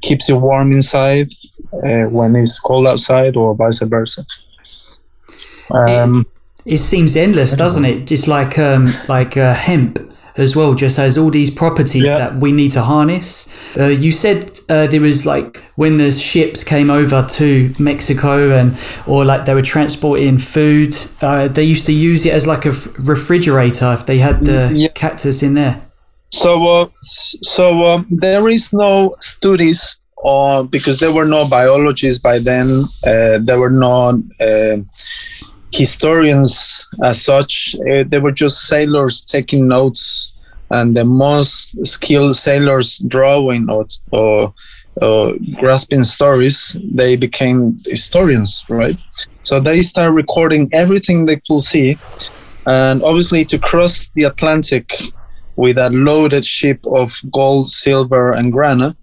keeps 0.00 0.28
you 0.28 0.36
warm 0.36 0.72
inside 0.72 1.32
uh, 1.72 2.04
when 2.04 2.36
it's 2.36 2.58
cold 2.60 2.86
outside 2.86 3.36
or 3.36 3.54
vice 3.54 3.80
versa. 3.80 4.24
Um, 5.70 6.26
it 6.66 6.78
seems 6.78 7.16
endless, 7.16 7.54
doesn't 7.56 7.84
it? 7.84 8.06
Just 8.06 8.28
like 8.28 8.58
um, 8.58 8.92
like 9.08 9.36
uh, 9.36 9.54
hemp 9.54 9.98
as 10.36 10.56
well, 10.56 10.74
just 10.74 10.96
has 10.96 11.16
all 11.16 11.30
these 11.30 11.50
properties 11.50 12.04
yeah. 12.04 12.18
that 12.18 12.40
we 12.40 12.50
need 12.50 12.72
to 12.72 12.82
harness. 12.82 13.76
Uh, 13.76 13.86
you 13.86 14.10
said 14.10 14.60
uh, 14.68 14.86
there 14.86 15.00
was 15.00 15.24
like 15.24 15.58
when 15.76 15.98
the 15.98 16.10
ships 16.10 16.64
came 16.64 16.90
over 16.90 17.24
to 17.28 17.72
Mexico 17.78 18.50
and 18.50 18.76
or 19.06 19.24
like 19.24 19.44
they 19.44 19.54
were 19.54 19.62
transporting 19.62 20.38
food, 20.38 20.96
uh, 21.22 21.48
they 21.48 21.62
used 21.62 21.86
to 21.86 21.92
use 21.92 22.26
it 22.26 22.32
as 22.32 22.46
like 22.46 22.66
a 22.66 22.72
refrigerator 22.98 23.92
if 23.92 24.06
they 24.06 24.18
had 24.18 24.44
the 24.44 24.72
yeah. 24.74 24.88
cactus 24.88 25.42
in 25.42 25.54
there. 25.54 25.80
So, 26.30 26.64
uh, 26.64 26.86
so 26.96 27.84
um, 27.84 28.06
there 28.10 28.48
is 28.48 28.72
no 28.72 29.12
studies 29.20 30.00
on 30.24 30.66
because 30.66 30.98
there 30.98 31.12
were 31.12 31.26
no 31.26 31.46
biologists 31.46 32.18
by 32.18 32.40
then. 32.40 32.84
Uh, 33.06 33.38
there 33.40 33.60
were 33.60 33.70
no 33.70 34.20
historians 35.74 36.86
as 37.02 37.22
such. 37.22 37.76
Uh, 37.90 38.04
they 38.06 38.18
were 38.18 38.32
just 38.32 38.68
sailors 38.68 39.22
taking 39.22 39.66
notes 39.68 40.34
and 40.70 40.96
the 40.96 41.04
most 41.04 41.86
skilled 41.86 42.36
sailors 42.36 42.98
drawing 43.06 43.68
or, 43.70 43.86
or, 44.10 44.54
or 45.02 45.34
grasping 45.58 46.02
stories, 46.02 46.76
they 46.92 47.16
became 47.16 47.80
historians, 47.84 48.64
right? 48.68 48.96
So 49.42 49.60
they 49.60 49.82
start 49.82 50.14
recording 50.14 50.70
everything 50.72 51.26
they 51.26 51.36
could 51.36 51.60
see. 51.60 51.96
And 52.66 53.02
obviously, 53.02 53.44
to 53.46 53.58
cross 53.58 54.08
the 54.14 54.24
Atlantic 54.24 54.94
with 55.56 55.78
a 55.78 55.90
loaded 55.90 56.46
ship 56.46 56.80
of 56.86 57.14
gold, 57.30 57.68
silver, 57.68 58.32
and 58.32 58.50
grana, 58.50 58.96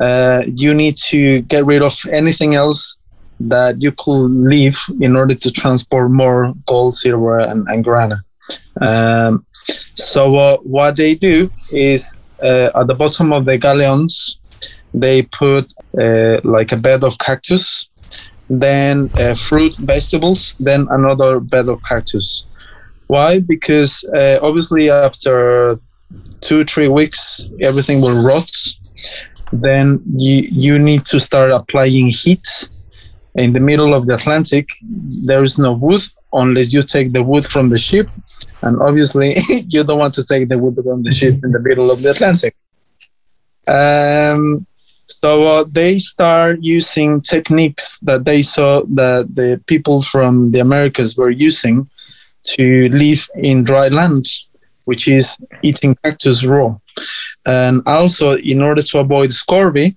uh, 0.00 0.42
you 0.46 0.74
need 0.74 0.96
to 0.96 1.42
get 1.42 1.64
rid 1.64 1.82
of 1.82 1.96
anything 2.10 2.54
else 2.54 2.98
that 3.40 3.82
you 3.82 3.92
could 3.92 4.30
leave 4.30 4.78
in 5.00 5.16
order 5.16 5.34
to 5.34 5.50
transport 5.50 6.10
more 6.10 6.54
gold, 6.66 6.94
silver, 6.94 7.38
and, 7.38 7.66
and 7.68 7.84
grana. 7.84 8.24
Um, 8.80 9.46
so 9.94 10.36
uh, 10.36 10.56
what 10.58 10.96
they 10.96 11.14
do 11.14 11.50
is 11.70 12.18
uh, 12.42 12.70
at 12.74 12.86
the 12.86 12.94
bottom 12.94 13.32
of 13.32 13.44
the 13.44 13.58
galleons, 13.58 14.38
they 14.92 15.22
put 15.22 15.72
uh, 15.98 16.40
like 16.44 16.72
a 16.72 16.76
bed 16.76 17.02
of 17.02 17.18
cactus, 17.18 17.88
then 18.48 19.08
uh, 19.18 19.34
fruit, 19.34 19.74
vegetables, 19.78 20.54
then 20.60 20.86
another 20.90 21.40
bed 21.40 21.68
of 21.68 21.82
cactus. 21.82 22.44
Why? 23.06 23.40
Because 23.40 24.04
uh, 24.14 24.38
obviously 24.42 24.90
after 24.90 25.78
two 26.40 26.62
three 26.64 26.88
weeks 26.88 27.48
everything 27.60 28.00
will 28.00 28.22
rot. 28.22 28.50
Then 29.52 30.00
you 30.06 30.48
you 30.50 30.78
need 30.78 31.04
to 31.06 31.18
start 31.18 31.50
applying 31.52 32.08
heat 32.08 32.68
in 33.34 33.52
the 33.52 33.60
middle 33.60 33.94
of 33.94 34.06
the 34.06 34.14
Atlantic, 34.14 34.68
there 34.82 35.42
is 35.42 35.58
no 35.58 35.72
wood 35.72 36.02
unless 36.32 36.72
you 36.72 36.82
take 36.82 37.12
the 37.12 37.22
wood 37.22 37.44
from 37.44 37.68
the 37.68 37.78
ship. 37.78 38.08
And 38.62 38.80
obviously, 38.80 39.36
you 39.68 39.84
don't 39.84 39.98
want 39.98 40.14
to 40.14 40.24
take 40.24 40.48
the 40.48 40.58
wood 40.58 40.76
from 40.76 41.02
the 41.02 41.10
ship 41.10 41.42
in 41.42 41.50
the 41.50 41.60
middle 41.60 41.90
of 41.90 42.02
the 42.02 42.10
Atlantic. 42.10 42.54
Um, 43.66 44.66
so 45.06 45.42
uh, 45.44 45.64
they 45.68 45.98
start 45.98 46.58
using 46.62 47.20
techniques 47.20 47.98
that 48.00 48.24
they 48.24 48.42
saw 48.42 48.82
that 48.94 49.34
the 49.34 49.60
people 49.66 50.02
from 50.02 50.50
the 50.50 50.60
Americas 50.60 51.16
were 51.16 51.30
using 51.30 51.88
to 52.44 52.88
live 52.90 53.26
in 53.36 53.62
dry 53.62 53.88
land, 53.88 54.26
which 54.84 55.08
is 55.08 55.36
eating 55.62 55.96
cactus 56.04 56.44
raw. 56.44 56.76
And 57.44 57.82
also, 57.86 58.36
in 58.36 58.62
order 58.62 58.82
to 58.82 58.98
avoid 58.98 59.32
scurvy, 59.32 59.96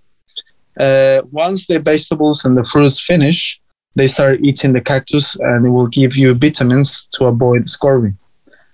uh, 0.80 1.22
once 1.32 1.66
the 1.68 1.80
vegetables 1.80 2.46
and 2.46 2.58
the 2.58 2.64
fruits 2.64 3.00
finish, 3.00 3.60
they 3.96 4.08
start 4.08 4.40
eating 4.42 4.74
the 4.74 4.82
cactus 4.82 5.36
and 5.40 5.66
it 5.66 5.70
will 5.70 5.88
give 5.88 6.16
you 6.16 6.34
vitamins 6.34 7.08
to 7.14 7.26
avoid 7.26 7.68
scurvy. 7.70 8.14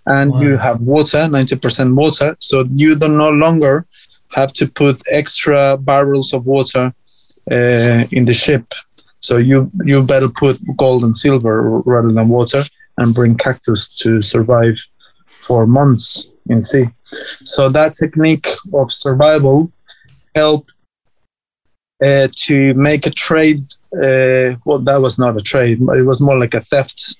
And 0.06 0.32
wow. 0.32 0.41
you 0.41 0.58
have 0.58 0.82
water, 0.82 1.20
90% 1.20 1.95
water, 1.95 2.36
so 2.39 2.66
you 2.76 2.95
don't 2.95 3.18
no 3.18 3.30
longer 3.30 3.86
have 4.34 4.51
to 4.54 4.68
put 4.68 5.01
extra 5.10 5.78
barrels 5.78 6.34
of 6.34 6.45
water 6.45 6.93
uh, 7.49 8.04
in 8.12 8.26
the 8.26 8.34
ship. 8.34 8.74
So 9.22 9.38
you 9.38 9.72
you 9.86 10.04
better 10.04 10.28
put 10.28 10.60
gold 10.76 11.04
and 11.04 11.16
silver 11.16 11.82
rather 11.86 12.12
than 12.12 12.28
water 12.28 12.64
and 12.97 13.14
bring 13.14 13.38
cactus 13.38 13.88
to 13.88 14.22
survive 14.22 14.76
for 15.26 15.66
months 15.66 16.28
in 16.49 16.60
sea. 16.60 16.89
So 17.45 17.70
that 17.70 17.93
technique 17.93 18.49
of 18.74 18.91
survival 18.91 19.72
helped 20.36 20.74
uh, 22.04 22.28
to 22.45 22.74
make 22.74 23.06
a 23.06 23.12
trade. 23.12 23.60
Uh, 23.93 24.58
well, 24.66 24.80
that 24.80 25.01
was 25.01 25.18
not 25.18 25.38
a 25.38 25.41
trade; 25.41 25.80
it 25.82 26.06
was 26.06 26.22
more 26.22 26.38
like 26.38 26.54
a 26.54 26.62
theft, 26.62 27.16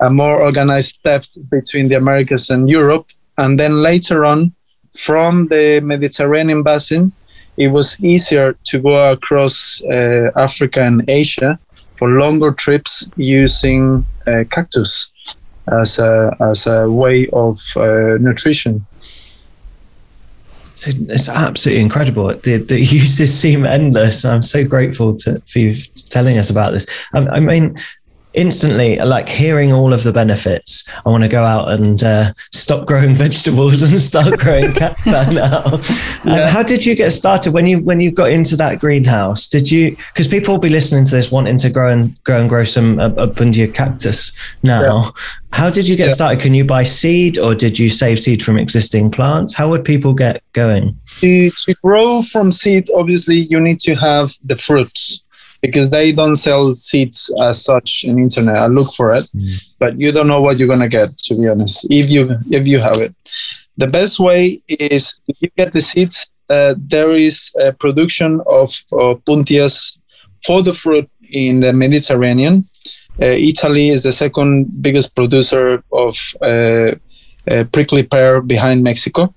a 0.00 0.10
more 0.10 0.40
organized 0.40 0.98
theft 1.02 1.38
between 1.50 1.88
the 1.88 1.96
Americas 1.96 2.50
and 2.50 2.68
Europe. 2.68 3.06
And 3.38 3.58
then 3.58 3.82
later 3.82 4.24
on, 4.24 4.52
from 4.96 5.48
the 5.48 5.80
Mediterranean 5.82 6.62
basin, 6.62 7.12
it 7.56 7.68
was 7.68 7.98
easier 8.02 8.54
to 8.64 8.78
go 8.78 9.12
across 9.12 9.82
uh, 9.82 10.30
Africa 10.36 10.82
and 10.82 11.08
Asia 11.08 11.58
for 11.96 12.08
longer 12.08 12.52
trips 12.52 13.06
using 13.16 14.06
uh, 14.26 14.44
cactus 14.50 15.10
as 15.68 15.98
a 15.98 16.36
as 16.40 16.66
a 16.66 16.90
way 16.90 17.28
of 17.32 17.58
uh, 17.76 18.16
nutrition 18.20 18.84
it's 20.86 21.28
absolutely 21.28 21.82
incredible. 21.82 22.28
The, 22.34 22.58
the 22.58 22.80
uses 22.80 23.38
seem 23.38 23.64
endless. 23.64 24.24
I'm 24.24 24.42
so 24.42 24.64
grateful 24.64 25.16
to, 25.18 25.38
for 25.40 25.58
you 25.58 25.74
telling 26.10 26.38
us 26.38 26.50
about 26.50 26.72
this. 26.72 26.86
I, 27.12 27.26
I 27.26 27.40
mean, 27.40 27.78
instantly 28.34 28.96
like 28.96 29.28
hearing 29.28 29.72
all 29.72 29.92
of 29.92 30.02
the 30.02 30.12
benefits. 30.12 30.88
I 31.04 31.08
want 31.08 31.24
to 31.24 31.28
go 31.28 31.44
out 31.44 31.72
and 31.72 32.02
uh, 32.02 32.32
stop 32.52 32.86
growing 32.86 33.14
vegetables 33.26 33.82
and 33.82 34.00
start 34.00 34.38
growing 34.38 34.72
cacti 34.72 35.10
now. 35.34 35.62
Yeah. 36.24 36.48
how 36.48 36.62
did 36.62 36.84
you 36.84 36.94
get 36.94 37.10
started 37.10 37.52
when 37.52 37.66
you 37.66 37.84
when 37.84 38.00
you 38.00 38.10
got 38.10 38.30
into 38.30 38.56
that 38.56 38.78
greenhouse? 38.78 39.48
Did 39.48 39.70
you 39.70 39.96
because 40.08 40.28
people 40.28 40.54
will 40.54 40.60
be 40.60 40.68
listening 40.68 41.04
to 41.04 41.14
this 41.14 41.30
wanting 41.30 41.58
to 41.58 41.70
grow 41.70 41.88
and 41.88 42.22
grow 42.24 42.40
and 42.40 42.48
grow 42.48 42.64
some 42.64 42.98
uh, 42.98 43.10
opuntia 43.10 43.72
cactus 43.72 44.32
now. 44.62 44.82
Yeah. 44.82 45.10
how 45.52 45.70
did 45.70 45.88
you 45.88 45.96
get 45.96 46.08
yeah. 46.08 46.14
started? 46.14 46.40
Can 46.40 46.54
you 46.54 46.64
buy 46.64 46.84
seed 46.84 47.38
or 47.38 47.54
did 47.54 47.78
you 47.78 47.88
save 47.88 48.20
seed 48.20 48.42
from 48.42 48.58
existing 48.58 49.10
plants? 49.10 49.54
How 49.54 49.68
would 49.68 49.84
people 49.84 50.14
get 50.14 50.42
going? 50.52 50.96
To, 51.20 51.50
to 51.50 51.74
grow 51.82 52.22
from 52.22 52.52
seed 52.52 52.88
obviously 52.94 53.36
you 53.36 53.60
need 53.60 53.80
to 53.80 53.94
have 53.94 54.34
the 54.44 54.56
fruits 54.56 55.22
because 55.60 55.90
they 55.90 56.12
don't 56.12 56.36
sell 56.36 56.74
seeds 56.74 57.32
as 57.42 57.64
such 57.64 58.04
in 58.04 58.18
internet. 58.18 58.56
I 58.56 58.66
look 58.66 58.92
for 58.94 59.14
it, 59.14 59.24
mm. 59.36 59.70
but 59.78 59.98
you 59.98 60.12
don't 60.12 60.28
know 60.28 60.40
what 60.40 60.58
you're 60.58 60.68
gonna 60.68 60.88
get. 60.88 61.10
To 61.24 61.34
be 61.34 61.48
honest, 61.48 61.86
if 61.90 62.10
you 62.10 62.30
if 62.50 62.66
you 62.66 62.80
have 62.80 62.98
it, 62.98 63.14
the 63.76 63.86
best 63.86 64.18
way 64.18 64.60
is 64.68 65.14
if 65.28 65.36
you 65.40 65.50
get 65.56 65.72
the 65.72 65.80
seeds. 65.80 66.30
Uh, 66.48 66.74
there 66.76 67.12
is 67.12 67.52
a 67.60 67.72
production 67.72 68.40
of 68.48 68.74
uh, 68.90 69.14
puntias 69.24 69.98
for 70.44 70.62
the 70.62 70.72
fruit 70.72 71.08
in 71.30 71.60
the 71.60 71.72
Mediterranean. 71.72 72.64
Uh, 73.22 73.26
Italy 73.26 73.90
is 73.90 74.02
the 74.02 74.10
second 74.12 74.82
biggest 74.82 75.14
producer 75.14 75.82
of 75.92 76.16
uh, 76.42 76.92
uh, 77.50 77.64
prickly 77.72 78.02
pear 78.02 78.40
behind 78.40 78.82
Mexico. 78.82 79.34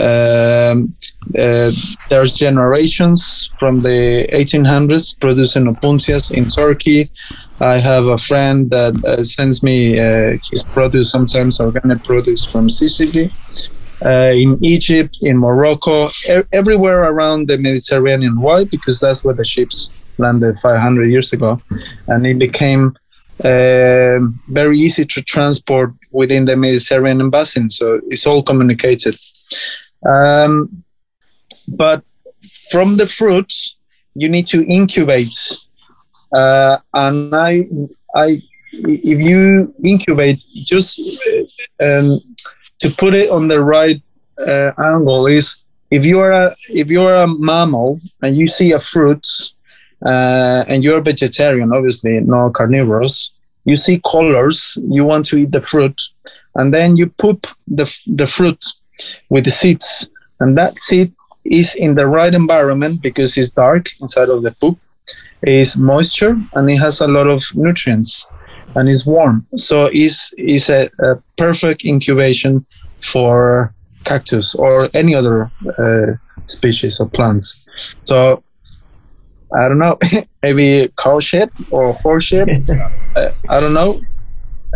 Um, 0.00 0.94
uh, 1.36 1.72
there's 2.08 2.32
generations 2.32 3.50
from 3.58 3.80
the 3.80 4.28
1800s 4.32 5.18
producing 5.18 5.64
opuntias 5.64 6.30
in 6.30 6.46
Turkey. 6.46 7.10
I 7.60 7.78
have 7.78 8.06
a 8.06 8.18
friend 8.18 8.70
that 8.70 9.04
uh, 9.04 9.24
sends 9.24 9.62
me 9.62 9.98
uh, 9.98 10.38
his 10.50 10.62
produce, 10.62 11.10
sometimes 11.10 11.60
organic 11.60 12.04
produce 12.04 12.44
from 12.44 12.70
Sicily. 12.70 13.28
Uh, 14.04 14.32
in 14.32 14.56
Egypt, 14.64 15.18
in 15.22 15.36
Morocco, 15.36 16.08
er- 16.30 16.46
everywhere 16.52 17.02
around 17.10 17.48
the 17.48 17.58
Mediterranean. 17.58 18.40
Why? 18.40 18.62
Because 18.64 19.00
that's 19.00 19.24
where 19.24 19.34
the 19.34 19.44
ships 19.44 20.04
landed 20.18 20.56
500 20.58 21.06
years 21.06 21.32
ago, 21.32 21.60
and 22.06 22.24
it 22.24 22.38
became 22.38 22.96
uh, 23.44 24.18
very 24.48 24.78
easy 24.78 25.04
to 25.04 25.22
transport 25.22 25.90
within 26.12 26.44
the 26.44 26.56
Mediterranean 26.56 27.30
basin. 27.30 27.70
So 27.70 28.00
it's 28.08 28.26
all 28.26 28.42
communicated. 28.42 29.16
Um, 30.06 30.84
but 31.66 32.02
from 32.70 32.96
the 32.96 33.06
fruits, 33.06 33.76
you 34.14 34.28
need 34.28 34.46
to 34.48 34.64
incubate. 34.66 35.36
Uh, 36.32 36.78
and 36.94 37.34
I, 37.34 37.68
I, 38.14 38.40
if 38.72 39.20
you 39.20 39.72
incubate, 39.82 40.40
just 40.54 41.00
um, 41.80 42.18
to 42.80 42.90
put 42.90 43.14
it 43.14 43.30
on 43.30 43.48
the 43.48 43.62
right 43.62 44.00
uh, 44.38 44.72
angle 44.78 45.26
is 45.26 45.56
if 45.90 46.04
you 46.04 46.18
are 46.18 46.32
a 46.32 46.54
if 46.68 46.88
you 46.88 47.02
are 47.02 47.16
a 47.16 47.26
mammal 47.26 48.00
and 48.22 48.36
you 48.36 48.46
see 48.46 48.72
a 48.72 48.80
fruit 48.80 49.26
uh, 50.04 50.64
and 50.68 50.84
you're 50.84 51.00
vegetarian, 51.00 51.72
obviously 51.72 52.20
no 52.20 52.50
carnivorous, 52.50 53.32
you 53.64 53.74
see 53.74 54.00
colors, 54.08 54.78
you 54.88 55.04
want 55.04 55.24
to 55.26 55.36
eat 55.38 55.50
the 55.50 55.60
fruit, 55.60 56.00
and 56.54 56.72
then 56.72 56.96
you 56.96 57.06
poop 57.08 57.46
the 57.66 57.86
the 58.06 58.26
fruit 58.26 58.64
with 59.28 59.44
the 59.44 59.50
seeds, 59.50 60.10
and 60.40 60.56
that 60.56 60.78
seed 60.78 61.12
is 61.44 61.74
in 61.74 61.94
the 61.94 62.06
right 62.06 62.34
environment 62.34 63.02
because 63.02 63.36
it's 63.36 63.50
dark 63.50 63.86
inside 64.00 64.28
of 64.28 64.42
the 64.42 64.52
poop, 64.52 64.78
is 65.42 65.76
moisture, 65.76 66.36
and 66.54 66.70
it 66.70 66.76
has 66.76 67.00
a 67.00 67.08
lot 67.08 67.26
of 67.26 67.42
nutrients, 67.54 68.26
and 68.74 68.88
it's 68.88 69.06
warm. 69.06 69.46
So 69.56 69.88
it's 69.92 70.32
is 70.36 70.70
a, 70.70 70.90
a, 71.00 71.16
perfect 71.36 71.84
incubation 71.84 72.66
for 73.00 73.72
cactus 74.04 74.54
or 74.54 74.88
any 74.94 75.14
other 75.14 75.50
uh, 75.78 76.14
species 76.46 77.00
of 77.00 77.12
plants. 77.12 77.64
So 78.04 78.42
I 79.56 79.68
don't 79.68 79.78
know, 79.78 79.98
maybe 80.42 80.90
cow 80.96 81.20
shit 81.20 81.50
or 81.70 81.92
horse 81.94 82.24
shit. 82.24 82.48
uh, 83.16 83.30
I 83.48 83.60
don't 83.60 83.74
know. 83.74 84.00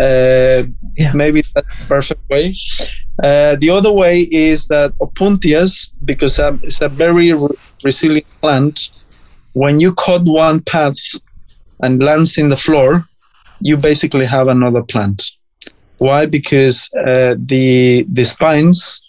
Uh, 0.00 0.64
yeah. 0.96 1.12
Maybe 1.14 1.42
that's 1.42 1.66
the 1.66 1.84
perfect 1.86 2.28
way. 2.30 2.54
Uh, 3.22 3.56
the 3.56 3.70
other 3.70 3.92
way 3.92 4.22
is 4.30 4.66
that 4.68 4.92
opuntias, 4.98 5.92
because 6.04 6.38
it's 6.38 6.80
a 6.80 6.88
very 6.88 7.32
re- 7.32 7.48
resilient 7.84 8.26
plant, 8.40 8.90
when 9.52 9.80
you 9.80 9.94
cut 9.94 10.22
one 10.24 10.60
path 10.62 10.96
and 11.80 12.02
lands 12.02 12.38
in 12.38 12.48
the 12.48 12.56
floor, 12.56 13.04
you 13.60 13.76
basically 13.76 14.24
have 14.24 14.48
another 14.48 14.82
plant. 14.82 15.30
Why? 15.98 16.26
Because 16.26 16.90
uh, 16.94 17.36
the 17.38 18.04
the 18.08 18.24
spines 18.24 19.02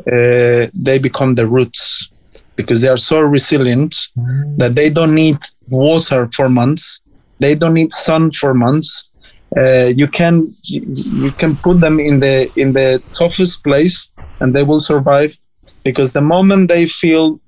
uh, 0.00 0.68
they 0.74 0.98
become 0.98 1.34
the 1.34 1.46
roots 1.46 2.08
because 2.54 2.82
they 2.82 2.88
are 2.88 2.96
so 2.96 3.20
resilient 3.20 3.96
that 4.56 4.74
they 4.74 4.90
don't 4.90 5.14
need 5.14 5.38
water 5.68 6.28
for 6.32 6.48
months. 6.48 7.00
They 7.38 7.54
don't 7.54 7.74
need 7.74 7.92
sun 7.92 8.30
for 8.30 8.54
months. 8.54 9.10
Uh, 9.56 9.92
you 9.94 10.08
can 10.08 10.46
you, 10.64 11.30
can 11.32 11.56
put 11.56 11.80
them 11.80 12.00
in 12.00 12.20
the 12.20 12.50
in 12.56 12.72
the 12.72 13.02
toughest 13.12 13.62
place 13.62 14.08
and 14.40 14.54
they 14.54 14.62
will 14.62 14.78
survive 14.78 15.36
because 15.84 16.12
the 16.12 16.20
moment 16.20 16.68
they 16.68 16.86
feel 16.86 17.40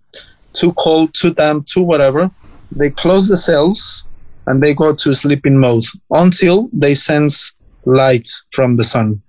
too 0.53 0.73
cold, 0.75 1.13
too 1.15 1.35
damp, 1.35 1.67
too 1.67 1.83
whatever, 1.83 2.31
they 2.71 2.91
close 2.91 3.29
the 3.29 3.37
cells 3.37 4.05
and 4.47 4.63
they 4.63 4.73
go 4.75 4.95
to 4.95 5.13
sleeping 5.13 5.59
mode 5.59 5.85
until 6.11 6.69
they 6.73 6.95
sense 6.95 7.53
light 7.85 8.29
from 8.55 8.77
the 8.77 8.85
sun. 8.85 9.21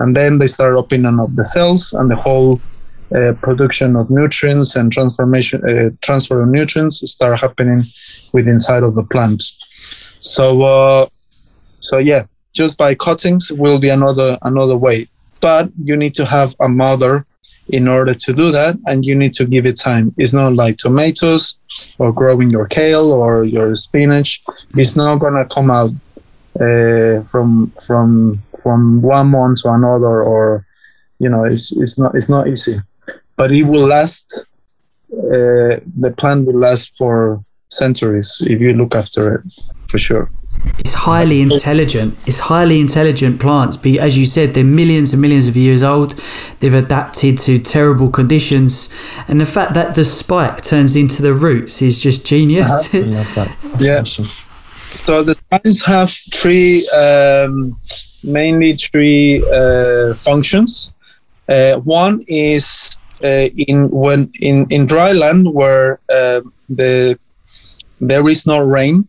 And 0.00 0.16
then 0.16 0.38
they 0.38 0.46
start 0.46 0.74
opening 0.74 1.20
up 1.20 1.34
the 1.34 1.44
cells 1.44 1.92
and 1.92 2.10
the 2.10 2.16
whole 2.16 2.60
uh, 3.14 3.32
production 3.42 3.94
of 3.94 4.10
nutrients 4.10 4.74
and 4.74 4.92
transformation 4.92 5.62
uh, 5.68 5.90
transfer 6.00 6.42
of 6.42 6.48
nutrients 6.48 7.08
start 7.10 7.40
happening 7.40 7.84
with 8.32 8.48
inside 8.48 8.82
of 8.82 8.94
the 8.94 9.04
plant. 9.04 9.42
So 10.18 10.62
uh, 10.62 11.08
so 11.80 11.98
yeah, 11.98 12.24
just 12.52 12.78
by 12.78 12.94
cuttings 12.94 13.52
will 13.52 13.78
be 13.78 13.90
another 13.90 14.38
another 14.42 14.76
way. 14.76 15.08
But 15.40 15.70
you 15.82 15.96
need 15.96 16.14
to 16.14 16.24
have 16.24 16.54
a 16.60 16.68
mother 16.68 17.26
in 17.68 17.88
order 17.88 18.14
to 18.14 18.32
do 18.32 18.50
that 18.50 18.76
and 18.86 19.04
you 19.04 19.14
need 19.14 19.32
to 19.34 19.44
give 19.44 19.66
it 19.66 19.78
time. 19.78 20.14
It's 20.16 20.32
not 20.32 20.54
like 20.54 20.76
tomatoes 20.76 21.58
or 21.98 22.12
growing 22.12 22.50
your 22.50 22.66
kale 22.66 23.12
or 23.12 23.44
your 23.44 23.74
spinach. 23.74 24.42
It's 24.74 24.96
not 24.96 25.18
to 25.18 25.46
come 25.50 25.70
out 25.70 25.90
uh, 26.60 27.22
from 27.30 27.72
from 27.86 28.42
from 28.62 29.02
one 29.02 29.28
month 29.28 29.62
to 29.62 29.72
another 29.72 30.22
or 30.22 30.64
you 31.18 31.28
know 31.28 31.44
it's 31.44 31.76
it's 31.76 31.98
not 31.98 32.14
it's 32.14 32.28
not 32.28 32.48
easy. 32.48 32.78
But 33.36 33.52
it 33.52 33.64
will 33.64 33.86
last 33.86 34.46
uh, 35.12 35.78
the 36.02 36.14
plant 36.16 36.46
will 36.46 36.58
last 36.58 36.92
for 36.96 37.42
centuries 37.68 38.42
if 38.46 38.60
you 38.60 38.72
look 38.74 38.94
after 38.94 39.34
it 39.34 39.42
for 39.88 39.98
sure 39.98 40.30
it's 40.78 40.94
highly 40.94 41.40
intelligent. 41.40 42.16
It's 42.26 42.40
highly 42.40 42.80
intelligent 42.80 43.40
plants. 43.40 43.76
But 43.76 43.96
as 43.96 44.18
you 44.18 44.26
said, 44.26 44.54
they're 44.54 44.64
millions 44.64 45.12
and 45.12 45.22
millions 45.22 45.48
of 45.48 45.56
years 45.56 45.82
old. 45.82 46.12
They've 46.60 46.74
adapted 46.74 47.38
to 47.38 47.58
terrible 47.58 48.10
conditions, 48.10 48.88
and 49.28 49.40
the 49.40 49.46
fact 49.46 49.74
that 49.74 49.94
the 49.94 50.04
spike 50.04 50.60
turns 50.62 50.96
into 50.96 51.22
the 51.22 51.32
roots 51.34 51.82
is 51.82 52.00
just 52.00 52.26
genius. 52.26 52.94
I 52.94 52.98
love 53.00 53.34
that. 53.34 53.56
That's 53.62 53.84
Yeah. 53.84 54.00
awesome. 54.00 54.26
So 55.06 55.22
the 55.22 55.34
spines 55.34 55.84
have 55.84 56.10
three, 56.32 56.88
um, 56.88 57.76
mainly 58.24 58.76
three 58.76 59.42
uh, 59.52 60.14
functions. 60.14 60.92
Uh, 61.48 61.76
one 61.76 62.24
is 62.28 62.96
uh, 63.22 63.48
in 63.56 63.88
when 63.90 64.30
in 64.40 64.66
in 64.70 64.86
dry 64.86 65.12
land 65.12 65.52
where 65.52 66.00
uh, 66.08 66.40
the 66.68 67.18
there 68.00 68.28
is 68.28 68.46
no 68.46 68.58
rain. 68.58 69.06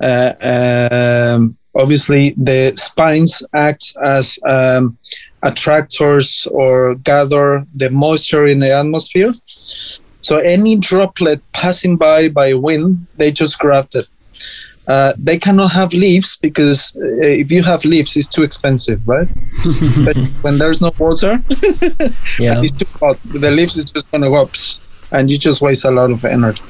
Uh, 0.00 0.32
um, 0.40 1.56
obviously, 1.74 2.34
the 2.36 2.72
spines 2.76 3.42
act 3.54 3.96
as 4.04 4.38
um, 4.48 4.96
attractors 5.42 6.46
or 6.50 6.94
gather 6.96 7.64
the 7.74 7.90
moisture 7.90 8.46
in 8.46 8.58
the 8.58 8.72
atmosphere. 8.72 9.32
So 10.20 10.38
any 10.38 10.76
droplet 10.76 11.40
passing 11.52 11.96
by 11.96 12.28
by 12.28 12.54
wind, 12.54 13.06
they 13.16 13.30
just 13.30 13.58
grab 13.58 13.88
it. 13.94 14.06
Uh, 14.86 15.12
they 15.18 15.36
cannot 15.38 15.70
have 15.72 15.92
leaves 15.92 16.36
because 16.36 16.96
uh, 16.96 17.20
if 17.20 17.52
you 17.52 17.62
have 17.62 17.84
leaves, 17.84 18.16
it's 18.16 18.26
too 18.26 18.42
expensive, 18.42 19.06
right? 19.06 19.28
but 20.04 20.16
when 20.40 20.56
there's 20.56 20.80
no 20.80 20.90
water, 20.98 21.42
Yeah. 22.38 22.62
it's 22.62 22.72
too 22.72 22.86
hot. 22.98 23.18
The 23.24 23.50
leaves 23.50 23.76
is 23.76 23.90
just 23.90 24.10
gonna 24.10 24.30
go 24.30 24.36
up, 24.42 24.54
and 25.12 25.30
you 25.30 25.36
just 25.38 25.60
waste 25.60 25.84
a 25.84 25.90
lot 25.90 26.10
of 26.10 26.24
energy. 26.24 26.62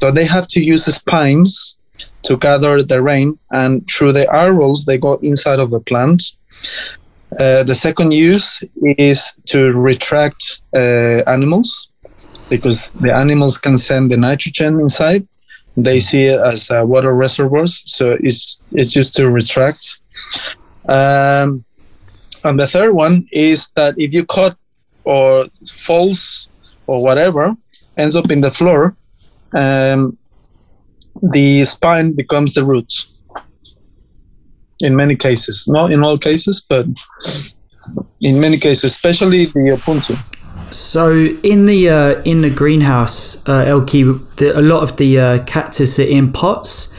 So 0.00 0.10
they 0.10 0.24
have 0.24 0.46
to 0.48 0.60
use 0.64 0.86
the 0.86 0.92
spines 0.92 1.76
to 2.22 2.36
gather 2.36 2.82
the 2.82 3.02
rain, 3.02 3.38
and 3.50 3.86
through 3.88 4.12
the 4.12 4.32
arrows 4.32 4.84
they 4.84 4.98
go 4.98 5.14
inside 5.14 5.58
of 5.58 5.70
the 5.70 5.80
plant. 5.80 6.22
Uh, 7.38 7.62
the 7.62 7.74
second 7.74 8.12
use 8.12 8.62
is 8.98 9.32
to 9.46 9.72
retract 9.72 10.60
uh, 10.76 11.22
animals 11.26 11.88
because 12.50 12.90
the 12.90 13.12
animals 13.12 13.56
can 13.58 13.78
send 13.78 14.10
the 14.10 14.16
nitrogen 14.16 14.78
inside. 14.80 15.26
They 15.76 16.00
see 16.00 16.24
it 16.26 16.38
as 16.40 16.70
uh, 16.70 16.82
water 16.84 17.14
reservoirs, 17.14 17.82
so 17.86 18.18
it's 18.20 18.60
it's 18.72 18.92
just 18.92 19.14
to 19.16 19.30
retract. 19.30 20.00
Um, 20.86 21.64
and 22.44 22.58
the 22.58 22.66
third 22.66 22.92
one 22.92 23.26
is 23.32 23.70
that 23.76 23.94
if 23.96 24.12
you 24.12 24.26
cut 24.26 24.56
or 25.04 25.46
falls 25.70 26.48
or 26.86 27.02
whatever 27.02 27.56
ends 27.96 28.16
up 28.16 28.30
in 28.30 28.40
the 28.40 28.50
floor, 28.50 28.94
um, 29.54 30.18
the 31.20 31.64
spine 31.64 32.12
becomes 32.12 32.54
the 32.54 32.64
root. 32.64 32.92
In 34.80 34.96
many 34.96 35.16
cases, 35.16 35.68
not 35.68 35.92
in 35.92 36.02
all 36.02 36.18
cases, 36.18 36.64
but 36.68 36.86
in 38.20 38.40
many 38.40 38.58
cases, 38.58 38.84
especially 38.84 39.46
the 39.46 39.76
opuntia. 39.76 40.16
So 40.72 41.10
in 41.44 41.66
the 41.66 41.90
uh, 41.90 42.22
in 42.22 42.40
the 42.40 42.50
greenhouse, 42.50 43.46
uh, 43.46 43.64
Elki, 43.64 44.02
the, 44.36 44.58
a 44.58 44.62
lot 44.62 44.82
of 44.82 44.96
the 44.96 45.20
uh, 45.20 45.44
cactus 45.44 45.98
are 45.98 46.02
in 46.02 46.32
pots. 46.32 46.92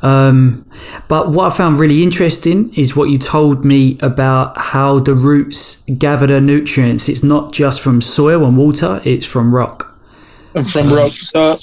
Um, 0.00 0.64
but 1.08 1.30
what 1.30 1.52
I 1.52 1.56
found 1.56 1.78
really 1.78 2.04
interesting 2.04 2.72
is 2.74 2.94
what 2.96 3.10
you 3.10 3.18
told 3.18 3.64
me 3.64 3.98
about 4.00 4.56
how 4.56 5.00
the 5.00 5.14
roots 5.14 5.84
gather 5.98 6.26
the 6.26 6.40
nutrients. 6.40 7.08
It's 7.08 7.24
not 7.24 7.52
just 7.52 7.80
from 7.80 8.00
soil 8.00 8.44
and 8.44 8.56
water; 8.56 9.00
it's 9.04 9.26
from 9.26 9.54
rock. 9.54 9.98
and 10.54 10.68
from 10.68 10.92
rock. 10.92 11.12
So, 11.12 11.58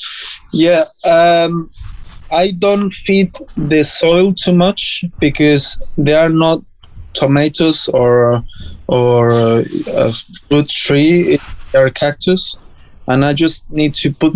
yeah, 0.51 0.86
um, 1.03 1.70
I 2.32 2.51
don't 2.51 2.91
feed 2.91 3.36
the 3.55 3.84
soil 3.84 4.34
too 4.34 4.55
much 4.55 5.05
because 5.19 5.82
they 5.97 6.13
are 6.13 6.30
not 6.30 6.61
tomatoes 7.13 7.88
or 7.89 8.43
or 8.88 9.32
uh, 9.32 9.63
a 9.88 10.13
fruit 10.47 10.69
tree. 10.69 11.38
They 11.71 11.80
are 11.80 11.89
cactus, 11.89 12.55
and 13.07 13.26
I 13.26 13.34
just 13.34 13.69
need 13.71 13.93
to 13.95 14.13
put 14.13 14.34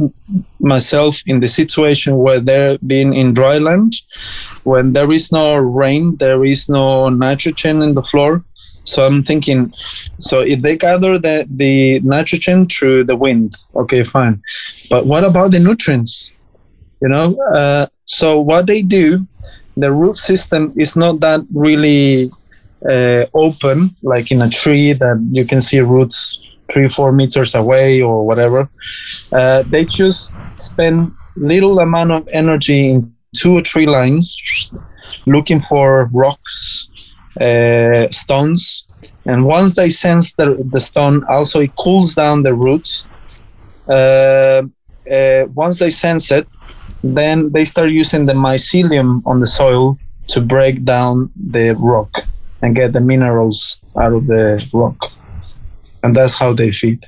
myself 0.59 1.21
in 1.25 1.39
the 1.39 1.47
situation 1.47 2.17
where 2.17 2.39
they're 2.39 2.77
being 2.85 3.13
in 3.13 3.33
dry 3.33 3.57
land, 3.57 3.93
when 4.63 4.93
there 4.93 5.11
is 5.11 5.31
no 5.31 5.57
rain, 5.57 6.15
there 6.17 6.45
is 6.45 6.69
no 6.69 7.09
nitrogen 7.09 7.81
in 7.81 7.95
the 7.95 8.01
floor. 8.01 8.43
So 8.83 9.05
I'm 9.05 9.21
thinking, 9.21 9.69
so 10.17 10.39
if 10.39 10.61
they 10.61 10.75
gather 10.75 11.17
the, 11.17 11.45
the 11.49 11.99
nitrogen 11.99 12.67
through 12.67 13.03
the 13.03 13.15
wind, 13.15 13.53
okay, 13.75 14.03
fine. 14.03 14.41
But 14.89 15.05
what 15.05 15.23
about 15.23 15.51
the 15.51 15.59
nutrients? 15.59 16.31
You 17.01 17.09
know, 17.09 17.37
uh, 17.53 17.87
so 18.05 18.39
what 18.39 18.67
they 18.67 18.81
do, 18.81 19.25
the 19.77 19.91
root 19.91 20.17
system 20.17 20.73
is 20.75 20.95
not 20.95 21.19
that 21.21 21.41
really 21.53 22.29
uh, 22.89 23.25
open, 23.33 23.95
like 24.03 24.31
in 24.31 24.41
a 24.41 24.49
tree 24.49 24.93
that 24.93 25.29
you 25.31 25.45
can 25.45 25.61
see 25.61 25.79
roots 25.79 26.41
three, 26.71 26.87
four 26.87 27.11
meters 27.11 27.55
away 27.55 28.01
or 28.01 28.25
whatever. 28.25 28.69
Uh, 29.31 29.63
they 29.63 29.85
just 29.85 30.31
spend 30.59 31.11
little 31.35 31.79
amount 31.79 32.11
of 32.11 32.27
energy 32.31 32.91
in 32.91 33.13
two 33.35 33.57
or 33.57 33.61
three 33.61 33.85
lines, 33.85 34.37
looking 35.25 35.59
for 35.59 36.09
rocks, 36.11 36.87
uh, 37.39 38.07
stones, 38.11 38.85
and 39.25 39.45
once 39.45 39.73
they 39.73 39.89
sense 39.89 40.33
the, 40.33 40.63
the 40.71 40.79
stone, 40.79 41.23
also 41.29 41.59
it 41.61 41.75
cools 41.75 42.15
down 42.15 42.43
the 42.43 42.53
roots. 42.53 43.05
Uh, 43.87 44.63
uh, 45.11 45.45
once 45.53 45.79
they 45.79 45.89
sense 45.89 46.31
it, 46.31 46.47
then 47.03 47.51
they 47.51 47.65
start 47.65 47.89
using 47.91 48.25
the 48.25 48.33
mycelium 48.33 49.21
on 49.25 49.39
the 49.39 49.47
soil 49.47 49.97
to 50.27 50.41
break 50.41 50.83
down 50.85 51.31
the 51.35 51.71
rock 51.79 52.11
and 52.61 52.75
get 52.75 52.93
the 52.93 52.99
minerals 52.99 53.79
out 53.99 54.13
of 54.13 54.27
the 54.27 54.63
rock. 54.73 54.97
And 56.03 56.15
that's 56.15 56.35
how 56.37 56.53
they 56.53 56.71
feed. 56.71 57.03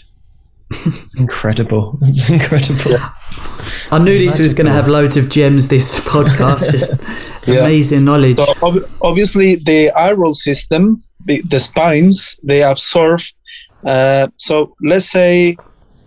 Incredible. 1.17 1.99
It's 2.03 2.29
incredible. 2.29 2.97
I 3.91 3.99
knew 3.99 4.17
this 4.17 4.39
was 4.39 4.53
going 4.53 4.67
to 4.67 4.71
have 4.73 4.87
loads 4.87 5.17
of 5.17 5.29
gems. 5.29 5.67
This 5.67 5.99
podcast, 6.13 6.71
just 6.71 7.47
Yeah. 7.47 7.59
amazing 7.59 8.05
knowledge. 8.05 8.37
So 8.37 8.53
ob- 8.63 8.85
obviously, 9.01 9.55
the 9.57 9.91
arrow 9.95 10.31
system, 10.33 11.01
the, 11.25 11.41
the 11.49 11.59
spines, 11.59 12.39
they 12.43 12.63
absorb. 12.63 13.19
Uh, 13.83 14.27
so 14.37 14.75
let's 14.83 15.09
say 15.09 15.57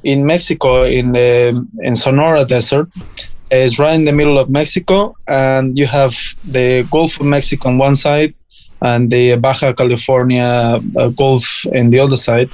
in 0.05 0.25
Mexico, 0.25 0.85
in 0.85 1.13
the 1.13 1.67
in 1.83 1.97
Sonora 1.97 2.45
Desert, 2.45 2.89
it's 3.51 3.79
right 3.79 3.95
in 3.95 4.05
the 4.05 4.13
middle 4.13 4.39
of 4.39 4.49
Mexico, 4.49 5.17
and 5.29 5.77
you 5.77 5.87
have 5.87 6.17
the 6.51 6.87
Gulf 6.91 7.21
of 7.21 7.27
Mexico 7.27 7.69
on 7.69 7.79
one 7.79 7.95
side, 7.95 8.35
and 8.83 9.11
the 9.11 9.37
Baja 9.37 9.73
California 9.73 10.81
uh, 10.97 11.09
Gulf 11.09 11.65
in 11.73 11.91
the 11.91 11.99
other 11.99 12.17
side. 12.17 12.51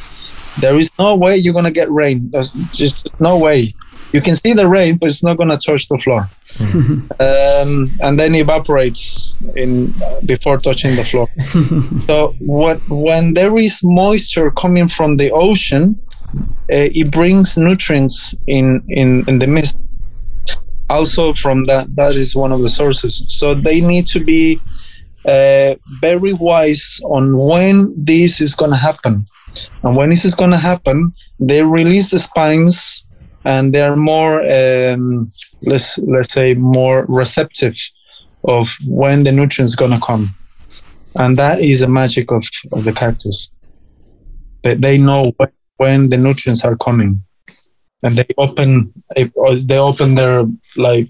There 0.60 0.78
is 0.78 0.90
no 0.98 1.16
way 1.16 1.36
you're 1.36 1.54
gonna 1.54 1.70
get 1.70 1.90
rain. 1.90 2.30
There's 2.30 2.52
just 2.72 3.20
no 3.20 3.38
way. 3.38 3.74
You 4.12 4.20
can 4.20 4.34
see 4.34 4.52
the 4.52 4.68
rain, 4.68 4.96
but 4.96 5.08
it's 5.08 5.22
not 5.22 5.36
gonna 5.36 5.56
touch 5.56 5.88
the 5.88 5.98
floor 5.98 6.28
um, 7.20 7.92
and 8.00 8.18
then 8.18 8.34
evaporates 8.34 9.34
in 9.56 9.94
before 10.26 10.58
touching 10.58 10.96
the 10.96 11.04
floor. 11.04 11.28
so 12.06 12.34
what 12.40 12.80
when 12.88 13.34
there 13.34 13.56
is 13.56 13.80
moisture 13.82 14.50
coming 14.50 14.88
from 14.88 15.16
the 15.16 15.30
ocean, 15.30 16.00
uh, 16.34 16.90
it 17.00 17.10
brings 17.10 17.56
nutrients 17.56 18.34
in, 18.46 18.82
in 18.88 19.24
in 19.28 19.38
the 19.38 19.46
mist. 19.46 19.78
Also, 20.90 21.32
from 21.34 21.66
that, 21.66 21.94
that 21.94 22.14
is 22.16 22.34
one 22.34 22.50
of 22.50 22.62
the 22.62 22.68
sources. 22.68 23.24
So 23.28 23.54
they 23.54 23.80
need 23.80 24.06
to 24.06 24.18
be 24.18 24.58
uh, 25.24 25.76
very 26.00 26.32
wise 26.32 27.00
on 27.04 27.36
when 27.36 27.94
this 27.96 28.40
is 28.40 28.56
going 28.56 28.72
to 28.72 28.76
happen, 28.76 29.24
and 29.82 29.96
when 29.96 30.10
this 30.10 30.24
is 30.24 30.34
going 30.34 30.50
to 30.50 30.58
happen, 30.58 31.14
they 31.38 31.62
release 31.62 32.10
the 32.10 32.18
spines, 32.18 33.06
and 33.44 33.72
they 33.72 33.82
are 33.82 33.96
more, 33.96 34.42
um, 34.42 35.30
let's 35.62 35.98
let's 35.98 36.32
say, 36.32 36.54
more 36.54 37.06
receptive 37.08 37.76
of 38.44 38.68
when 38.88 39.22
the 39.22 39.32
nutrients 39.32 39.76
going 39.76 39.92
to 39.92 40.00
come, 40.00 40.26
and 41.14 41.38
that 41.38 41.62
is 41.62 41.80
the 41.80 41.88
magic 41.88 42.32
of, 42.32 42.42
of 42.72 42.84
the 42.84 42.92
cactus. 42.92 43.50
That 44.64 44.80
they 44.80 44.98
know 44.98 45.32
when 45.76 46.08
the 46.08 46.16
nutrients 46.16 46.64
are 46.64 46.76
coming 46.76 47.22
and 48.02 48.16
they 48.16 48.26
open 48.38 48.92
they 49.14 49.78
open 49.78 50.14
their 50.14 50.46
like 50.76 51.08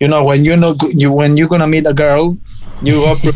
you 0.00 0.08
know 0.08 0.24
when 0.24 0.44
you 0.44 0.56
know 0.56 0.76
you 0.90 1.12
when 1.12 1.36
you're 1.36 1.48
gonna 1.48 1.66
meet 1.66 1.86
a 1.86 1.94
girl 1.94 2.36
you 2.82 3.04
open 3.12 3.32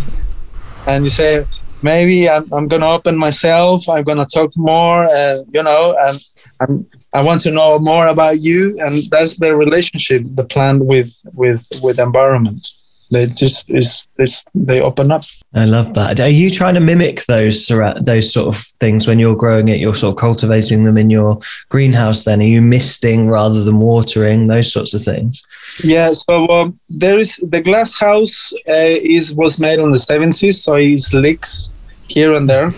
and 0.87 1.05
you 1.05 1.11
say 1.11 1.45
maybe 1.83 2.29
I'm, 2.29 2.47
I'm 2.53 2.69
gonna 2.69 2.89
open 2.89 3.17
myself 3.17 3.89
i'm 3.89 4.05
gonna 4.05 4.27
talk 4.27 4.51
more 4.57 5.09
and 5.13 5.47
you 5.53 5.63
know 5.63 5.97
and 5.99 6.19
I'm, 6.61 6.87
i 7.13 7.21
want 7.21 7.41
to 7.43 7.51
know 7.51 7.79
more 7.79 8.07
about 8.09 8.41
you 8.41 8.79
and 8.81 9.03
that's 9.11 9.37
the 9.37 9.55
relationship 9.57 10.23
the 10.35 10.45
plan 10.45 10.87
with 10.87 11.13
with 11.33 11.67
with 11.83 11.99
environment 11.99 12.69
they 13.13 13.27
just 13.27 13.71
is 13.71 14.09
this 14.17 14.45
they 14.55 14.81
open 14.81 15.13
up. 15.13 15.23
I 15.55 15.67
love 15.67 15.93
that. 15.95 16.19
Are 16.19 16.29
you 16.29 16.51
trying 16.51 16.75
to 16.75 16.81
mimic 16.81 17.25
those 17.27 17.69
those 18.01 18.33
sort 18.33 18.49
of 18.49 18.57
things 18.81 19.07
when 19.07 19.19
you're 19.19 19.37
growing 19.37 19.69
it? 19.69 19.79
You're 19.81 19.95
sort 19.95 20.15
of 20.15 20.21
cultivating 20.21 20.85
them 20.85 20.97
in 20.97 21.11
your 21.11 21.39
greenhouse 21.69 22.25
then. 22.25 22.41
Are 22.41 22.45
you 22.45 22.63
misting 22.63 23.29
rather 23.29 23.63
than 23.63 23.79
watering? 23.79 24.47
Those 24.47 24.73
sorts 24.73 24.95
of 24.95 25.05
things. 25.05 25.47
Yeah 25.85 26.13
so 26.13 26.49
um, 26.49 26.81
there 26.89 27.19
is 27.19 27.37
the 27.37 27.61
glass 27.61 27.99
house 27.99 28.53
uh, 28.69 28.97
is 29.17 29.35
was 29.35 29.61
made 29.61 29.79
in 29.79 29.91
the 29.91 29.99
70s 29.99 30.55
so 30.55 30.75
it 30.77 31.03
leaks 31.13 31.73
here 32.09 32.35
and 32.35 32.49
there. 32.49 32.71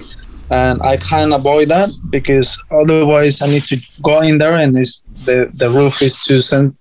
And 0.51 0.83
i 0.83 0.97
can't 0.97 1.33
avoid 1.33 1.69
that 1.69 1.91
because 2.11 2.63
otherwise 2.71 3.41
i 3.41 3.47
need 3.47 3.65
to 3.65 3.79
go 4.03 4.21
in 4.21 4.39
there 4.39 4.57
and 4.57 4.77
it's 4.77 5.03
the 5.25 5.51
the 5.55 5.71
roof 5.71 6.03
is 6.03 6.21
too 6.21 6.41
sen- 6.41 6.77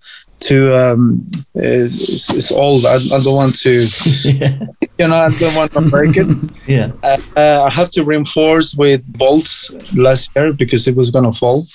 to 0.48 0.76
um, 0.76 1.26
it's, 1.56 2.34
it's 2.34 2.52
old. 2.52 2.86
I, 2.86 2.96
I, 2.96 3.20
don't 3.24 3.36
want 3.36 3.56
to, 3.60 3.74
yeah. 4.24 4.66
you 4.98 5.08
know, 5.08 5.16
I 5.16 5.30
don't 5.30 5.56
want 5.56 5.72
to 5.74 5.82
break 5.82 6.18
it. 6.18 6.28
yeah. 6.68 6.92
Uh, 7.04 7.18
uh, 7.38 7.64
I 7.64 7.70
have 7.70 7.90
to 7.92 8.04
reinforce 8.04 8.76
with 8.76 9.02
bolts 9.18 9.72
last 9.96 10.36
year 10.36 10.54
because 10.54 10.88
it 10.88 10.96
was 10.96 11.12
going 11.12 11.26
to 11.26 11.38
fall. 11.38 11.66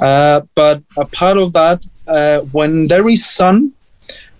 Uh, 0.00 0.42
but 0.54 0.82
a 0.96 1.06
part 1.06 1.36
of 1.36 1.52
that, 1.52 1.84
uh, 2.08 2.40
when 2.52 2.88
there 2.88 3.08
is 3.08 3.24
sun 3.26 3.72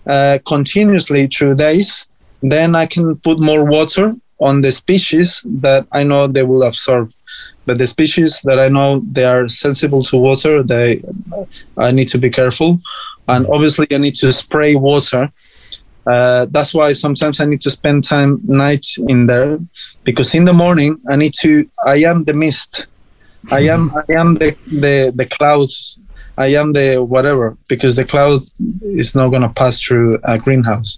uh, 0.06 0.38
continuously 0.46 1.26
through 1.26 1.56
days, 1.56 2.06
then 2.42 2.74
I 2.74 2.86
can 2.86 3.16
put 3.16 3.38
more 3.38 3.64
water 3.64 4.14
on 4.40 4.62
the 4.62 4.72
species 4.72 5.42
that 5.44 5.86
I 5.92 6.02
know 6.02 6.26
they 6.26 6.42
will 6.42 6.62
absorb. 6.62 7.12
But 7.66 7.78
the 7.78 7.86
species 7.86 8.40
that 8.44 8.58
I 8.58 8.68
know 8.68 9.02
they 9.12 9.24
are 9.24 9.48
sensible 9.48 10.02
to 10.04 10.16
water, 10.16 10.62
they 10.62 11.02
I 11.76 11.90
need 11.90 12.08
to 12.08 12.18
be 12.18 12.30
careful 12.30 12.80
and 13.30 13.46
obviously 13.46 13.86
I 13.90 13.98
need 13.98 14.16
to 14.16 14.32
spray 14.32 14.74
water. 14.74 15.32
Uh, 16.06 16.46
that's 16.50 16.74
why 16.74 16.92
sometimes 16.92 17.40
I 17.40 17.44
need 17.44 17.60
to 17.62 17.70
spend 17.70 18.04
time 18.04 18.40
night 18.44 18.86
in 19.08 19.26
there 19.26 19.58
because 20.04 20.34
in 20.34 20.44
the 20.44 20.52
morning 20.52 21.00
I 21.08 21.16
need 21.16 21.34
to. 21.40 21.68
I 21.86 21.96
am 22.10 22.24
the 22.24 22.34
mist. 22.34 22.86
I 23.50 23.60
am. 23.74 23.90
I 23.94 24.12
am 24.12 24.34
the 24.34 24.56
the 24.66 25.12
the 25.14 25.26
clouds. 25.26 25.98
I 26.38 26.48
am 26.60 26.72
the 26.72 27.04
whatever 27.04 27.56
because 27.68 27.96
the 27.96 28.04
cloud 28.04 28.40
is 28.82 29.14
not 29.14 29.28
going 29.28 29.42
to 29.42 29.50
pass 29.50 29.80
through 29.80 30.18
a 30.24 30.38
greenhouse. 30.38 30.96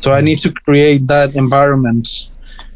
So 0.00 0.12
I 0.12 0.20
need 0.20 0.38
to 0.40 0.52
create 0.52 1.06
that 1.06 1.34
environment 1.34 2.08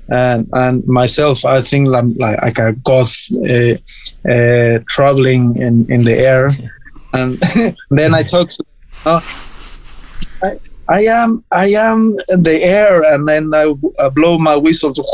and 0.09 0.49
and 0.53 0.87
myself 0.87 1.45
i 1.45 1.61
think 1.61 1.93
i'm 1.93 2.15
like, 2.15 2.41
like 2.41 2.59
a 2.59 2.73
goth 2.85 3.17
uh, 3.51 3.75
uh, 4.31 4.79
traveling 4.89 5.57
in 5.57 5.85
in 5.91 6.05
the 6.05 6.17
air 6.17 6.49
and 7.13 7.39
then 7.91 8.15
i 8.15 8.23
talk 8.23 8.49
to 8.49 8.65
I, 9.05 9.21
I 10.89 11.01
am 11.03 11.45
I 11.53 11.67
am 11.69 12.17
in 12.29 12.43
the 12.43 12.63
air, 12.63 13.03
and 13.03 13.27
then 13.27 13.53
I, 13.55 13.75
I 13.99 14.09
blow 14.09 14.39
my 14.39 14.57
whistle 14.57 14.93
to, 14.95 15.05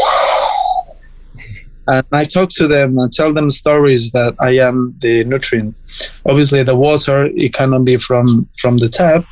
and 1.89 2.07
I 2.13 2.25
talk 2.25 2.51
to 2.57 2.69
them 2.69 2.99
and 2.99 3.13
tell 3.13 3.33
them 3.33 3.49
stories 3.49 4.11
that 4.13 4.35
I 4.39 4.59
am 4.59 4.95
the 5.01 5.25
nutrient. 5.25 5.79
Obviously, 6.27 6.63
the 6.63 6.77
water 6.77 7.27
it 7.35 7.55
cannot 7.55 7.85
be 7.85 7.97
from 7.97 8.49
from 8.59 8.79
the 8.79 8.89
tap, 8.89 9.25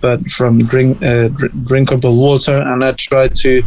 but 0.00 0.20
from 0.30 0.64
drink 0.64 1.02
uh, 1.02 1.28
drinkable 1.66 2.16
water, 2.16 2.58
and 2.58 2.82
I 2.84 2.92
try 2.92 3.28
to 3.28 3.62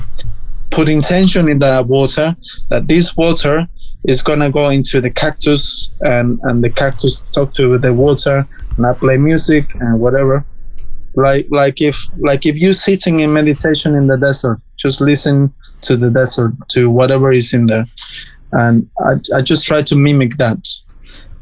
put 0.72 0.90
intention 0.90 1.50
in 1.50 1.60
that 1.60 1.86
water 1.88 2.36
that 2.70 2.88
this 2.88 3.16
water 3.16 3.68
is 4.06 4.22
gonna 4.22 4.52
go 4.52 4.70
into 4.70 5.02
the 5.02 5.10
cactus 5.10 5.90
and 6.02 6.40
and 6.44 6.64
the 6.64 6.70
cactus 6.70 7.22
talk 7.32 7.52
to 7.54 7.78
the 7.78 7.94
water 7.94 8.48
and 8.78 8.86
I 8.86 8.94
play 8.94 9.18
music 9.18 9.74
and 9.76 10.00
whatever. 10.00 10.46
Like 11.16 11.48
like 11.50 11.82
if 11.82 11.98
like 12.20 12.46
if 12.46 12.62
you 12.62 12.74
sitting 12.74 13.20
in 13.20 13.34
meditation 13.34 13.96
in 13.96 14.08
the 14.08 14.18
desert, 14.18 14.60
just 14.78 15.02
listen 15.02 15.54
to 15.82 15.98
the 15.98 16.12
desert 16.12 16.54
to 16.70 16.90
whatever 16.90 17.32
is 17.32 17.54
in 17.54 17.66
there, 17.66 17.86
and 18.52 18.88
I 19.00 19.16
I 19.36 19.42
just 19.42 19.66
try 19.66 19.82
to 19.82 19.96
mimic 19.96 20.38
that, 20.38 20.60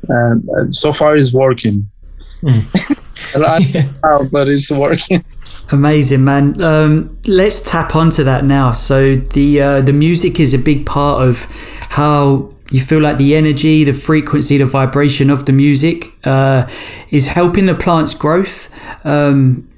and 0.08 0.74
so 0.76 0.94
far 0.94 1.16
it's 1.16 1.34
working. 1.34 1.90
Mm. 2.44 3.74
yeah. 3.74 4.28
but 4.32 4.48
it's 4.48 4.70
working. 4.70 5.26
Amazing, 5.72 6.24
man. 6.26 6.62
Um, 6.62 7.18
let's 7.26 7.62
tap 7.62 7.96
onto 7.96 8.24
that 8.24 8.44
now. 8.44 8.72
So 8.72 9.16
the 9.16 9.62
uh, 9.62 9.82
the 9.82 9.94
music 9.94 10.40
is 10.40 10.54
a 10.54 10.60
big 10.60 10.86
part 10.86 11.28
of 11.28 11.46
how 11.90 12.54
you 12.72 12.80
feel 12.80 13.00
like 13.00 13.18
the 13.18 13.36
energy, 13.36 13.84
the 13.84 13.94
frequency, 13.94 14.58
the 14.58 14.66
vibration 14.66 15.30
of 15.30 15.46
the 15.46 15.54
music 15.54 16.16
uh, 16.26 16.68
is 17.10 17.28
helping 17.28 17.68
the 17.68 17.76
plant's 17.76 18.14
growth. 18.14 18.70
Um, 19.06 19.70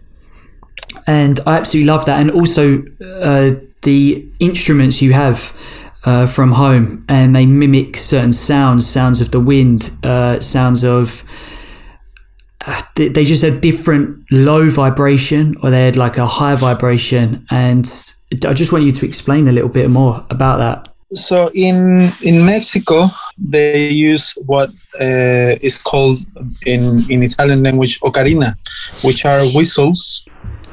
and 1.06 1.40
I 1.46 1.58
absolutely 1.58 1.92
love 1.92 2.06
that. 2.06 2.20
And 2.20 2.32
also 2.32 2.84
uh, 3.02 3.56
the 3.82 4.26
instruments 4.40 5.02
you 5.02 5.14
have 5.14 5.54
uh, 6.06 6.26
from 6.26 6.54
home, 6.54 7.06
and 7.10 7.36
they 7.36 7.46
mimic 7.46 7.98
certain 7.98 8.32
sounds, 8.32 8.88
sounds 8.88 9.20
of 9.20 9.32
the 9.32 9.40
wind, 9.40 9.92
uh, 10.04 10.40
sounds 10.40 10.84
of. 10.84 11.24
Uh, 12.66 12.82
they 12.96 13.24
just 13.24 13.44
had 13.44 13.62
different 13.62 14.26
low 14.32 14.70
vibration, 14.70 15.56
or 15.62 15.70
they 15.70 15.86
had 15.86 15.98
like 15.98 16.18
a 16.18 16.26
high 16.26 16.56
vibration, 16.56 17.46
and 17.50 17.86
I 18.46 18.54
just 18.54 18.72
want 18.72 18.84
you 18.86 18.92
to 18.92 19.06
explain 19.06 19.48
a 19.48 19.52
little 19.52 19.70
bit 19.70 19.90
more 19.90 20.26
about 20.30 20.58
that 20.60 20.97
so 21.14 21.49
in 21.53 22.12
in 22.22 22.45
Mexico 22.45 23.10
they 23.38 23.88
use 23.88 24.38
what 24.45 24.70
uh, 24.99 25.55
is 25.62 25.78
called 25.78 26.20
in 26.66 27.03
in 27.10 27.24
Italian 27.24 27.64
language 27.64 27.99
ocarina, 28.01 28.55
which 29.03 29.26
are 29.26 29.45
whistles. 29.53 30.26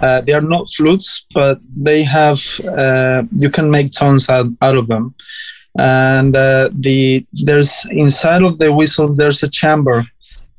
Uh, 0.02 0.20
they 0.20 0.32
are 0.32 0.40
not 0.40 0.68
flutes, 0.68 1.24
but 1.32 1.58
they 1.76 2.02
have 2.02 2.40
uh, 2.76 3.22
you 3.38 3.48
can 3.48 3.70
make 3.70 3.92
tones 3.92 4.28
out, 4.28 4.46
out 4.60 4.76
of 4.76 4.88
them. 4.88 5.14
And 5.78 6.34
uh, 6.34 6.70
the 6.72 7.24
there's 7.44 7.86
inside 7.90 8.42
of 8.42 8.58
the 8.58 8.72
whistles 8.72 9.16
there's 9.16 9.42
a 9.42 9.50
chamber 9.50 10.04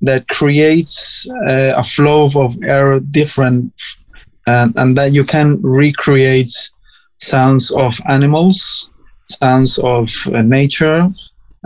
that 0.02 0.28
creates 0.30 1.28
uh, 1.48 1.74
a 1.76 1.84
flow 1.84 2.30
of 2.36 2.58
air 2.64 3.00
different, 3.00 3.74
and 4.48 4.74
and 4.78 4.98
that 4.98 5.12
you 5.12 5.26
can 5.26 5.62
recreate 5.62 6.52
sounds 7.18 7.72
of 7.72 8.00
animals 8.08 8.90
sounds 9.26 9.78
of 9.80 10.10
uh, 10.34 10.42
nature 10.42 11.10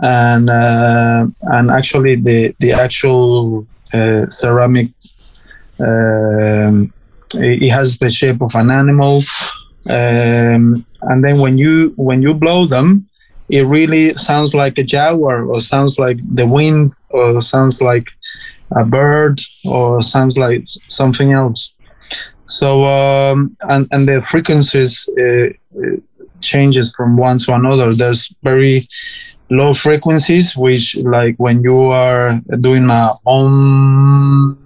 and 0.02 0.48
uh, 0.48 1.26
and 1.42 1.70
actually 1.70 2.16
the 2.16 2.54
the 2.60 2.72
actual 2.72 3.66
uh, 3.92 4.28
ceramic 4.30 4.88
um, 5.78 6.92
it 7.34 7.70
has 7.70 7.98
the 7.98 8.10
shape 8.10 8.40
of 8.42 8.54
an 8.54 8.70
animal 8.70 9.22
um, 9.88 10.84
and 11.02 11.24
then 11.24 11.38
when 11.38 11.58
you 11.58 11.92
when 11.96 12.22
you 12.22 12.34
blow 12.34 12.66
them 12.66 13.06
it 13.50 13.62
really 13.62 14.14
sounds 14.16 14.54
like 14.54 14.78
a 14.78 14.84
jaguar 14.84 15.44
or 15.44 15.60
sounds 15.60 15.98
like 15.98 16.18
the 16.34 16.46
wind 16.46 16.90
or 17.10 17.42
sounds 17.42 17.82
like 17.82 18.08
a 18.76 18.84
bird 18.84 19.40
or 19.64 20.02
sounds 20.02 20.38
like 20.38 20.64
something 20.88 21.32
else. 21.32 21.72
So 22.44 22.84
um, 22.86 23.56
and 23.62 23.88
and 23.90 24.08
the 24.08 24.22
frequencies 24.22 25.08
uh, 25.18 25.50
changes 26.40 26.94
from 26.94 27.16
one 27.16 27.38
to 27.38 27.54
another. 27.54 27.94
There's 27.94 28.32
very 28.42 28.86
low 29.50 29.74
frequencies, 29.74 30.56
which 30.56 30.96
like 30.96 31.36
when 31.38 31.62
you 31.62 31.90
are 31.90 32.40
doing 32.60 32.90
a 32.90 33.14
om, 33.26 34.56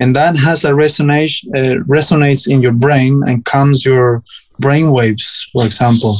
and 0.00 0.14
that 0.16 0.36
has 0.36 0.64
a 0.64 0.74
resonance 0.74 1.44
uh, 1.54 1.76
resonates 1.86 2.48
in 2.48 2.62
your 2.62 2.72
brain 2.72 3.22
and 3.26 3.44
calms 3.44 3.84
your 3.84 4.22
brain 4.58 4.90
waves, 4.90 5.46
for 5.52 5.64
example. 5.66 6.16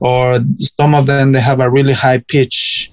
Or 0.00 0.40
some 0.78 0.94
of 0.94 1.06
them 1.06 1.32
they 1.32 1.40
have 1.40 1.60
a 1.60 1.70
really 1.70 1.94
high 1.94 2.22
pitch, 2.28 2.90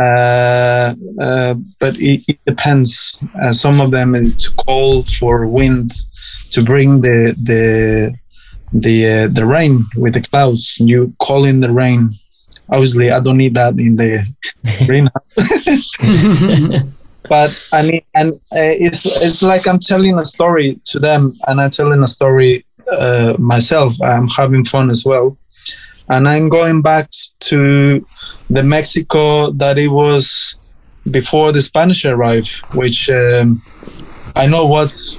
Uh, 0.00 0.94
uh, 1.20 1.54
but 1.78 1.94
it, 2.00 2.24
it 2.26 2.38
depends. 2.46 3.12
Uh, 3.42 3.52
some 3.52 3.78
of 3.84 3.90
them 3.90 4.14
is 4.14 4.34
to 4.34 4.48
call 4.64 5.02
for 5.20 5.46
wind 5.46 5.92
to 6.50 6.62
bring 6.62 7.02
the 7.02 7.36
the 7.44 7.62
the 8.72 9.06
uh, 9.06 9.28
the 9.28 9.46
rain 9.46 9.84
with 9.96 10.14
the 10.14 10.22
clouds. 10.22 10.78
You 10.80 11.14
call 11.18 11.44
in 11.44 11.60
the 11.60 11.70
rain. 11.70 12.10
Obviously, 12.70 13.10
I 13.10 13.20
don't 13.20 13.36
need 13.36 13.54
that 13.54 13.78
in 13.78 13.96
the 13.96 14.26
greenhouse. 14.86 15.22
but 17.28 17.68
I 17.72 17.82
mean, 17.82 18.02
and 18.14 18.32
uh, 18.32 18.74
it's 18.80 19.04
it's 19.04 19.42
like 19.42 19.66
I'm 19.66 19.78
telling 19.78 20.18
a 20.18 20.24
story 20.24 20.80
to 20.86 20.98
them, 20.98 21.32
and 21.46 21.60
I'm 21.60 21.70
telling 21.70 22.02
a 22.02 22.08
story 22.08 22.64
uh, 22.90 23.34
myself. 23.38 23.94
I'm 24.02 24.28
having 24.28 24.64
fun 24.64 24.90
as 24.90 25.04
well, 25.04 25.36
and 26.08 26.28
I'm 26.28 26.48
going 26.48 26.82
back 26.82 27.10
to 27.40 28.06
the 28.48 28.62
Mexico 28.62 29.50
that 29.52 29.78
it 29.78 29.88
was 29.88 30.56
before 31.10 31.52
the 31.52 31.60
Spanish 31.60 32.04
arrived, 32.04 32.50
which 32.74 33.10
um, 33.10 33.62
I 34.36 34.46
know 34.46 34.66
was 34.66 35.16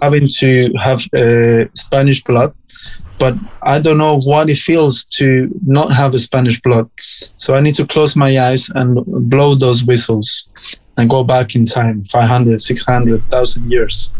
having 0.00 0.26
to 0.38 0.72
have 0.82 1.02
uh, 1.14 1.64
Spanish 1.74 2.22
blood, 2.24 2.54
but 3.18 3.34
I 3.62 3.78
don't 3.80 3.98
know 3.98 4.20
what 4.20 4.48
it 4.48 4.58
feels 4.58 5.04
to 5.18 5.48
not 5.66 5.92
have 5.92 6.14
a 6.14 6.18
Spanish 6.18 6.60
blood. 6.60 6.88
So 7.36 7.54
I 7.54 7.60
need 7.60 7.74
to 7.76 7.86
close 7.86 8.14
my 8.16 8.38
eyes 8.38 8.68
and 8.74 9.04
blow 9.28 9.54
those 9.54 9.84
whistles 9.84 10.48
and 10.96 11.10
go 11.10 11.24
back 11.24 11.54
in 11.54 11.64
time 11.64 12.04
500, 12.04 12.60
600, 12.60 13.10
1,000 13.10 13.70
years. 13.70 14.10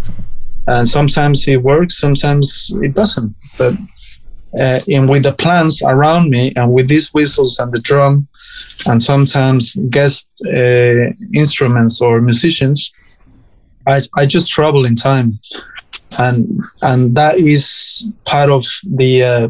And 0.66 0.89
sometimes 0.89 1.47
it 1.49 1.62
works, 1.62 1.99
sometimes 1.99 2.70
it 2.83 2.95
doesn't. 2.95 3.35
But 3.57 3.74
uh, 4.59 4.81
in 4.87 5.07
with 5.07 5.22
the 5.22 5.33
plants 5.33 5.83
around 5.83 6.31
me 6.31 6.53
and 6.57 6.72
with 6.72 6.89
these 6.89 7.12
whistles 7.12 7.59
and 7.59 7.72
the 7.72 7.81
drum 7.81 8.29
and 8.87 9.03
sometimes 9.03 9.74
guest 9.91 10.31
uh, 10.47 11.11
instruments 11.35 12.01
or 12.01 12.20
musicians, 12.20 12.91
I, 13.89 14.03
I 14.16 14.26
just 14.26 14.51
travel 14.51 14.84
in 14.84 14.95
time, 14.95 15.32
and 16.18 16.61
and 16.82 17.14
that 17.16 17.36
is 17.36 18.07
part 18.24 18.51
of 18.51 18.64
the 18.84 19.24
uh, 19.24 19.49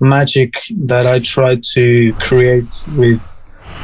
magic 0.00 0.54
that 0.84 1.06
I 1.06 1.18
try 1.18 1.56
to 1.74 2.12
create 2.14 2.70
with 2.96 3.20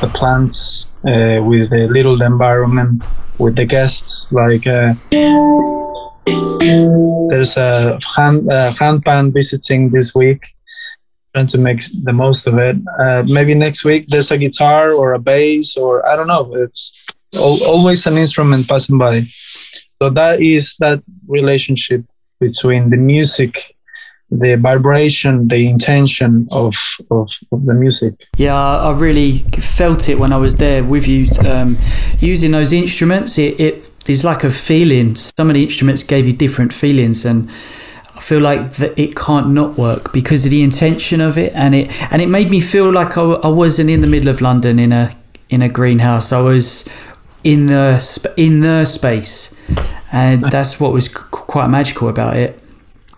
the 0.00 0.08
plants, 0.14 0.86
uh, 1.04 1.42
with 1.42 1.70
the 1.70 1.88
little 1.90 2.22
environment, 2.22 3.02
with 3.38 3.56
the 3.56 3.66
guests. 3.66 4.30
Like 4.32 4.66
uh, 4.66 4.94
there's 7.28 7.56
a 7.56 7.98
hand 8.16 8.50
uh, 8.50 8.72
handpan 8.74 9.32
visiting 9.32 9.90
this 9.90 10.14
week, 10.14 10.42
trying 11.34 11.46
to 11.46 11.58
make 11.58 11.80
the 12.04 12.12
most 12.12 12.46
of 12.46 12.58
it. 12.58 12.76
Uh, 12.98 13.24
maybe 13.26 13.54
next 13.54 13.84
week 13.84 14.08
there's 14.08 14.30
a 14.30 14.38
guitar 14.38 14.92
or 14.92 15.14
a 15.14 15.18
bass 15.18 15.76
or 15.76 16.06
I 16.08 16.16
don't 16.16 16.28
know. 16.28 16.54
It's 16.54 17.04
always 17.38 18.06
an 18.06 18.16
instrument 18.16 18.68
passing 18.68 18.98
by. 18.98 19.24
So 20.02 20.10
that 20.10 20.40
is 20.40 20.76
that 20.78 21.02
relationship 21.26 22.04
between 22.38 22.90
the 22.90 22.96
music, 22.96 23.58
the 24.30 24.56
vibration, 24.56 25.48
the 25.48 25.68
intention 25.68 26.48
of, 26.52 26.74
of, 27.10 27.30
of 27.52 27.64
the 27.64 27.74
music. 27.74 28.14
Yeah, 28.36 28.54
I 28.54 28.98
really 28.98 29.38
felt 29.38 30.08
it 30.08 30.18
when 30.18 30.32
I 30.32 30.36
was 30.36 30.58
there 30.58 30.84
with 30.84 31.08
you. 31.08 31.28
Um, 31.48 31.76
using 32.18 32.50
those 32.50 32.72
instruments, 32.72 33.38
it, 33.38 33.58
it 33.58 33.90
there's 34.04 34.24
like 34.24 34.44
a 34.44 34.50
feeling. 34.50 35.16
Some 35.16 35.48
of 35.48 35.54
the 35.54 35.62
instruments 35.62 36.02
gave 36.02 36.26
you 36.26 36.32
different 36.32 36.72
feelings, 36.72 37.24
and 37.24 37.48
I 38.14 38.20
feel 38.20 38.40
like 38.40 38.74
that 38.74 38.98
it 39.00 39.16
can't 39.16 39.50
not 39.50 39.78
work 39.78 40.12
because 40.12 40.44
of 40.44 40.50
the 40.50 40.62
intention 40.62 41.20
of 41.20 41.38
it, 41.38 41.52
and 41.54 41.74
it 41.74 42.12
and 42.12 42.20
it 42.20 42.28
made 42.28 42.50
me 42.50 42.60
feel 42.60 42.92
like 42.92 43.16
I, 43.16 43.22
I 43.22 43.48
wasn't 43.48 43.90
in 43.90 44.00
the 44.02 44.06
middle 44.08 44.28
of 44.28 44.40
London 44.40 44.78
in 44.78 44.92
a 44.92 45.14
in 45.48 45.62
a 45.62 45.68
greenhouse. 45.68 46.32
I 46.32 46.40
was 46.40 46.88
in 47.46 47.66
the 47.66 47.98
sp- 48.02 48.34
in 48.36 48.60
the 48.60 48.84
space, 48.84 49.54
and 50.10 50.40
that's 50.50 50.80
what 50.80 50.92
was 50.92 51.06
c- 51.06 51.14
quite 51.30 51.68
magical 51.68 52.08
about 52.08 52.36
it. 52.36 52.58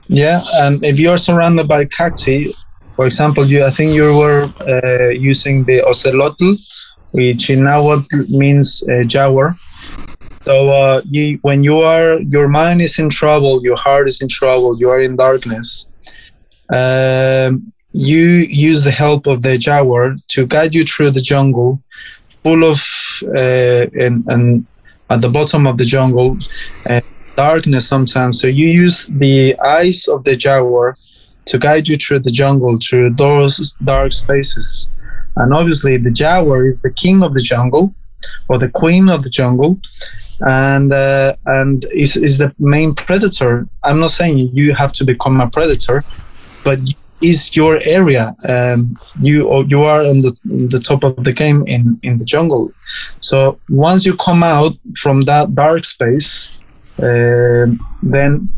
Yeah, 0.08 0.40
and 0.60 0.84
if 0.84 0.98
you're 0.98 1.16
surrounded 1.16 1.66
by 1.66 1.86
cacti, 1.86 2.52
for 2.94 3.06
example, 3.06 3.46
you 3.46 3.64
I 3.64 3.70
think 3.70 3.94
you 3.94 4.14
were 4.14 4.44
uh, 4.68 5.08
using 5.08 5.64
the 5.64 5.80
ocelotl, 5.90 6.60
which 7.12 7.48
in 7.48 7.64
Nahuatl 7.64 8.28
means 8.28 8.84
uh, 8.84 9.04
jaguar. 9.04 9.56
So 10.42 10.70
uh, 10.70 11.02
you, 11.04 11.38
when 11.42 11.64
you 11.64 11.80
are, 11.80 12.20
your 12.20 12.48
mind 12.48 12.80
is 12.80 12.98
in 12.98 13.10
trouble, 13.10 13.62
your 13.62 13.76
heart 13.76 14.08
is 14.08 14.20
in 14.20 14.28
trouble, 14.28 14.78
you 14.78 14.88
are 14.88 15.00
in 15.00 15.16
darkness. 15.16 15.86
Um, 16.72 17.72
you 17.92 18.24
use 18.70 18.84
the 18.84 18.90
help 18.90 19.26
of 19.26 19.42
the 19.42 19.58
jaguar 19.58 20.16
to 20.28 20.46
guide 20.46 20.74
you 20.74 20.84
through 20.84 21.12
the 21.12 21.20
jungle, 21.20 21.82
full 22.42 22.64
of 22.64 22.78
uh, 23.34 23.86
and, 24.04 24.24
and 24.28 24.66
at 25.10 25.20
the 25.22 25.28
bottom 25.28 25.66
of 25.66 25.76
the 25.76 25.84
jungle, 25.84 26.36
uh, 26.88 27.00
darkness 27.36 27.88
sometimes. 27.88 28.40
So 28.40 28.46
you 28.46 28.68
use 28.68 29.06
the 29.06 29.58
eyes 29.60 30.06
of 30.08 30.24
the 30.24 30.36
jaguar 30.36 30.96
to 31.46 31.58
guide 31.58 31.88
you 31.88 31.96
through 31.96 32.20
the 32.20 32.30
jungle, 32.30 32.76
through 32.76 33.14
those 33.14 33.72
dark 33.84 34.12
spaces. 34.12 34.86
And 35.36 35.54
obviously, 35.54 35.96
the 35.96 36.10
jaguar 36.10 36.66
is 36.66 36.82
the 36.82 36.92
king 36.92 37.22
of 37.22 37.32
the 37.32 37.42
jungle, 37.42 37.94
or 38.48 38.58
the 38.58 38.68
queen 38.68 39.08
of 39.08 39.22
the 39.22 39.30
jungle, 39.30 39.78
and 40.40 40.92
uh, 40.92 41.36
and 41.46 41.86
is 41.92 42.16
is 42.16 42.38
the 42.38 42.52
main 42.58 42.94
predator. 42.94 43.66
I'm 43.84 44.00
not 44.00 44.10
saying 44.10 44.38
you 44.52 44.74
have 44.74 44.92
to 44.94 45.04
become 45.04 45.40
a 45.40 45.48
predator, 45.48 46.04
but 46.64 46.78
is 47.20 47.54
your 47.56 47.80
area. 47.84 48.34
Um, 48.48 48.96
you 49.20 49.64
you 49.64 49.82
are 49.82 50.00
on 50.00 50.22
the 50.22 50.36
the 50.44 50.80
top 50.80 51.04
of 51.04 51.24
the 51.24 51.32
game 51.32 51.66
in 51.66 51.98
in 52.02 52.18
the 52.18 52.24
jungle. 52.24 52.70
So 53.20 53.58
once 53.68 54.06
you 54.06 54.16
come 54.16 54.42
out 54.42 54.72
from 55.00 55.22
that 55.22 55.54
dark 55.54 55.84
space, 55.84 56.50
um 57.02 57.78
then 58.02 58.48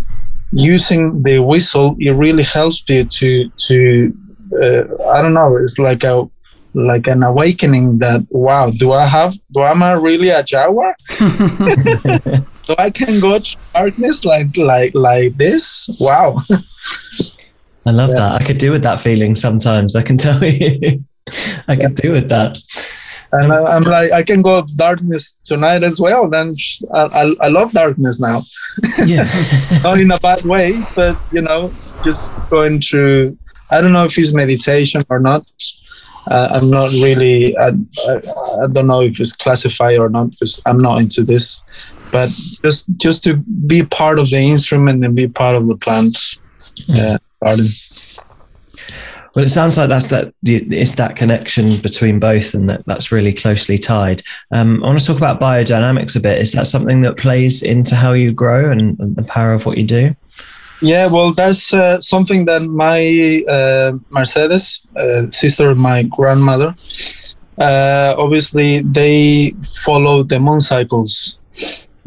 using 0.52 1.22
the 1.22 1.38
whistle 1.38 1.96
it 1.98 2.10
really 2.10 2.42
helps 2.42 2.82
you 2.88 3.04
to 3.04 3.48
to 3.66 4.12
uh, 4.60 4.82
I 5.10 5.22
don't 5.22 5.34
know. 5.34 5.56
It's 5.56 5.78
like 5.78 6.02
a 6.04 6.28
like 6.74 7.06
an 7.06 7.22
awakening 7.22 7.98
that 7.98 8.24
wow 8.30 8.70
do 8.70 8.92
i 8.92 9.04
have 9.04 9.34
do 9.52 9.60
I 9.60 9.72
am 9.72 9.82
i 9.82 9.92
really 9.92 10.28
a 10.28 10.42
jaguar 10.42 10.94
so 11.08 12.74
i 12.78 12.90
can 12.90 13.18
go 13.18 13.36
to 13.38 13.56
darkness 13.74 14.24
like 14.24 14.56
like 14.56 14.94
like 14.94 15.36
this 15.36 15.90
wow 15.98 16.40
I 17.90 17.92
love 17.92 18.12
that. 18.12 18.40
I 18.40 18.44
could 18.44 18.58
do 18.58 18.70
with 18.70 18.84
that 18.84 19.00
feeling 19.00 19.34
sometimes. 19.34 19.96
I 19.96 20.02
can 20.02 20.16
tell 20.16 20.42
you. 20.44 21.04
I 21.66 21.74
could 21.74 21.96
do 21.96 22.12
with 22.12 22.28
that. 22.28 22.56
and 23.32 23.52
I, 23.52 23.58
i'm 23.76 23.84
like 23.96 24.10
i 24.20 24.22
can 24.30 24.42
go 24.42 24.54
darkness 24.86 25.24
tonight 25.50 25.82
as 25.90 26.00
well 26.04 26.28
then 26.28 26.56
i, 26.92 27.02
I, 27.20 27.24
I 27.46 27.48
love 27.48 27.70
darkness 27.70 28.18
now 28.28 28.38
Yeah. 29.06 29.26
not 29.84 30.00
in 30.00 30.10
a 30.10 30.18
bad 30.18 30.42
way 30.44 30.66
but 30.96 31.14
you 31.30 31.42
know 31.48 31.70
just 32.02 32.32
going 32.54 32.80
through 32.80 33.38
i 33.70 33.80
don't 33.80 33.92
know 33.92 34.04
if 34.10 34.18
it's 34.18 34.34
meditation 34.34 35.04
or 35.10 35.20
not 35.20 35.42
uh, 36.34 36.48
i'm 36.54 36.68
not 36.70 36.90
really 37.06 37.56
I, 37.66 37.68
I, 38.10 38.14
I 38.62 38.66
don't 38.74 38.88
know 38.92 39.02
if 39.02 39.20
it's 39.20 39.34
classified 39.44 39.98
or 40.04 40.08
not 40.08 40.26
because 40.32 40.60
i'm 40.66 40.80
not 40.88 40.98
into 41.04 41.22
this 41.22 41.46
but 42.10 42.30
just 42.64 42.86
just 43.06 43.22
to 43.26 43.32
be 43.74 43.84
part 44.00 44.18
of 44.18 44.26
the 44.34 44.42
instrument 44.56 45.04
and 45.04 45.14
be 45.14 45.28
part 45.28 45.54
of 45.54 45.68
the 45.70 45.76
plant 45.76 46.18
uh, 46.98 47.18
garden 47.42 47.66
Well, 49.34 49.44
it 49.44 49.48
sounds 49.48 49.78
like 49.78 49.88
that's 49.88 50.10
that. 50.10 50.34
It's 50.42 50.96
that 50.96 51.14
connection 51.14 51.80
between 51.80 52.18
both, 52.18 52.52
and 52.52 52.68
that 52.68 52.84
that's 52.86 53.12
really 53.12 53.32
closely 53.32 53.78
tied. 53.78 54.22
Um, 54.50 54.82
I 54.82 54.88
want 54.88 54.98
to 54.98 55.06
talk 55.06 55.18
about 55.18 55.38
biodynamics 55.38 56.16
a 56.16 56.20
bit. 56.20 56.38
Is 56.38 56.52
that 56.52 56.66
something 56.66 57.02
that 57.02 57.16
plays 57.16 57.62
into 57.62 57.94
how 57.94 58.12
you 58.12 58.32
grow 58.32 58.70
and, 58.70 58.98
the 58.98 59.22
power 59.22 59.52
of 59.52 59.66
what 59.66 59.78
you 59.78 59.84
do? 59.84 60.16
Yeah, 60.82 61.06
well, 61.06 61.32
that's 61.32 61.72
uh, 61.72 62.00
something 62.00 62.46
that 62.46 62.62
my 62.62 63.44
uh, 63.46 63.92
Mercedes, 64.08 64.80
uh, 64.96 65.30
sister 65.30 65.70
of 65.70 65.76
my 65.76 66.04
grandmother, 66.04 66.74
uh, 67.58 68.14
obviously 68.16 68.80
they 68.80 69.54
follow 69.84 70.22
the 70.22 70.40
moon 70.40 70.60
cycles. 70.60 71.38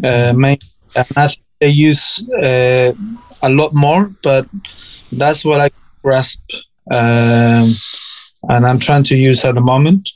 Uh, 0.04 0.34
main, 0.36 0.58
and 0.96 1.08
I 1.16 1.28
think 1.28 1.46
they 1.60 1.70
use 1.70 2.28
uh, 2.44 2.92
a 3.44 3.50
lot 3.50 3.74
more, 3.74 4.12
but 4.24 4.48
that's 5.18 5.46
what 5.46 5.62
I 5.62 5.70
grasp, 6.04 6.42
um, 6.92 7.72
and 8.50 8.66
I'm 8.68 8.80
trying 8.80 9.04
to 9.06 9.16
use 9.16 9.46
at 9.46 9.56
the 9.56 9.62
moment. 9.62 10.10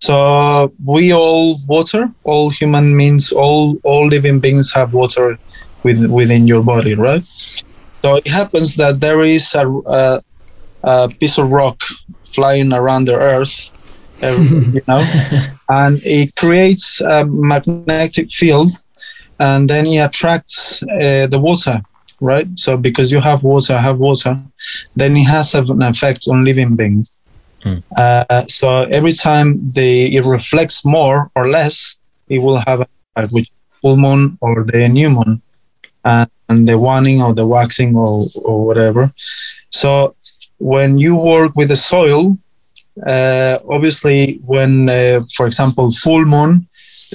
So 0.00 0.72
we 0.84 1.12
all 1.12 1.58
water, 1.66 2.10
all 2.24 2.50
human 2.50 2.96
means 2.96 3.32
all 3.32 3.78
all 3.82 4.06
living 4.06 4.40
beings 4.40 4.72
have 4.72 4.92
water 4.92 5.38
with, 5.84 6.10
within 6.10 6.46
your 6.46 6.62
body, 6.62 6.94
right? 6.94 7.24
So 8.02 8.16
it 8.16 8.28
happens 8.28 8.76
that 8.76 9.00
there 9.00 9.22
is 9.22 9.54
a, 9.54 9.66
a, 9.68 10.22
a 10.84 11.08
piece 11.08 11.38
of 11.38 11.50
rock 11.50 11.80
flying 12.34 12.72
around 12.72 13.06
the 13.06 13.14
Earth, 13.14 13.72
you 14.74 14.82
know, 14.86 15.02
and 15.68 16.00
it 16.04 16.34
creates 16.36 17.00
a 17.00 17.24
magnetic 17.26 18.30
field, 18.30 18.70
and 19.38 19.68
then 19.68 19.86
it 19.86 19.98
attracts 19.98 20.82
uh, 20.82 21.26
the 21.26 21.38
water, 21.38 21.80
right? 22.20 22.48
So 22.56 22.76
because 22.76 23.10
you 23.10 23.20
have 23.20 23.42
water, 23.42 23.74
I 23.74 23.82
have 23.82 23.98
water, 23.98 24.38
then 24.94 25.16
it 25.16 25.24
has 25.24 25.54
an 25.54 25.82
effect 25.82 26.26
on 26.28 26.44
living 26.44 26.76
beings. 26.76 27.12
Uh, 27.96 28.46
so 28.46 28.78
every 28.98 29.12
time 29.12 29.58
they 29.72 30.06
it 30.06 30.24
reflects 30.24 30.84
more 30.84 31.30
or 31.34 31.50
less, 31.50 31.96
it 32.28 32.38
will 32.38 32.58
have 32.58 32.86
a 33.16 33.26
which 33.28 33.50
full 33.82 33.96
moon 33.96 34.38
or 34.40 34.64
the 34.64 34.88
new 34.88 35.10
moon, 35.10 35.42
and, 36.04 36.30
and 36.48 36.68
the 36.68 36.78
waning 36.78 37.22
or 37.22 37.34
the 37.34 37.46
waxing 37.46 37.96
or 37.96 38.26
or 38.36 38.66
whatever. 38.66 39.10
So 39.70 40.14
when 40.58 40.98
you 40.98 41.16
work 41.16 41.56
with 41.56 41.68
the 41.68 41.76
soil, 41.76 42.38
uh, 43.06 43.58
obviously 43.68 44.40
when 44.46 44.88
uh, 44.88 45.20
for 45.36 45.46
example 45.46 45.90
full 45.90 46.24
moon 46.24 46.68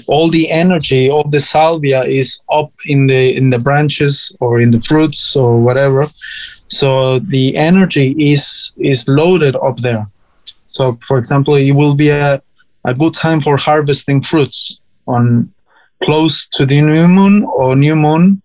all 0.08 0.30
the 0.30 0.50
energy 0.52 1.10
of 1.10 1.32
the 1.32 1.40
salvia 1.40 2.04
is 2.04 2.40
up 2.52 2.72
in 2.88 3.08
the 3.08 3.36
in 3.36 3.50
the 3.50 3.60
branches 3.60 4.36
or 4.40 4.62
in 4.62 4.72
the 4.72 4.82
fruits 4.82 5.36
or 5.36 5.60
whatever. 5.60 6.06
So 6.68 7.20
the 7.20 7.56
energy 7.58 8.16
is 8.18 8.72
is 8.78 9.08
loaded 9.08 9.56
up 9.56 9.78
there. 9.78 10.08
So 10.66 10.98
for 11.08 11.18
example 11.18 11.56
it 11.56 11.72
will 11.72 11.96
be 11.96 12.10
a, 12.10 12.42
a 12.86 12.94
good 12.94 13.14
time 13.14 13.42
for 13.42 13.58
harvesting 13.58 14.22
fruits 14.22 14.80
on 15.08 15.52
close 16.04 16.48
to 16.48 16.66
the 16.66 16.82
new 16.82 17.08
moon 17.08 17.44
or 17.44 17.76
new 17.76 17.96
moon 17.96 18.42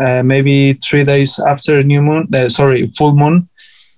uh, 0.00 0.22
maybe 0.22 0.74
three 0.74 1.04
days 1.04 1.38
after 1.38 1.82
new 1.82 2.02
moon 2.02 2.28
uh, 2.34 2.48
sorry 2.48 2.86
full 2.98 3.14
moon 3.14 3.48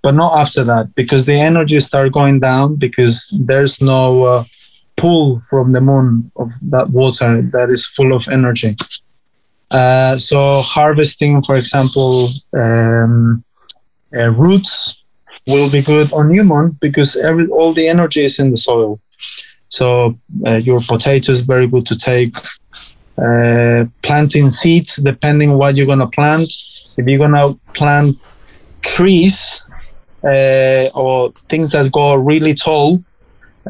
but 0.03 0.15
not 0.15 0.39
after 0.39 0.65
that 0.65 0.95
because 0.95 1.27
the 1.27 1.35
energy 1.35 1.81
start 1.81 2.13
going 2.13 2.41
down 2.41 2.77
because 2.77 3.27
there's 3.47 3.81
no 3.81 4.25
uh, 4.25 4.45
pull 4.97 5.41
from 5.41 5.73
the 5.73 5.81
moon 5.81 6.31
of 6.37 6.53
that 6.71 6.91
water 6.91 7.41
that 7.53 7.69
is 7.71 7.87
full 7.87 8.13
of 8.13 8.29
energy. 8.29 8.77
Uh, 9.71 10.17
so 10.19 10.61
harvesting, 10.61 11.43
for 11.43 11.57
example, 11.57 12.29
um, 12.57 13.43
uh, 14.17 14.31
roots 14.31 15.03
will 15.47 15.71
be 15.71 15.83
good 15.83 16.13
on 16.13 16.29
new 16.29 16.45
moon 16.45 16.77
because 16.81 17.17
every 17.17 17.47
all 17.49 17.73
the 17.75 17.89
energy 17.89 18.23
is 18.23 18.39
in 18.39 18.51
the 18.51 18.57
soil. 18.57 19.01
So 19.69 20.17
uh, 20.47 20.57
your 20.57 20.81
potatoes 20.81 21.41
very 21.41 21.67
good 21.67 21.87
to 21.87 21.97
take. 21.97 22.37
Uh, 23.17 23.85
planting 24.03 24.51
seeds 24.51 24.97
depending 24.97 25.55
what 25.55 25.77
you're 25.77 25.87
gonna 25.87 26.09
plant. 26.09 26.49
If 26.97 27.07
you're 27.07 27.19
gonna 27.19 27.49
plant 27.73 28.17
trees 28.83 29.63
uh, 30.23 30.89
or 30.95 31.33
things 31.49 31.73
that 31.73 31.91
go 31.93 32.15
really 32.15 32.55
tall, 32.55 33.03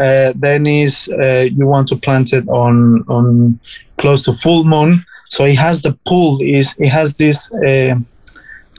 uh, 0.01 0.33
then 0.37 0.67
is 0.67 1.09
uh, 1.21 1.47
you 1.59 1.67
want 1.67 1.89
to 1.89 1.97
plant 1.97 2.33
it 2.33 2.47
on 2.49 3.05
on 3.09 3.59
close 3.99 4.25
to 4.25 4.33
full 4.35 4.65
moon. 4.65 4.95
So 5.31 5.45
it 5.45 5.57
has 5.59 5.83
the 5.83 5.97
pull. 6.07 6.39
Is 6.43 6.75
it 6.79 6.89
has 6.89 7.15
this 7.15 7.53
uh, 7.67 7.95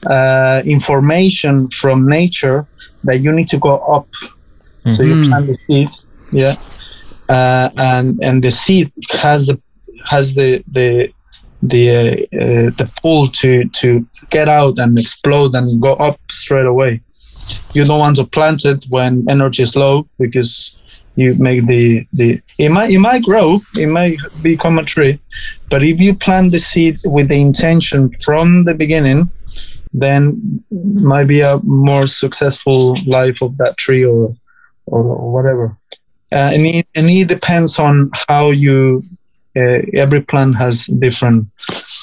uh, 0.08 0.62
information 0.64 1.68
from 1.70 2.08
nature 2.08 2.66
that 3.04 3.18
you 3.20 3.32
need 3.32 3.48
to 3.48 3.58
go 3.58 3.76
up. 3.96 4.08
So 4.92 5.02
you 5.02 5.14
Mhm. 5.16 5.28
plant 5.28 5.46
the 5.46 5.54
seed, 5.54 5.88
yeah, 6.30 6.54
uh, 7.28 7.70
and 7.76 8.18
and 8.22 8.42
the 8.42 8.50
seed 8.50 8.90
has 9.20 9.46
the 9.46 9.58
has 10.10 10.34
the 10.34 10.62
the 10.72 11.10
the 11.62 11.84
uh, 11.90 12.38
uh, 12.42 12.70
the 12.78 12.88
pull 13.02 13.28
to 13.40 13.64
to 13.80 14.06
get 14.30 14.48
out 14.48 14.78
and 14.78 14.98
explode 14.98 15.54
and 15.54 15.80
go 15.80 15.94
up 15.94 16.18
straight 16.30 16.66
away. 16.66 17.00
You 17.74 17.84
don't 17.84 17.98
want 17.98 18.16
to 18.16 18.24
plant 18.24 18.64
it 18.64 18.84
when 18.88 19.24
energy 19.28 19.62
is 19.62 19.74
low 19.76 20.06
because 20.18 20.76
you 21.16 21.34
make 21.34 21.66
the 21.66 22.06
the 22.12 22.40
it 22.58 22.68
might 22.68 22.90
it 22.90 22.98
might 22.98 23.22
grow 23.22 23.58
it 23.76 23.88
might 23.88 24.16
become 24.42 24.78
a 24.78 24.84
tree 24.84 25.18
but 25.70 25.82
if 25.82 26.00
you 26.00 26.14
plant 26.14 26.52
the 26.52 26.58
seed 26.58 26.98
with 27.04 27.28
the 27.28 27.40
intention 27.40 28.10
from 28.24 28.64
the 28.64 28.74
beginning 28.74 29.30
then 29.92 30.62
might 31.02 31.26
be 31.26 31.40
a 31.40 31.58
more 31.64 32.06
successful 32.06 32.96
life 33.06 33.40
of 33.40 33.56
that 33.56 33.76
tree 33.78 34.04
or 34.04 34.30
or, 34.86 35.32
whatever. 35.32 35.76
Uh, 36.32 36.50
and, 36.54 36.66
it, 36.66 36.86
and 36.94 37.08
it 37.08 37.28
depends 37.28 37.78
on 37.78 38.10
how 38.28 38.50
you 38.50 39.02
uh, 39.56 39.80
every 39.94 40.20
plant 40.20 40.54
has 40.54 40.86
different 40.86 41.46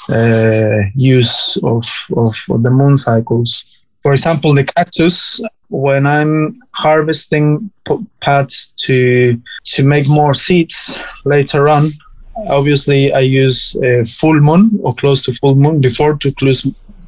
uh, 0.10 0.80
use 0.96 1.56
of, 1.64 1.86
of, 2.18 2.36
of 2.50 2.64
the 2.64 2.70
moon 2.70 2.96
cycles. 2.96 3.64
For 4.02 4.12
example 4.14 4.54
the 4.56 4.64
cactus 4.64 5.40
when 5.74 6.06
i'm 6.06 6.62
harvesting 6.72 7.72
pads 8.20 8.74
to 8.78 9.42
to 9.64 9.84
make 9.84 10.08
more 10.08 10.34
seeds 10.34 11.04
later 11.26 11.68
on 11.68 11.90
obviously 12.48 13.12
i 13.14 13.20
use 13.20 13.76
uh, 13.78 14.04
full 14.06 14.40
moon 14.40 14.80
or 14.84 14.94
close 14.96 15.24
to 15.24 15.34
full 15.34 15.56
moon 15.56 15.82
before 15.82 16.16
to 16.16 16.32
close 16.34 16.64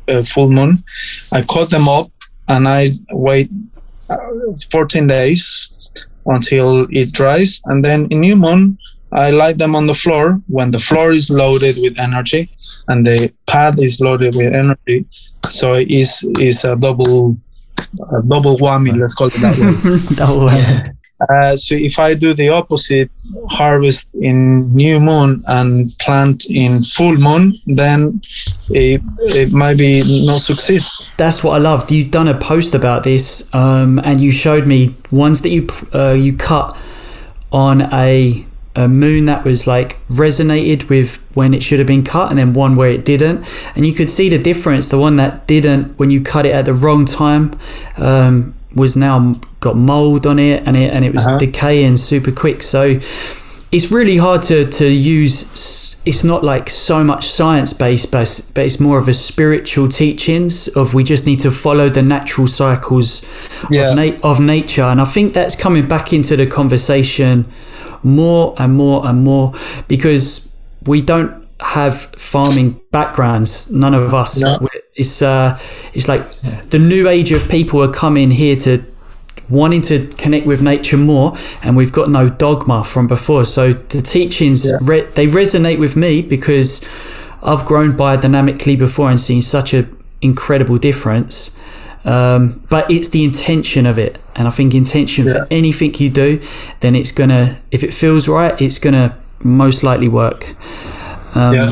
uh, 0.08 0.24
full 0.24 0.50
moon. 0.50 0.84
I 1.32 1.42
cut 1.44 1.70
them 1.70 1.88
up 1.88 2.12
and 2.48 2.68
i 2.68 2.92
wait 3.12 3.50
uh, 4.10 4.18
14 4.72 5.08
days 5.08 5.90
until 6.28 6.88
it 6.92 7.12
dries. 7.12 7.62
And 7.66 7.84
then 7.84 8.08
in 8.12 8.20
new 8.20 8.36
moon 8.36 8.78
i 9.12 9.30
light 9.30 9.58
them 9.58 9.76
on 9.76 9.86
the 9.86 9.94
floor 9.94 10.42
when 10.48 10.72
the 10.72 10.80
floor 10.80 11.12
is 11.14 11.30
loaded 11.30 11.78
with 11.78 11.98
energy 11.98 12.50
and 12.88 13.06
the 13.06 13.32
pad 13.48 13.80
is 13.80 14.02
loaded 14.02 14.36
with 14.36 14.54
energy. 14.54 15.06
So 15.50 15.74
it 15.74 15.90
is 15.90 16.24
is 16.40 16.66
a 16.66 16.76
double 16.76 17.38
a 18.12 18.22
double 18.24 18.56
whammy 18.58 18.98
let's 19.00 19.16
call 19.16 19.28
it 19.28 19.34
that 19.34 19.56
way 19.58 20.16
Double 20.16 20.48
whammy. 20.48 20.96
uh, 21.30 21.56
so 21.56 21.76
if 21.76 21.98
I 21.98 22.14
do 22.14 22.34
the 22.34 22.50
opposite, 22.50 23.10
harvest 23.50 24.08
in 24.16 24.74
new 24.76 25.00
moon 25.00 25.44
and 25.48 25.98
plant 26.00 26.46
in 26.50 26.84
full 26.84 27.16
moon, 27.16 27.58
then 27.68 28.22
it, 28.70 29.02
it 29.20 29.52
might 29.54 29.78
be 29.78 30.04
not 30.26 30.42
succeed. 30.42 30.84
That's 31.18 31.42
what 31.44 31.54
I 31.56 31.60
loved. 31.60 31.92
You've 31.92 32.12
done 32.12 32.28
a 32.28 32.38
post 32.38 32.76
about 32.76 33.04
this, 33.04 33.54
um, 33.56 34.00
and 34.00 34.20
you 34.20 34.30
showed 34.32 34.68
me 34.68 34.96
ones 35.10 35.42
that 35.44 35.50
you 35.50 35.68
uh, 35.94 36.12
you 36.12 36.36
cut 36.36 36.78
on 37.52 37.84
a 37.94 38.46
a 38.76 38.88
moon 38.90 39.26
that 39.26 39.46
was 39.46 39.66
like 39.68 39.98
resonated 40.10 40.90
with 40.90 41.25
when 41.36 41.54
it 41.54 41.62
should 41.64 41.78
have 41.80 41.88
been 41.88 42.04
cut, 42.04 42.30
and 42.32 42.38
then 42.40 42.54
one 42.54 42.76
where 42.76 42.90
it 42.90 43.06
didn't, 43.06 43.48
and 43.76 43.86
you 43.86 43.94
could 43.94 44.10
see 44.10 44.28
the 44.30 44.40
difference. 44.40 44.90
The 44.90 44.98
one 44.98 45.16
that 45.18 45.46
didn't, 45.48 46.00
when 46.00 46.10
you 46.10 46.20
cut 46.22 46.46
it 46.46 46.54
at 46.56 46.66
the 46.66 46.74
wrong 46.74 47.06
time, 47.06 47.44
um, 47.98 48.56
was 48.74 48.98
now 48.98 49.40
got 49.60 49.76
mold 49.78 50.26
on 50.26 50.40
it, 50.40 50.64
and 50.66 50.76
it 50.76 50.92
and 50.94 51.06
it 51.06 51.14
was 51.14 51.26
Uh-huh. 51.28 51.38
decaying 51.38 51.98
super 51.98 52.32
quick. 52.32 52.64
So 52.64 53.00
it's 53.72 53.92
really 53.92 54.18
hard 54.18 54.42
to 54.44 54.66
to 54.66 54.88
use 54.88 55.92
it's 56.06 56.24
not 56.24 56.44
like 56.44 56.70
so 56.70 57.04
much 57.04 57.24
science 57.26 57.74
based 57.74 58.12
but, 58.12 58.30
but 58.54 58.64
it's 58.64 58.80
more 58.80 59.00
of 59.00 59.08
a 59.08 59.14
spiritual 59.14 59.88
teachings 59.88 60.68
of 60.76 60.94
we 60.94 61.04
just 61.04 61.26
need 61.26 61.40
to 61.40 61.50
follow 61.50 61.90
the 61.90 62.02
natural 62.04 62.46
cycles 62.46 63.24
Yeah. 63.72 63.90
of, 63.90 63.96
na- 63.96 64.18
of 64.30 64.40
nature 64.40 64.84
and 64.84 65.02
i 65.02 65.06
think 65.06 65.34
that's 65.34 65.56
coming 65.56 65.88
back 65.88 66.14
into 66.14 66.36
the 66.38 66.46
conversation 66.46 67.46
more 68.04 68.54
and 68.60 68.76
more 68.76 69.08
and 69.08 69.24
more 69.24 69.54
because 69.88 70.45
we 70.86 71.02
don't 71.02 71.46
have 71.62 72.02
farming 72.18 72.80
backgrounds 72.92 73.72
none 73.72 73.94
of 73.94 74.14
us. 74.14 74.40
No. 74.40 74.68
It's 74.96 75.22
uh 75.22 75.58
it's 75.94 76.08
like 76.08 76.30
the 76.70 76.80
new 76.80 77.08
age 77.08 77.32
of 77.32 77.48
people 77.50 77.82
are 77.82 77.92
coming 77.92 78.32
here 78.32 78.56
to 78.58 78.84
wanting 79.50 79.82
to 79.82 80.08
connect 80.18 80.46
with 80.48 80.62
nature 80.62 80.98
more 80.98 81.36
and 81.64 81.78
we've 81.78 81.92
got 81.94 82.10
no 82.10 82.30
dogma 82.30 82.84
from 82.84 83.08
before. 83.08 83.46
So 83.46 83.74
the 83.74 84.02
teachings 84.02 84.66
Yeah. 84.66 84.78
re- 84.82 85.08
they 85.16 85.28
resonate 85.28 85.80
with 85.80 85.96
me 85.96 86.22
because 86.22 86.82
i've 87.44 87.64
grown 87.66 87.94
biodynamically 87.94 88.78
before 88.78 89.10
and 89.10 89.20
seen 89.20 89.42
such 89.42 89.74
a 89.74 89.88
incredible 90.22 90.78
difference. 90.78 91.56
Um, 92.04 92.62
but 92.70 92.90
it's 92.92 93.10
the 93.10 93.24
intention 93.24 93.86
of 93.86 93.98
it. 93.98 94.20
And 94.36 94.48
i 94.48 94.52
think 94.52 94.74
intention 94.74 95.26
for 95.32 95.48
anything 95.50 95.94
you 96.04 96.10
do 96.10 96.42
then 96.82 96.96
it's 96.96 97.12
gonna 97.14 97.58
if 97.72 97.82
it 97.84 97.94
feels 97.94 98.28
right 98.28 98.60
it's 98.62 98.78
gonna 98.80 99.16
most 99.44 99.84
likely 99.84 100.08
work 100.08 100.56
um, 101.36 101.54
Yeah. 101.54 101.72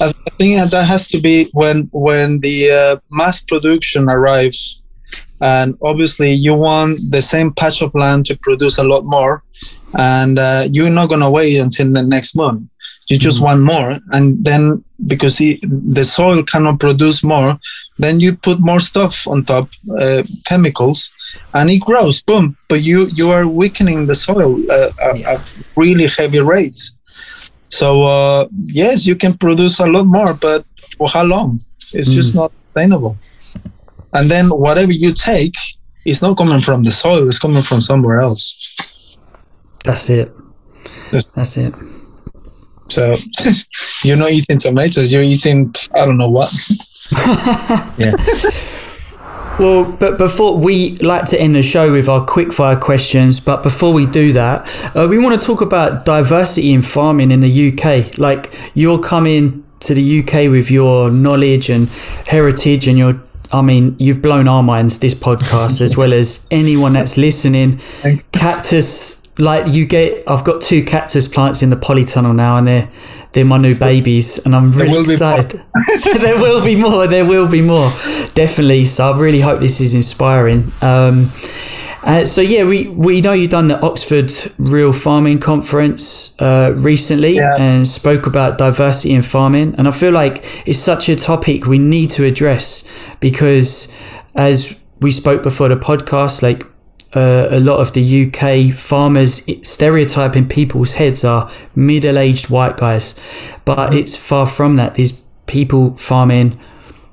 I 0.00 0.12
think 0.38 0.70
that 0.70 0.84
has 0.84 1.08
to 1.08 1.20
be 1.20 1.48
when 1.52 1.88
when 1.92 2.40
the 2.40 2.70
uh, 2.70 2.96
mass 3.10 3.40
production 3.40 4.08
arrives, 4.10 4.82
and 5.40 5.74
obviously 5.82 6.32
you 6.32 6.54
want 6.54 6.98
the 7.10 7.22
same 7.22 7.52
patch 7.54 7.80
of 7.80 7.94
land 7.94 8.26
to 8.26 8.36
produce 8.36 8.76
a 8.78 8.84
lot 8.84 9.04
more, 9.04 9.42
and 9.98 10.38
uh, 10.38 10.68
you're 10.70 10.90
not 10.90 11.08
gonna 11.08 11.30
wait 11.30 11.56
until 11.56 11.90
the 11.92 12.02
next 12.02 12.34
month. 12.34 12.68
You 13.08 13.18
just 13.18 13.40
want 13.40 13.60
more, 13.60 14.00
and 14.10 14.44
then 14.44 14.82
because 15.06 15.40
it, 15.40 15.60
the 15.62 16.04
soil 16.04 16.42
cannot 16.42 16.80
produce 16.80 17.22
more, 17.22 17.56
then 17.98 18.18
you 18.18 18.34
put 18.34 18.58
more 18.60 18.80
stuff 18.80 19.28
on 19.28 19.44
top, 19.44 19.68
uh, 19.96 20.22
chemicals, 20.44 21.10
and 21.54 21.70
it 21.70 21.80
grows. 21.80 22.20
Boom! 22.22 22.56
But 22.68 22.82
you 22.82 23.06
you 23.14 23.30
are 23.30 23.46
weakening 23.46 24.06
the 24.06 24.14
soil 24.16 24.56
uh, 24.70 24.90
at, 25.00 25.20
at 25.22 25.40
really 25.76 26.08
heavy 26.08 26.40
rates. 26.40 26.96
So 27.68 28.02
uh, 28.02 28.48
yes, 28.56 29.06
you 29.06 29.14
can 29.16 29.36
produce 29.38 29.78
a 29.78 29.86
lot 29.86 30.06
more, 30.06 30.34
but 30.34 30.64
for 30.98 31.08
how 31.08 31.22
long? 31.24 31.60
It's 31.92 32.12
just 32.12 32.34
not 32.34 32.50
sustainable. 32.66 33.16
And 34.12 34.28
then 34.28 34.48
whatever 34.48 34.92
you 34.92 35.12
take 35.12 35.54
is 36.04 36.22
not 36.22 36.36
coming 36.38 36.60
from 36.60 36.82
the 36.82 36.90
soil; 36.92 37.28
it's 37.28 37.38
coming 37.38 37.62
from 37.62 37.80
somewhere 37.82 38.20
else. 38.20 38.76
that's 39.84 40.10
it 40.10 40.32
Yes. 41.12 41.24
that's 41.34 41.56
it 41.56 41.72
So 42.88 43.16
you're 44.04 44.16
not 44.16 44.30
eating 44.30 44.58
tomatoes; 44.58 45.12
you're 45.12 45.22
eating 45.22 45.74
I 45.94 46.04
don't 46.04 46.18
know 46.18 46.28
what. 46.30 46.52
Yeah. 47.98 48.12
Well, 49.58 49.90
but 49.90 50.18
before 50.18 50.58
we 50.58 50.96
like 50.98 51.24
to 51.26 51.40
end 51.40 51.54
the 51.54 51.62
show 51.62 51.90
with 51.90 52.10
our 52.10 52.26
quickfire 52.26 52.78
questions, 52.78 53.40
but 53.40 53.62
before 53.62 53.94
we 53.94 54.04
do 54.04 54.34
that, 54.34 54.68
uh, 54.94 55.06
we 55.08 55.18
want 55.18 55.40
to 55.40 55.46
talk 55.46 55.62
about 55.62 56.04
diversity 56.04 56.74
in 56.74 56.82
farming 56.82 57.30
in 57.30 57.40
the 57.40 57.72
UK. 57.72 58.18
Like 58.18 58.54
you're 58.74 58.98
coming 58.98 59.64
to 59.80 59.94
the 59.94 60.20
UK 60.20 60.50
with 60.50 60.70
your 60.70 61.10
knowledge 61.10 61.70
and 61.70 61.88
heritage, 62.26 62.86
and 62.86 62.98
your 62.98 63.22
I 63.52 63.62
mean, 63.62 63.96
you've 63.98 64.20
blown 64.20 64.46
our 64.46 64.62
minds 64.62 64.98
this 64.98 65.14
podcast 65.14 65.80
as 65.80 65.96
well 65.96 66.12
as 66.12 66.46
anyone 66.50 66.92
that's 66.92 67.16
listening. 67.16 67.78
Thanks. 67.78 68.24
Cactus, 68.32 69.22
like 69.38 69.72
you 69.72 69.86
get, 69.86 70.22
I've 70.28 70.44
got 70.44 70.60
two 70.60 70.82
cactus 70.82 71.28
plants 71.28 71.62
in 71.62 71.70
the 71.70 71.76
polytunnel 71.76 72.34
now, 72.34 72.56
and 72.56 72.66
they're 72.66 72.90
they're 73.32 73.44
my 73.44 73.58
new 73.58 73.74
babies, 73.74 74.38
and 74.38 74.56
I'm 74.56 74.72
really 74.72 75.00
excited. 75.12 75.62
there 76.20 76.36
will 76.36 76.64
be 76.64 76.74
more. 76.76 77.06
There 77.06 77.26
will 77.26 77.50
be 77.50 77.60
more, 77.60 77.90
definitely. 78.34 78.86
So 78.86 79.12
I 79.12 79.18
really 79.18 79.40
hope 79.40 79.60
this 79.60 79.80
is 79.80 79.94
inspiring. 79.94 80.72
Um, 80.80 81.32
uh, 82.02 82.24
so 82.24 82.40
yeah, 82.40 82.64
we, 82.64 82.86
we 82.86 83.20
know 83.20 83.32
you've 83.32 83.50
done 83.50 83.66
the 83.66 83.80
Oxford 83.80 84.30
Real 84.58 84.92
Farming 84.92 85.40
Conference 85.40 86.40
uh, 86.40 86.72
recently 86.76 87.34
Yeah. 87.34 87.56
and 87.58 87.86
spoke 87.86 88.26
about 88.28 88.58
diversity 88.58 89.12
in 89.12 89.22
farming, 89.22 89.74
and 89.76 89.88
I 89.88 89.90
feel 89.90 90.12
like 90.12 90.44
it's 90.66 90.78
such 90.78 91.08
a 91.08 91.16
topic 91.16 91.66
we 91.66 91.78
need 91.78 92.10
to 92.10 92.24
address 92.24 92.84
because, 93.18 93.92
as 94.36 94.80
we 95.00 95.10
spoke 95.10 95.42
before 95.42 95.68
the 95.68 95.74
podcast, 95.76 96.42
like 96.42 96.64
uh, 97.14 97.48
a 97.50 97.60
lot 97.60 97.78
of 97.80 97.92
the 97.92 98.02
UK 98.26 98.74
farmers 98.74 99.42
stereotype 99.62 100.36
in 100.36 100.48
people's 100.48 100.94
heads 100.94 101.24
are 101.24 101.50
middle-aged 101.74 102.50
white 102.50 102.76
guys, 102.76 103.14
but 103.64 103.94
it's 103.94 104.16
far 104.16 104.46
from 104.46 104.76
that. 104.76 104.94
These 104.94 105.22
people 105.46 105.96
farming 105.96 106.58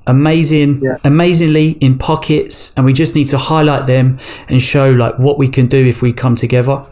amazing 0.06 0.80
Yeah. 0.82 0.96
amazingly 1.04 1.70
in 1.80 1.96
pockets 1.98 2.74
and 2.76 2.84
we 2.84 2.92
just 2.92 3.14
need 3.16 3.28
to 3.28 3.38
highlight 3.38 3.86
them 3.86 4.18
and 4.50 4.60
show 4.60 4.90
like 4.90 5.18
what 5.18 5.38
we 5.38 5.48
can 5.48 5.66
do 5.66 5.86
if 5.86 6.02
we 6.02 6.12
come 6.12 6.34
together 6.36 6.82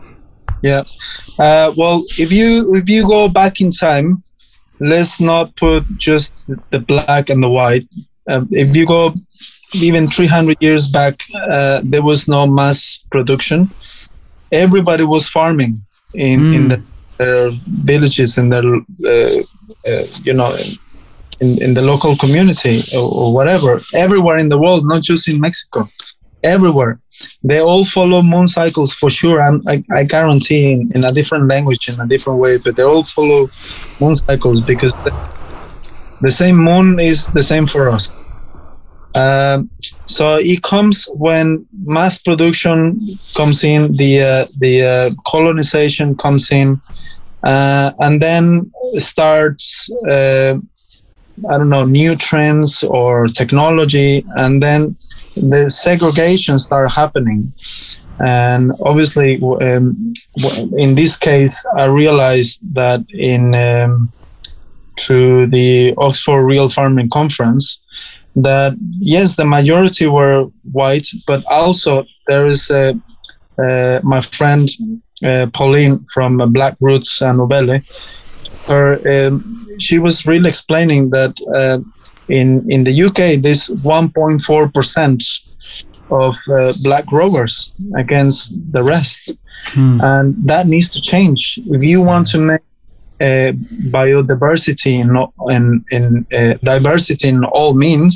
Yeah. 0.63 0.83
Uh, 1.39 1.73
well, 1.77 2.03
if 2.19 2.31
you 2.33 2.75
if 2.77 2.89
you 2.89 3.07
go 3.07 3.29
back 3.29 3.61
in 3.61 3.69
time, 3.71 4.23
let's 4.81 5.21
not 5.21 5.55
put 5.57 5.85
just 5.99 6.33
the 6.71 6.79
black 6.79 7.31
and 7.31 7.43
the 7.43 7.49
white. 7.49 7.87
Um, 8.31 8.49
if 8.53 8.75
you 8.77 8.87
go 8.87 9.15
even 9.75 10.09
300 10.09 10.57
years 10.61 10.87
back, 10.89 11.23
uh, 11.35 11.81
there 11.85 12.03
was 12.03 12.29
no 12.29 12.47
mass 12.47 13.05
production. 13.11 13.69
Everybody 14.51 15.05
was 15.05 15.29
farming 15.29 15.81
in 16.15 16.41
in 16.55 16.63
Mm. 16.63 16.69
the, 16.71 16.79
their 17.19 17.51
villages 17.91 18.39
in 18.39 18.49
their 18.51 18.65
uh, 18.65 19.43
uh, 19.91 20.05
you 20.25 20.33
know 20.35 20.55
in, 21.41 21.63
in 21.63 21.75
the 21.75 21.83
local 21.83 22.17
community 22.17 22.83
or, 22.95 23.07
or 23.21 23.35
whatever. 23.35 23.81
Everywhere 23.95 24.37
in 24.37 24.49
the 24.49 24.59
world, 24.59 24.83
not 24.87 25.03
just 25.03 25.29
in 25.29 25.41
Mexico. 25.41 25.89
Everywhere 26.43 26.99
they 27.45 27.61
all 27.61 27.85
follow 27.85 28.21
moon 28.23 28.49
cycles 28.49 28.93
for 28.95 29.09
sure. 29.11 29.41
I'm, 29.43 29.63
I, 29.69 29.85
I 29.95 30.03
guarantee 30.05 30.73
in, 30.73 30.91
in 30.95 31.05
a 31.05 31.13
different 31.13 31.47
language, 31.47 31.89
in 31.89 32.01
a 32.01 32.07
different 32.07 32.39
way, 32.41 32.59
but 32.59 32.75
they 32.77 32.83
all 32.83 33.05
follow 33.05 33.49
moon 34.01 34.15
cycles 34.17 34.61
because 34.61 34.93
the, 35.05 35.13
the 36.21 36.31
same 36.31 36.57
moon 36.57 36.99
is 36.99 37.27
the 37.29 37.43
same 37.43 37.67
for 37.67 37.89
us. 37.89 38.11
Um, 39.15 39.71
so 40.07 40.37
it 40.37 40.63
comes 40.63 41.07
when 41.13 41.67
mass 41.85 42.19
production 42.19 42.99
comes 43.35 43.63
in, 43.65 43.95
the 43.97 44.23
uh, 44.23 44.47
the 44.59 44.83
uh, 44.83 45.11
colonization 45.27 46.17
comes 46.17 46.51
in, 46.51 46.81
uh, 47.43 47.93
and 47.99 48.23
then 48.23 48.71
starts 48.95 49.91
uh, 50.09 50.59
I 51.51 51.59
don't 51.59 51.69
know 51.69 51.85
new 51.85 52.17
trends 52.17 52.83
or 52.83 53.27
technology, 53.27 54.25
and 54.37 54.63
then 54.63 54.97
the 55.37 55.69
segregation 55.69 56.59
start 56.59 56.91
happening. 56.91 57.53
And 58.21 58.73
obviously 58.83 59.41
um, 59.43 60.15
in 60.77 60.95
this 60.95 61.17
case 61.17 61.65
i 61.77 61.85
realized 61.85 62.61
that 62.75 63.05
in 63.11 63.55
um, 63.55 64.13
through 64.99 65.47
the 65.49 65.95
oxford 65.99 66.43
real 66.45 66.69
farming 66.69 67.09
conference 67.09 67.81
that 68.35 68.75
yes 68.99 69.37
the 69.37 69.45
majority 69.45 70.07
were 70.07 70.47
white 70.73 71.07
but 71.27 71.45
also 71.47 72.05
there 72.27 72.47
is 72.49 72.71
a, 72.71 72.95
uh, 73.63 74.01
my 74.03 74.21
friend 74.21 74.69
uh, 75.25 75.47
pauline 75.53 76.03
from 76.13 76.39
Black 76.53 76.77
Rootz 76.81 77.23
and 77.23 77.39
Novelle, 77.39 77.81
her 78.69 79.27
um, 79.29 79.69
she 79.79 79.99
was 79.99 80.27
really 80.27 80.49
explaining 80.49 81.11
that 81.11 81.35
uh, 81.55 81.79
in 82.29 82.65
in 82.71 82.85
the 82.85 83.05
UK, 83.05 83.41
this 83.41 83.69
1.4 83.69 84.75
percent 84.75 85.23
of 86.11 86.37
uh, 86.51 86.73
black 86.83 87.07
growers 87.07 87.73
against 87.97 88.53
the 88.73 88.83
rest, 88.83 89.37
Hmm. 89.75 90.01
and 90.03 90.35
that 90.49 90.67
needs 90.67 90.89
to 90.91 91.01
change. 91.01 91.59
If 91.67 91.83
you 91.85 92.03
want 92.03 92.27
to 92.33 92.39
make 92.39 92.63
uh, 93.23 93.53
biodiversity 93.97 94.95
in 95.01 95.09
in, 95.55 95.85
in 95.91 96.27
uh, 96.33 96.55
diversity 96.63 97.29
in 97.29 97.45
all 97.45 97.75
means, 97.75 98.15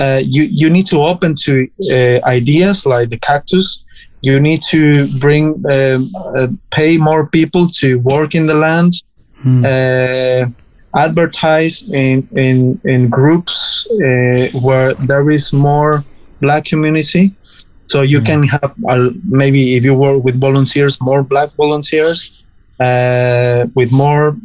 uh, 0.00 0.20
you 0.24 0.44
you 0.44 0.70
need 0.70 0.86
to 0.86 0.98
open 1.02 1.34
to 1.34 1.68
uh, 1.90 2.26
ideas 2.26 2.86
like 2.86 3.10
the 3.10 3.18
cactus. 3.18 3.84
You 4.22 4.40
need 4.40 4.62
to 4.70 5.06
bring 5.20 5.62
um, 5.70 6.10
uh, 6.16 6.48
pay 6.70 6.96
more 6.96 7.26
people 7.26 7.68
to 7.80 7.98
work 8.00 8.34
in 8.34 8.46
the 8.46 8.54
land. 8.54 8.92
Hmm. 9.42 9.64
Uh, 9.64 10.46
advertise 10.96 11.82
in 11.92 12.26
in 12.36 12.80
in 12.84 13.08
groups 13.08 13.86
uh, 13.90 14.48
where 14.62 14.94
there 14.94 15.28
is 15.30 15.52
more 15.52 16.04
black 16.40 16.64
community 16.64 17.34
so 17.86 18.02
you 18.02 18.20
can 18.20 18.44
have 18.44 18.72
uh, 18.88 19.10
maybe 19.24 19.76
if 19.76 19.84
you 19.84 19.94
work 19.94 20.22
with 20.22 20.40
volunteers 20.40 21.00
more 21.00 21.22
black 21.22 21.50
volunteers 21.56 22.43
uh, 22.80 23.66
with 23.74 23.90
more 23.92 24.36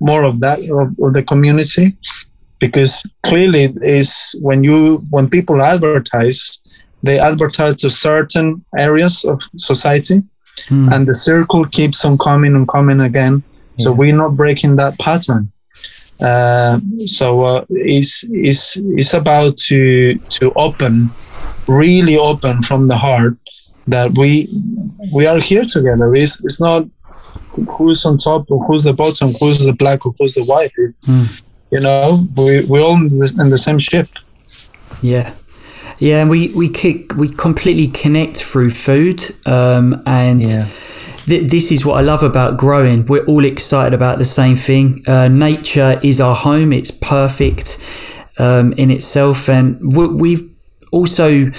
more 0.00 0.24
of 0.24 0.40
that 0.40 0.58
of, 0.70 0.94
of 1.04 1.12
the 1.12 1.22
community 1.22 1.94
because 2.58 3.02
clearly 3.22 3.72
is 3.82 4.34
when 4.40 4.62
you 4.64 4.98
when 5.10 5.28
people 5.28 5.62
advertise 5.62 6.58
they 7.02 7.18
advertise 7.18 7.74
to 7.76 7.90
certain 7.90 8.64
areas 8.78 9.24
of 9.24 9.40
society 9.56 10.22
Hmm. 10.68 10.92
and 10.92 11.06
the 11.08 11.14
circle 11.14 11.64
keeps 11.64 12.04
on 12.04 12.18
coming 12.18 12.54
and 12.54 12.68
coming 12.68 13.00
again 13.00 13.42
so 13.78 13.88
Yeah. 13.90 13.96
we're 13.96 14.16
not 14.16 14.36
breaking 14.36 14.76
that 14.76 14.98
pattern 14.98 15.50
uh, 16.20 16.78
so 17.06 17.26
uh, 17.44 17.64
it's, 17.70 18.22
it's, 18.30 18.76
it's 18.76 19.14
about 19.14 19.56
to 19.68 20.14
to 20.38 20.52
open 20.56 21.08
really 21.66 22.16
open 22.18 22.62
from 22.62 22.84
the 22.84 22.96
heart 22.96 23.34
that 23.88 24.08
we 24.18 24.46
we 25.14 25.26
are 25.26 25.40
here 25.40 25.64
together 25.64 26.14
it's, 26.14 26.38
it's 26.44 26.60
not 26.60 26.84
who's 27.76 28.04
on 28.04 28.16
top 28.18 28.50
or 28.50 28.62
who's 28.64 28.84
the 28.84 28.92
bottom 28.92 29.32
who's 29.34 29.58
the 29.64 29.72
black 29.72 30.04
or 30.06 30.14
who's 30.18 30.34
the 30.34 30.44
white 30.44 30.72
It- 30.76 30.94
Hmm. 31.04 31.24
you 31.70 31.80
know 31.80 32.26
we, 32.36 32.64
we're 32.64 32.80
all 32.82 32.94
in 32.96 33.08
the, 33.08 33.34
in 33.40 33.50
the 33.50 33.58
same 33.58 33.78
ship 33.78 34.08
Yeah, 35.02 35.32
yeah, 35.98 36.20
and 36.20 36.30
we 36.30 36.40
we 36.54 36.68
kick, 36.68 37.14
we 37.16 37.28
completely 37.28 37.88
connect 38.02 38.36
through 38.42 38.70
food, 38.70 39.18
um, 39.46 40.02
and 40.06 40.44
Yeah. 40.44 40.66
th- 41.26 41.50
this 41.50 41.72
is 41.72 41.84
what 41.86 41.96
I 42.00 42.02
love 42.02 42.22
about 42.22 42.56
growing. 42.58 43.06
We're 43.06 43.24
all 43.32 43.44
excited 43.44 43.94
about 43.94 44.18
the 44.18 44.24
same 44.40 44.56
thing. 44.56 45.02
Uh, 45.06 45.28
nature 45.28 45.98
is 46.02 46.20
our 46.20 46.34
home; 46.34 46.72
it's 46.72 46.90
perfect 46.90 47.78
um, 48.38 48.72
in 48.76 48.90
itself, 48.90 49.48
and 49.48 49.66
we, 49.96 50.06
we've 50.08 50.44
also. 50.92 51.50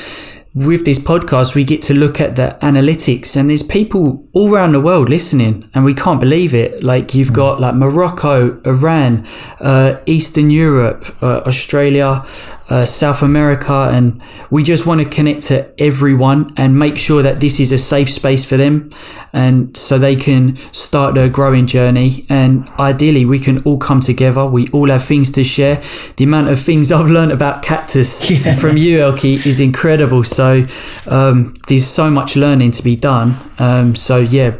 With 0.55 0.85
this 0.85 0.99
podcast, 0.99 1.55
we 1.55 1.63
get 1.63 1.81
to 1.83 1.95
look 1.95 2.21
at 2.21 2.35
the 2.35 2.55
analytics, 2.61 3.35
and 3.35 3.49
there's 3.49 3.63
people 3.63 4.29
all 4.33 4.53
around 4.53 4.73
the 4.73 4.79
world 4.79 5.09
listening, 5.09 5.67
and 5.73 5.83
we 5.83 5.95
can't 5.95 6.19
believe 6.19 6.53
it. 6.53 6.83
Like 6.83 7.15
you've 7.15 7.33
got 7.33 7.59
like 7.59 7.73
Morocco, 7.73 8.61
Iran, 8.63 9.25
uh, 9.61 9.95
Eastern 10.05 10.51
Europe, 10.51 11.05
uh, 11.23 11.41
Australia, 11.47 12.23
uh, 12.69 12.85
South 12.85 13.21
America, 13.21 13.89
and 13.91 14.21
we 14.49 14.63
just 14.63 14.87
want 14.87 15.01
to 15.01 15.09
connect 15.09 15.43
to 15.43 15.71
everyone 15.81 16.53
and 16.57 16.77
make 16.77 16.97
sure 16.97 17.21
that 17.21 17.39
this 17.39 17.59
is 17.59 17.71
a 17.71 17.77
safe 17.77 18.09
space 18.09 18.45
for 18.45 18.57
them, 18.57 18.91
and 19.33 19.75
so 19.75 19.97
they 19.97 20.15
can 20.15 20.55
start 20.71 21.15
their 21.15 21.29
growing 21.29 21.67
journey. 21.67 22.25
And 22.29 22.67
ideally, 22.79 23.25
we 23.25 23.39
can 23.39 23.61
all 23.63 23.77
come 23.77 23.99
together. 23.99 24.45
We 24.45 24.67
all 24.69 24.89
have 24.89 25.03
things 25.03 25.31
to 25.33 25.43
share. 25.43 25.83
The 26.17 26.23
amount 26.23 26.49
of 26.49 26.59
things 26.59 26.91
I've 26.93 27.09
learned 27.09 27.31
about 27.31 27.63
cactus 27.63 28.23
from 28.59 28.77
you, 28.77 28.99
Elki, 28.99 29.45
is 29.45 29.59
incredible. 29.59 30.23
So 30.23 30.63
um, 31.09 31.55
there's 31.67 31.87
so 31.87 32.09
much 32.09 32.35
learning 32.35 32.71
to 32.71 32.83
be 32.83 32.95
done. 32.95 33.35
Um, 33.59 33.95
so 33.95 34.17
yeah, 34.17 34.57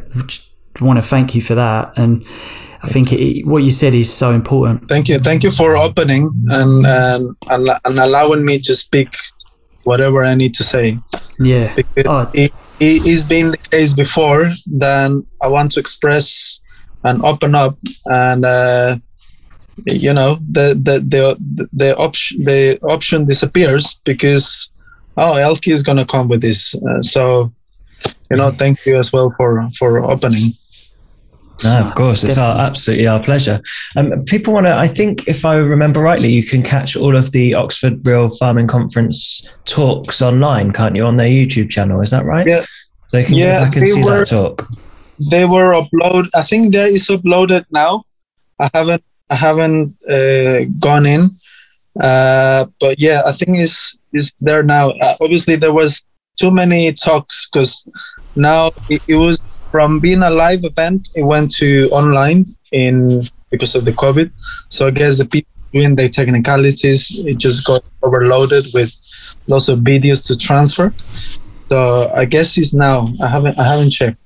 want 0.81 0.97
to 0.97 1.07
thank 1.07 1.35
you 1.35 1.41
for 1.41 1.55
that. 1.55 1.93
And 1.97 2.25
I 2.83 2.87
think 2.87 3.11
it, 3.13 3.45
what 3.45 3.63
you 3.63 3.71
said 3.71 3.93
is 3.95 4.13
so 4.13 4.31
important. 4.31 4.87
thank 4.89 5.07
you 5.09 5.19
thank 5.19 5.43
you 5.43 5.51
for 5.51 5.77
opening 5.77 6.31
and 6.49 6.85
and, 6.85 7.35
and, 7.85 7.99
allowing 7.99 8.43
me 8.45 8.59
to 8.59 8.75
speak 8.75 9.09
whatever 9.83 10.23
i 10.23 10.35
need 10.35 10.53
to 10.55 10.63
say 10.63 10.97
Yeah. 11.39 11.75
Oh. 12.05 12.29
it, 12.33 12.51
it 12.79 13.01
has 13.07 13.23
been 13.23 13.51
the 13.51 13.57
case 13.57 13.93
before 13.93 14.49
then 14.65 15.25
i 15.41 15.47
want 15.47 15.71
to 15.73 15.79
express 15.79 16.59
and 17.03 17.23
open 17.23 17.55
up 17.55 17.77
and 18.05 18.45
uh, 18.45 18.97
you 19.85 20.13
know 20.13 20.39
the 20.51 20.67
the 20.87 20.95
the 21.13 21.67
the 21.73 21.97
option 21.97 22.43
the 22.43 22.79
option 22.83 23.25
disappears 23.25 23.95
because 24.05 24.69
oh, 25.17 25.33
Elki 25.33 25.73
is 25.73 25.83
gonna 25.83 26.05
come 26.05 26.27
with 26.27 26.41
this. 26.41 26.75
Uh, 26.75 27.01
so, 27.01 27.53
you 28.29 28.37
know, 28.37 28.51
thank 28.51 28.85
you 28.85 28.97
as 28.97 29.11
well 29.13 29.31
for 29.31 29.69
for 29.77 30.03
opening. 30.03 30.53
No, 31.63 31.79
of 31.85 31.93
course, 31.95 32.23
it's 32.23 32.37
our 32.37 32.57
absolutely 32.59 33.07
our 33.07 33.21
pleasure. 33.23 33.61
Um, 33.95 34.23
people 34.25 34.53
want 34.53 34.65
to. 34.65 34.75
I 34.75 34.87
think, 34.87 35.27
if 35.27 35.45
I 35.45 35.55
remember 35.55 35.99
rightly, 36.01 36.29
you 36.29 36.43
can 36.43 36.63
catch 36.63 36.95
all 36.95 37.15
of 37.15 37.31
the 37.31 37.53
Oxford 37.53 38.05
Real 38.05 38.29
Farming 38.29 38.67
Conference 38.67 39.53
talks 39.65 40.21
online, 40.21 40.71
can't 40.73 40.95
you, 40.95 41.03
on 41.05 41.17
their 41.17 41.29
YouTube 41.29 41.69
channel? 41.69 42.01
Is 42.01 42.09
that 42.11 42.25
right? 42.25 42.47
Yeah. 42.47 42.63
So 43.09 43.19
you 43.19 43.25
can 43.25 43.35
Yeah, 43.35 43.59
go 43.59 43.65
back 43.65 43.75
and 43.77 43.87
see 43.87 44.03
were- 44.03 44.17
that 44.19 44.27
talk. 44.27 44.67
They 45.29 45.45
were 45.45 45.73
uploaded. 45.73 46.29
I 46.35 46.41
think 46.41 46.73
there 46.73 46.87
is 46.87 47.07
uploaded 47.07 47.65
now. 47.71 48.03
I 48.59 48.69
haven't 48.73 49.03
I 49.29 49.35
haven't 49.35 49.95
uh, 50.09 50.65
gone 50.79 51.05
in, 51.05 51.29
uh, 52.01 52.65
but 52.79 52.99
yeah, 52.99 53.21
I 53.25 53.31
think 53.31 53.57
it's 53.57 53.95
is 54.11 54.33
there 54.41 54.63
now. 54.63 54.89
Uh, 54.91 55.15
obviously, 55.21 55.55
there 55.55 55.71
was 55.73 56.03
too 56.35 56.49
many 56.51 56.91
talks 56.93 57.47
because 57.47 57.85
now 58.35 58.71
it, 58.89 59.01
it 59.07 59.15
was 59.15 59.39
from 59.73 59.99
being 59.99 60.21
a 60.21 60.29
live 60.29 60.63
event, 60.65 61.09
it 61.15 61.23
went 61.23 61.49
to 61.49 61.89
online 61.89 62.45
in 62.71 63.23
because 63.49 63.73
of 63.73 63.85
the 63.85 63.91
COVID. 63.91 64.29
So 64.69 64.85
I 64.85 64.91
guess 64.91 65.17
the 65.17 65.25
people 65.25 65.49
doing 65.71 65.95
the 65.95 66.07
technicalities, 66.07 67.17
it 67.17 67.39
just 67.39 67.65
got 67.65 67.83
overloaded 68.03 68.67
with 68.75 68.93
lots 69.47 69.69
of 69.69 69.79
videos 69.79 70.27
to 70.27 70.37
transfer. 70.37 70.93
So 71.69 72.11
I 72.13 72.25
guess 72.25 72.55
it's 72.59 72.75
now. 72.75 73.09
I 73.19 73.27
haven't 73.27 73.57
I 73.57 73.63
haven't 73.63 73.89
checked, 73.89 74.19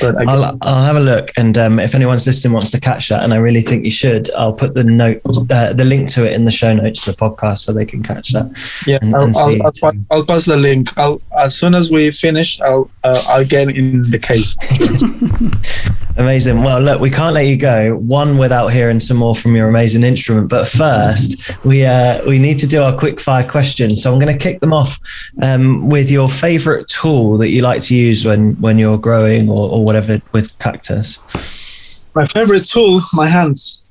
but 0.00 0.16
I'll, 0.28 0.58
I'll 0.62 0.84
have 0.84 0.96
a 0.96 1.00
look, 1.00 1.30
and 1.36 1.56
um, 1.58 1.78
if 1.78 1.94
anyone's 1.94 2.26
listening 2.26 2.52
wants 2.52 2.70
to 2.72 2.80
catch 2.80 3.08
that, 3.08 3.22
and 3.22 3.32
I 3.32 3.36
really 3.36 3.60
think 3.60 3.84
you 3.84 3.90
should, 3.90 4.30
I'll 4.34 4.52
put 4.52 4.74
the 4.74 4.84
note, 4.84 5.20
uh, 5.50 5.72
the 5.72 5.84
link 5.84 6.08
to 6.10 6.24
it 6.26 6.32
in 6.32 6.44
the 6.44 6.50
show 6.50 6.74
notes 6.74 7.06
of 7.06 7.16
the 7.16 7.20
podcast, 7.24 7.58
so 7.58 7.72
they 7.72 7.84
can 7.86 8.02
catch 8.02 8.32
that. 8.32 8.46
yeah, 8.86 8.98
and- 9.02 9.14
I'll, 9.14 9.24
and 9.24 9.36
I'll. 9.62 9.72
I'll, 9.82 9.92
I'll 10.10 10.26
pass 10.26 10.44
the 10.46 10.56
link. 10.56 10.96
I'll 10.96 11.20
as 11.38 11.56
soon 11.58 11.74
as 11.74 11.90
we 11.90 12.10
finish, 12.10 12.60
I'll 12.60 12.90
uh, 13.04 13.22
I'll 13.28 13.44
get 13.44 13.68
in 13.68 14.10
the 14.10 14.18
case. 14.18 14.56
Amazing. 16.18 16.62
Well, 16.62 16.80
look, 16.80 17.00
we 17.00 17.10
can't 17.10 17.34
let 17.34 17.46
you 17.46 17.58
go 17.58 17.96
one 17.96 18.38
without 18.38 18.68
hearing 18.68 18.98
some 18.98 19.18
more 19.18 19.34
from 19.34 19.54
your 19.54 19.68
amazing 19.68 20.02
instrument. 20.02 20.48
But 20.48 20.66
first, 20.66 21.62
we 21.64 21.84
uh, 21.84 22.24
we 22.26 22.38
need 22.38 22.58
to 22.60 22.66
do 22.66 22.82
our 22.82 22.96
quick 22.96 23.20
fire 23.20 23.46
questions. 23.46 24.02
So 24.02 24.12
I'm 24.12 24.18
going 24.18 24.32
to 24.32 24.38
kick 24.38 24.60
them 24.60 24.72
off 24.72 24.98
um, 25.42 25.90
with 25.90 26.10
your 26.10 26.28
favorite 26.28 26.88
tool 26.88 27.36
that 27.38 27.48
you 27.48 27.60
like 27.60 27.82
to 27.82 27.94
use 27.94 28.24
when 28.24 28.54
when 28.62 28.78
you're 28.78 28.96
growing 28.96 29.50
or, 29.50 29.70
or 29.70 29.84
whatever 29.84 30.22
with 30.32 30.58
cactus. 30.58 31.20
My 32.14 32.26
favorite 32.26 32.64
tool, 32.64 33.02
my 33.12 33.26
hands. 33.26 33.82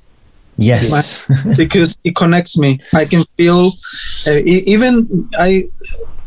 Yes. 0.57 1.27
because 1.57 1.97
it 2.03 2.15
connects 2.15 2.57
me. 2.57 2.79
I 2.93 3.05
can 3.05 3.23
feel 3.37 3.71
uh, 4.25 4.39
even 4.45 5.29
I 5.37 5.65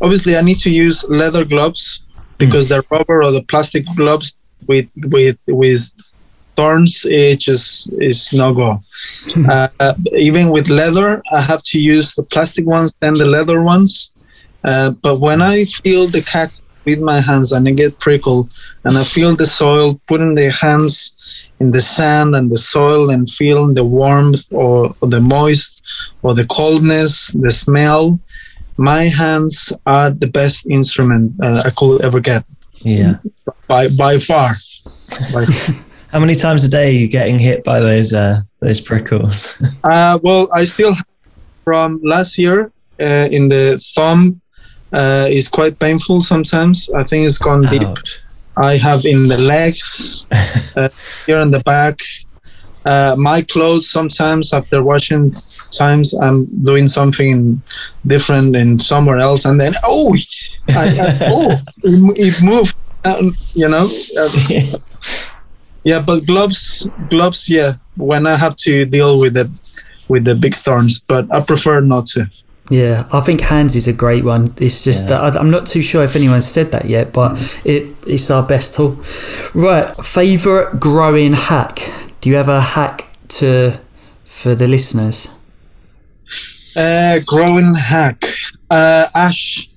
obviously 0.00 0.36
I 0.36 0.42
need 0.42 0.60
to 0.60 0.70
use 0.70 1.04
leather 1.08 1.44
gloves 1.44 2.02
because 2.36 2.68
the 2.68 2.84
rubber 2.90 3.22
or 3.22 3.32
the 3.32 3.42
plastic 3.42 3.84
gloves 3.96 4.34
with 4.68 4.88
with 5.04 5.38
with 5.48 5.90
thorns 6.56 7.06
it 7.08 7.38
just 7.38 7.88
is 8.00 8.32
no 8.32 8.52
go. 8.52 8.80
uh, 9.48 9.94
even 10.12 10.50
with 10.50 10.68
leather, 10.68 11.22
I 11.32 11.40
have 11.40 11.62
to 11.70 11.78
use 11.80 12.14
the 12.14 12.24
plastic 12.24 12.66
ones 12.66 12.92
then 13.00 13.14
the 13.14 13.26
leather 13.26 13.62
ones. 13.62 14.12
Uh, 14.64 14.90
but 14.90 15.20
when 15.20 15.40
I 15.40 15.64
feel 15.64 16.06
the 16.08 16.22
cactus 16.22 16.62
with 16.84 17.00
my 17.00 17.20
hands 17.20 17.52
and 17.52 17.68
I 17.68 17.72
get 17.72 18.00
prickled 18.00 18.50
and 18.84 18.96
I 18.96 19.04
feel 19.04 19.36
the 19.36 19.46
soil 19.46 20.00
putting 20.06 20.34
the 20.34 20.50
hands 20.50 20.92
in 21.60 21.70
the 21.70 21.80
sand 21.80 22.34
and 22.34 22.50
the 22.50 22.62
soil 22.74 23.10
and 23.10 23.30
feeling 23.30 23.74
the 23.74 23.84
warmth 23.84 24.44
or, 24.52 24.94
or 25.00 25.08
the 25.08 25.20
moist 25.20 25.82
or 26.22 26.34
the 26.34 26.46
coldness, 26.46 27.30
the 27.44 27.50
smell. 27.50 28.18
My 28.76 29.04
hands 29.22 29.72
are 29.86 30.10
the 30.10 30.30
best 30.40 30.66
instrument 30.66 31.32
uh, 31.42 31.62
I 31.68 31.70
could 31.70 32.00
ever 32.00 32.20
get 32.20 32.44
yeah. 32.82 33.18
by 33.66 33.88
by 33.88 34.18
far. 34.18 34.56
By 35.32 35.46
How 36.12 36.20
many 36.20 36.34
times 36.34 36.64
a 36.64 36.70
day 36.70 36.88
are 36.88 37.00
you 37.00 37.08
getting 37.08 37.38
hit 37.38 37.64
by 37.64 37.80
those 37.80 38.12
uh, 38.12 38.40
those 38.60 38.80
prickles? 38.80 39.56
Uh, 39.90 40.18
well, 40.22 40.48
I 40.54 40.64
still 40.64 40.94
from 41.64 42.00
last 42.02 42.36
year 42.38 42.72
uh, 43.00 43.28
in 43.30 43.48
the 43.48 43.80
thumb 43.94 44.40
uh, 44.92 45.26
is 45.30 45.48
quite 45.48 45.78
painful 45.78 46.20
sometimes. 46.20 46.90
I 46.90 47.04
think 47.04 47.26
it's 47.26 47.38
gone 47.38 47.62
deep. 47.62 47.96
I 48.56 48.76
have 48.76 49.04
in 49.04 49.28
the 49.28 49.38
legs, 49.38 50.26
uh, 50.76 50.88
here 51.26 51.40
in 51.40 51.50
the 51.50 51.60
back. 51.60 52.00
Uh, 52.84 53.14
my 53.16 53.42
clothes 53.42 53.88
sometimes 53.90 54.52
after 54.52 54.82
washing 54.82 55.32
times 55.70 56.14
I'm 56.14 56.46
doing 56.64 56.88
something 56.88 57.60
different 58.06 58.56
in 58.56 58.78
somewhere 58.78 59.18
else 59.18 59.44
and 59.44 59.60
then 59.60 59.74
oh, 59.84 60.16
I, 60.70 60.84
I, 60.86 61.18
oh 61.30 61.50
it, 61.82 62.18
it 62.18 62.42
moved. 62.42 62.76
Um, 63.04 63.34
you 63.54 63.68
know, 63.68 63.88
uh, 64.18 64.28
yeah. 65.84 66.00
But 66.00 66.26
gloves, 66.26 66.88
gloves, 67.10 67.48
yeah. 67.48 67.76
When 67.96 68.26
I 68.26 68.36
have 68.36 68.56
to 68.66 68.84
deal 68.84 69.18
with 69.18 69.34
the 69.34 69.50
with 70.08 70.24
the 70.24 70.34
big 70.34 70.54
thorns, 70.54 70.98
but 70.98 71.32
I 71.32 71.40
prefer 71.40 71.80
not 71.80 72.06
to. 72.06 72.26
Yeah, 72.70 73.08
I 73.12 73.20
think 73.20 73.40
hands 73.40 73.76
is 73.76 73.88
a 73.88 73.92
great 73.94 74.24
one. 74.24 74.52
It's 74.58 74.84
just 74.84 75.08
Yeah. 75.08 75.20
that 75.20 75.36
I, 75.36 75.40
I'm 75.40 75.50
not 75.50 75.66
too 75.66 75.80
sure 75.80 76.04
if 76.04 76.16
anyone's 76.16 76.46
said 76.46 76.70
that 76.72 76.86
yet, 76.86 77.12
but 77.12 77.38
it 77.64 77.86
it's 78.06 78.30
our 78.30 78.42
best 78.42 78.74
tool. 78.74 78.98
Right, 79.54 79.94
favorite 80.04 80.80
growing 80.80 81.32
hack. 81.34 81.90
Do 82.20 82.28
you 82.28 82.36
have 82.36 82.48
a 82.48 82.60
hack 82.60 83.16
to 83.38 83.78
for 84.24 84.54
the 84.54 84.66
listeners? 84.68 85.28
Uh, 86.76 87.18
growing 87.26 87.74
hack, 87.74 88.24
uh, 88.70 89.06
ash, 89.14 89.68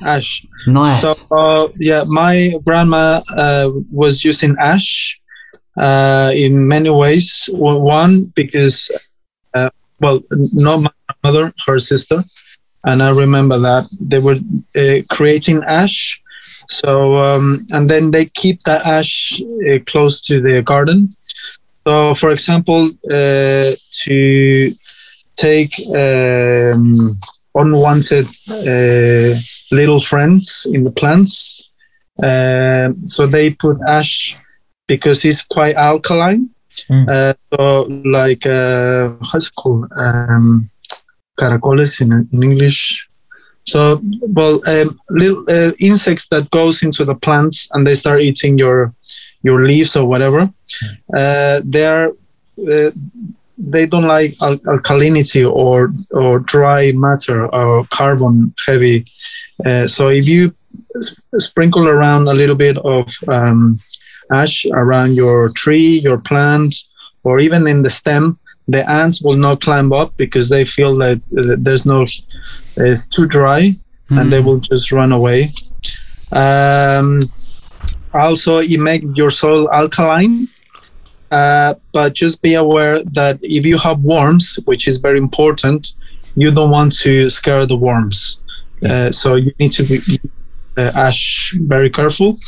ash. 0.00 0.46
Nice. 0.66 1.02
So 1.02 1.36
uh, 1.36 1.68
yeah, 1.78 2.04
my 2.04 2.52
grandma 2.64 3.22
uh, 3.36 3.70
was 3.90 4.24
using 4.24 4.56
ash 4.58 5.20
uh, 5.76 6.32
in 6.34 6.66
many 6.66 6.90
ways. 6.90 7.48
One 7.52 8.32
because, 8.34 8.90
uh, 9.54 9.70
well, 10.00 10.22
not 10.52 10.80
my 10.80 10.90
mother, 11.22 11.52
her 11.66 11.78
sister, 11.78 12.24
and 12.84 13.02
I 13.02 13.10
remember 13.10 13.58
that 13.58 13.88
they 14.00 14.18
were 14.18 14.38
uh, 14.76 15.02
creating 15.10 15.62
ash. 15.64 16.22
So 16.68 17.16
um, 17.16 17.66
and 17.70 17.88
then 17.88 18.10
they 18.10 18.26
keep 18.26 18.62
the 18.64 18.80
ash 18.86 19.40
uh, 19.40 19.78
close 19.86 20.20
to 20.22 20.40
the 20.40 20.62
garden. 20.62 21.10
So, 21.86 22.14
for 22.14 22.30
example, 22.30 22.90
uh, 23.10 23.72
to 24.04 24.74
take 25.36 25.74
um, 25.94 27.18
unwanted 27.54 28.26
uh, 28.50 29.38
little 29.70 30.00
friends 30.00 30.66
in 30.72 30.84
the 30.84 30.90
plants. 30.90 31.70
Uh, 32.22 32.90
so 33.04 33.26
they 33.26 33.50
put 33.50 33.78
ash 33.88 34.36
because 34.86 35.24
it's 35.24 35.42
quite 35.42 35.76
alkaline. 35.76 36.50
Mm. 36.88 37.08
Uh, 37.08 37.34
so 37.52 37.82
like 38.04 38.46
uh, 38.46 39.10
how's 39.32 39.48
it 39.48 39.54
called? 39.54 39.90
Um, 39.96 40.70
caracoles 41.38 42.00
in, 42.00 42.12
in 42.32 42.42
English. 42.42 43.08
So 43.66 44.00
well, 44.20 44.60
um, 44.66 44.98
little 45.10 45.44
uh, 45.48 45.72
insects 45.78 46.26
that 46.30 46.50
goes 46.50 46.82
into 46.82 47.04
the 47.04 47.14
plants 47.14 47.68
and 47.72 47.86
they 47.86 47.94
start 47.94 48.20
eating 48.20 48.58
your 48.58 48.92
your 49.42 49.64
leaves 49.64 49.96
or 49.96 50.06
whatever. 50.06 50.50
Uh, 51.14 51.60
they're 51.64 52.10
uh, 52.68 52.90
they 53.60 53.86
don't 53.86 54.06
like 54.06 54.34
al- 54.42 54.58
alkalinity 54.58 55.44
or 55.50 55.92
or 56.10 56.40
dry 56.40 56.92
matter 56.92 57.46
or 57.54 57.84
carbon 57.90 58.54
heavy. 58.66 59.04
Uh, 59.64 59.86
so 59.86 60.08
if 60.08 60.26
you 60.26 60.54
s- 60.96 61.16
sprinkle 61.38 61.86
around 61.86 62.26
a 62.28 62.34
little 62.34 62.56
bit 62.56 62.76
of 62.78 63.06
um, 63.28 63.80
ash 64.32 64.64
around 64.72 65.14
your 65.14 65.50
tree, 65.50 65.98
your 65.98 66.18
plant, 66.18 66.74
or 67.24 67.38
even 67.40 67.66
in 67.66 67.82
the 67.82 67.90
stem, 67.90 68.38
the 68.68 68.88
ants 68.88 69.20
will 69.22 69.36
not 69.36 69.60
climb 69.60 69.92
up 69.92 70.16
because 70.16 70.48
they 70.48 70.64
feel 70.64 70.96
that 70.96 71.18
uh, 71.36 71.56
there's 71.58 71.84
no 71.84 72.06
it's 72.76 73.06
too 73.06 73.26
dry 73.26 73.74
and 74.10 74.32
they 74.32 74.40
will 74.40 74.58
just 74.58 74.90
run 74.90 75.12
away. 75.12 75.50
Um, 76.32 77.30
also, 78.12 78.58
it 78.58 78.78
make 78.78 79.02
your 79.14 79.30
soil 79.30 79.70
alkaline. 79.72 80.48
Uh, 81.30 81.74
but 81.92 82.14
just 82.14 82.42
be 82.42 82.54
aware 82.54 83.02
that 83.04 83.38
if 83.42 83.64
you 83.64 83.78
have 83.78 84.00
worms, 84.00 84.58
which 84.64 84.88
is 84.88 84.98
very 84.98 85.18
important, 85.18 85.92
you 86.34 86.50
don't 86.50 86.70
want 86.70 86.92
to 86.92 87.28
scare 87.28 87.66
the 87.66 87.76
worms. 87.76 88.38
Uh, 88.84 89.12
so 89.12 89.34
you 89.34 89.52
need 89.58 89.72
to 89.72 89.82
be 89.84 90.20
uh, 90.76 90.90
ash 90.94 91.54
very 91.66 91.90
careful. 91.90 92.38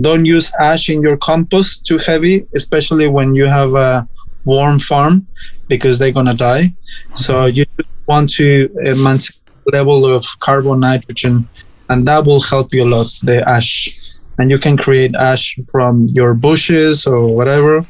Don't 0.00 0.24
use 0.24 0.52
ash 0.60 0.88
in 0.88 1.00
your 1.00 1.16
compost 1.16 1.86
too 1.86 1.98
heavy, 1.98 2.46
especially 2.54 3.06
when 3.08 3.34
you 3.34 3.46
have 3.46 3.74
a 3.74 4.08
worm 4.44 4.78
farm, 4.78 5.26
because 5.68 5.98
they're 5.98 6.12
gonna 6.12 6.34
die. 6.34 6.74
So 7.14 7.46
you 7.46 7.64
want 8.06 8.30
to 8.34 8.68
uh, 8.80 8.94
maintain 8.96 9.36
the 9.64 9.72
level 9.72 10.06
of 10.06 10.24
carbon, 10.40 10.80
nitrogen, 10.80 11.48
and 11.88 12.06
that 12.08 12.24
will 12.24 12.40
help 12.40 12.72
you 12.74 12.84
a 12.84 12.88
lot. 12.94 13.08
The 13.22 13.48
ash, 13.48 14.15
and 14.38 14.50
you 14.50 14.58
can 14.58 14.76
create 14.76 15.14
ash 15.14 15.58
from 15.70 16.06
your 16.10 16.34
bushes 16.34 17.06
or 17.06 17.34
whatever. 17.34 17.84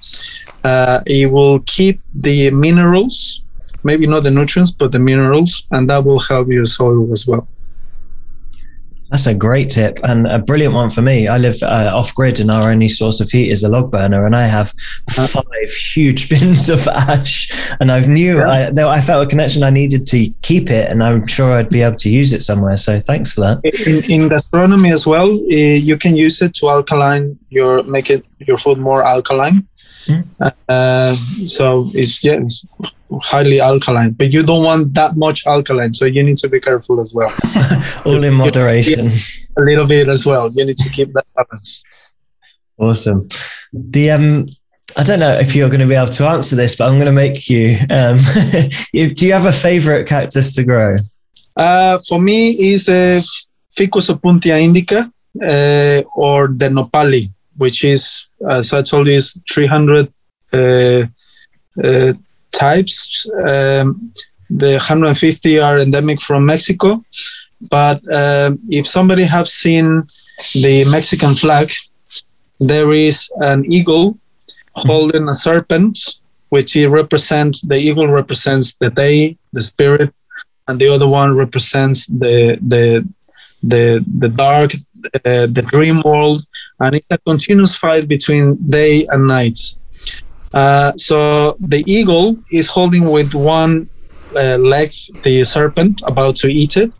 Uh, 0.64 1.00
it 1.06 1.30
will 1.30 1.60
keep 1.60 2.00
the 2.14 2.50
minerals, 2.50 3.42
maybe 3.84 4.06
not 4.06 4.22
the 4.22 4.30
nutrients, 4.30 4.70
but 4.70 4.92
the 4.92 4.98
minerals, 4.98 5.66
and 5.70 5.88
that 5.88 6.04
will 6.04 6.18
help 6.18 6.48
your 6.48 6.64
soil 6.64 7.10
as 7.12 7.26
well. 7.26 7.46
That's 9.10 9.26
a 9.28 9.34
great 9.34 9.70
tip 9.70 10.00
and 10.02 10.26
a 10.26 10.38
brilliant 10.40 10.74
one 10.74 10.90
for 10.90 11.00
me. 11.00 11.28
I 11.28 11.38
live 11.38 11.62
uh, 11.62 11.90
off 11.94 12.12
grid 12.14 12.40
and 12.40 12.50
our 12.50 12.70
only 12.72 12.88
source 12.88 13.20
of 13.20 13.30
heat 13.30 13.50
is 13.50 13.62
a 13.62 13.68
log 13.68 13.90
burner, 13.92 14.26
and 14.26 14.34
I 14.34 14.46
have 14.46 14.72
Uh-huh. 15.16 15.26
five 15.28 15.70
huge 15.94 16.28
bins 16.30 16.68
of 16.68 16.86
ash. 16.88 17.48
And 17.80 17.92
I 17.92 18.00
knew 18.04 18.42
I, 18.42 18.70
though 18.70 18.88
I 18.88 19.00
felt 19.00 19.24
a 19.26 19.28
connection. 19.30 19.62
I 19.62 19.70
needed 19.70 20.06
to 20.08 20.28
keep 20.42 20.70
it, 20.70 20.90
and 20.90 21.02
I'm 21.04 21.26
sure 21.26 21.52
I'd 21.52 21.68
be 21.68 21.82
able 21.82 21.96
to 21.98 22.10
use 22.10 22.32
it 22.32 22.42
somewhere. 22.42 22.76
So 22.76 22.98
thanks 22.98 23.30
for 23.32 23.40
that. 23.42 23.60
in, 23.86 24.10
in 24.10 24.28
gastronomy 24.28 24.90
as 24.90 25.06
well 25.06 25.28
uh, 25.30 25.78
you 25.88 25.96
can 25.96 26.16
use 26.16 26.42
it 26.42 26.52
to 26.54 26.68
alkaline 26.70 27.38
your 27.50 27.82
make 27.84 28.10
it 28.10 28.24
your 28.38 28.58
food 28.58 28.78
more 28.78 29.02
alkaline 29.04 29.66
Mm. 30.08 30.24
uh, 30.68 31.14
so 31.46 31.90
it's 31.92 32.22
yeah 32.22 32.38
it's 32.40 32.64
highly 33.22 33.60
alkaline 33.60 34.10
but 34.10 34.32
you 34.32 34.42
don't 34.42 34.64
want 34.64 34.92
that 34.94 35.16
much 35.16 35.46
alkaline 35.46 35.92
so 35.94 36.04
you 36.04 36.22
need 36.22 36.36
to 36.36 36.48
be 36.48 36.60
careful 36.60 37.00
as 37.00 37.12
well 37.14 37.32
All 38.04 38.22
in 38.22 38.34
moderation. 38.34 39.10
a 39.58 39.62
little 39.62 39.86
bit 39.86 40.08
as 40.08 40.26
well 40.26 40.50
you 40.52 40.64
need 40.64 40.76
to 40.78 40.88
keep 40.90 41.12
that 41.14 41.26
balance 41.34 41.82
Awesome. 42.78 43.26
The 43.72 44.10
um, 44.10 44.46
I 44.98 45.02
don't 45.02 45.18
know 45.18 45.32
if 45.38 45.54
you're 45.56 45.70
going 45.70 45.80
to 45.80 45.86
be 45.86 45.94
able 45.94 46.12
to 46.12 46.26
answer 46.26 46.56
this, 46.56 46.76
but 46.76 46.86
I'm 46.86 46.96
going 47.00 47.06
to 47.06 47.12
make 47.12 47.48
you. 47.48 47.78
Um, 47.88 48.16
you- 48.92 49.14
do 49.14 49.26
you 49.26 49.32
have 49.32 49.46
a 49.46 49.52
favorite 49.52 50.06
cactus 50.06 50.54
to 50.56 50.62
grow? 50.62 50.96
uh, 51.56 51.98
for 52.06 52.20
me 52.20 52.50
is 52.50 52.84
the 52.84 53.26
ficus 53.74 54.08
opuntia 54.10 54.60
indica 54.62 55.10
uh, 55.42 56.02
or 56.14 56.48
the 56.48 56.68
nopali 56.68 57.30
which 57.56 57.82
is 57.82 58.26
as 58.50 58.74
i 58.74 58.82
told 58.82 59.06
you 59.06 59.14
is 59.14 59.40
300 59.50 60.08
uh, 60.52 61.06
uh, 61.82 62.12
types. 62.52 63.28
Um, 63.46 64.12
the 64.48 64.72
150 64.72 65.58
are 65.58 65.80
endemic 65.80 66.20
from 66.22 66.46
mexico 66.46 67.04
but 67.68 68.00
um, 68.14 68.60
if 68.70 68.86
somebody 68.86 69.24
have 69.24 69.48
seen 69.48 70.06
the 70.54 70.84
mexican 70.88 71.34
flag 71.34 71.72
there 72.60 72.92
is 72.92 73.28
an 73.40 73.64
eagle 73.64 74.16
holding 74.74 75.28
a 75.28 75.34
serpent 75.34 75.98
which 76.50 76.74
he 76.74 76.86
represents 76.86 77.60
the 77.62 77.74
eagle 77.76 78.06
represents 78.06 78.74
the 78.74 78.90
day 78.90 79.36
the 79.52 79.62
spirit 79.62 80.14
and 80.68 80.78
the 80.78 80.88
other 80.88 81.08
one 81.08 81.34
represents 81.34 82.06
the 82.06 82.56
the 82.62 83.04
the 83.62 84.04
the 84.18 84.28
dark 84.28 84.72
uh, 85.24 85.46
the 85.46 85.64
dream 85.66 86.02
world. 86.04 86.44
And 86.80 86.96
it's 86.96 87.06
a 87.10 87.18
continuous 87.18 87.76
fight 87.76 88.08
between 88.08 88.56
day 88.68 89.06
and 89.10 89.26
night 89.26 89.58
uh, 90.54 90.92
so 90.96 91.56
the 91.60 91.84
eagle 91.86 92.36
is 92.50 92.68
holding 92.68 93.10
with 93.10 93.34
one 93.34 93.88
uh, 94.34 94.56
leg 94.56 94.92
the 95.22 95.44
serpent 95.44 96.02
about 96.06 96.36
to 96.36 96.48
eat 96.48 96.76
it. 96.76 96.92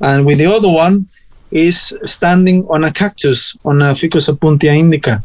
And 0.00 0.26
with 0.26 0.38
the 0.38 0.46
other 0.46 0.70
one 0.70 1.08
is 1.50 1.96
standing 2.04 2.66
on 2.68 2.84
a 2.84 2.92
cactus 2.92 3.56
on 3.64 3.80
a 3.80 3.94
ficus 3.94 4.28
opuntia 4.28 4.76
indica. 4.76 5.22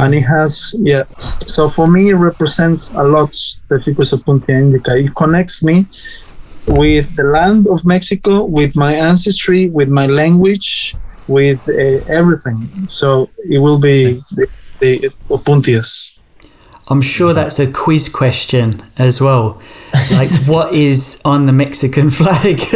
And 0.00 0.14
it 0.14 0.22
has 0.22 0.74
yeah. 0.78 1.04
So 1.46 1.68
for 1.68 1.86
me 1.88 2.10
it 2.10 2.14
represents 2.14 2.90
a 2.90 3.02
lot 3.02 3.34
the 3.68 3.78
ficus 3.80 4.12
opuntia 4.12 4.56
indica. 4.56 4.96
It 4.96 5.14
connects 5.14 5.62
me 5.62 5.86
with 6.66 7.14
the 7.16 7.24
land 7.24 7.66
of 7.68 7.84
Mexico, 7.84 8.44
with 8.44 8.76
my 8.76 8.94
ancestry, 8.94 9.68
with 9.68 9.88
my 9.88 10.06
language, 10.06 10.96
with 11.28 11.60
uh, 11.68 12.04
everything. 12.08 12.88
So 12.88 13.30
it 13.48 13.58
will 13.58 13.78
be 13.78 14.22
the, 14.32 14.48
the 14.80 15.10
Opuntias. 15.28 16.15
I'm 16.88 17.02
sure 17.02 17.32
that's 17.32 17.58
a 17.58 17.70
quiz 17.70 18.08
question 18.08 18.82
as 18.96 19.20
well. 19.20 19.60
Like, 20.12 20.30
what 20.46 20.72
is 20.72 21.20
on 21.24 21.46
the 21.46 21.52
Mexican 21.52 22.10
flag 22.10 22.60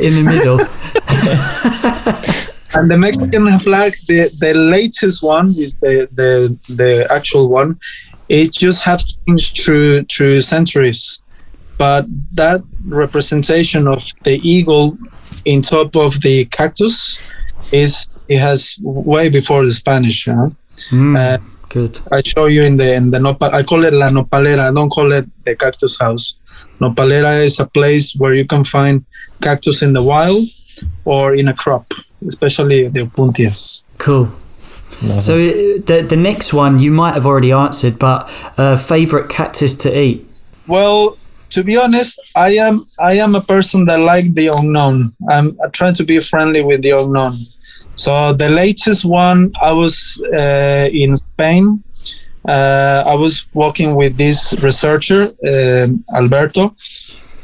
in 0.00 0.14
the 0.14 0.22
middle? 0.24 0.58
And 2.74 2.90
the 2.90 2.96
Mexican 2.96 3.46
flag, 3.58 3.94
the, 4.08 4.30
the 4.40 4.54
latest 4.54 5.22
one 5.22 5.50
is 5.50 5.76
the, 5.76 6.08
the 6.14 6.56
the 6.74 7.06
actual 7.12 7.48
one. 7.50 7.78
It 8.30 8.50
just 8.52 8.80
has 8.82 9.04
changed 9.26 9.60
through 9.60 10.04
through 10.04 10.40
centuries, 10.40 11.22
but 11.76 12.06
that 12.32 12.62
representation 12.86 13.86
of 13.86 14.02
the 14.22 14.40
eagle 14.48 14.96
in 15.44 15.60
top 15.60 15.96
of 15.96 16.22
the 16.22 16.46
cactus 16.46 17.18
is 17.72 18.06
it 18.28 18.38
has 18.38 18.78
way 18.80 19.28
before 19.28 19.66
the 19.66 19.74
Spanish. 19.74 20.24
Huh? 20.24 20.48
Mm, 20.90 21.14
Uh, 21.18 21.38
good. 21.72 21.98
I 22.12 22.22
show 22.22 22.46
you 22.46 22.62
in 22.62 22.76
the 22.76 22.92
in 22.92 23.10
the 23.10 23.18
nopal. 23.18 23.50
I 23.52 23.62
call 23.62 23.84
it 23.84 23.94
la 23.94 24.08
nopalera. 24.10 24.70
I 24.70 24.72
don't 24.72 24.90
call 24.90 25.12
it 25.12 25.26
the 25.44 25.56
cactus 25.56 25.98
house. 25.98 26.34
Nopalera 26.80 27.44
is 27.44 27.60
a 27.60 27.66
place 27.66 28.14
where 28.16 28.34
you 28.34 28.46
can 28.46 28.64
find 28.64 29.04
cactus 29.40 29.82
in 29.82 29.92
the 29.92 30.02
wild 30.02 30.48
or 31.04 31.34
in 31.34 31.48
a 31.48 31.54
crop, 31.54 31.86
especially 32.28 32.88
the 32.88 33.00
opuntias. 33.06 33.82
Cool. 33.98 34.28
So 35.18 35.34
uh, 35.34 35.82
the 35.86 36.06
the 36.08 36.16
next 36.16 36.52
one 36.54 36.78
you 36.78 36.92
might 36.92 37.14
have 37.14 37.26
already 37.26 37.52
answered, 37.52 37.98
but 37.98 38.30
uh, 38.56 38.76
favorite 38.76 39.28
cactus 39.28 39.74
to 39.76 39.88
eat. 39.98 40.26
Well, 40.68 41.18
to 41.50 41.64
be 41.64 41.76
honest, 41.76 42.20
I 42.36 42.50
am 42.56 42.84
I 43.00 43.14
am 43.18 43.34
a 43.34 43.40
person 43.40 43.84
that 43.86 43.98
like 43.98 44.34
the 44.34 44.48
unknown. 44.48 45.12
I'm, 45.28 45.58
I 45.64 45.68
try 45.68 45.92
to 45.92 46.04
be 46.04 46.20
friendly 46.20 46.62
with 46.62 46.82
the 46.82 46.90
unknown. 46.90 47.34
So 47.96 48.32
the 48.32 48.48
latest 48.48 49.04
one, 49.04 49.52
I 49.60 49.72
was 49.72 50.22
uh, 50.32 50.88
in 50.92 51.14
Spain. 51.16 51.82
Uh, 52.46 53.04
I 53.06 53.14
was 53.14 53.46
working 53.54 53.94
with 53.94 54.16
this 54.16 54.54
researcher, 54.62 55.28
um 55.46 56.04
Alberto, 56.14 56.74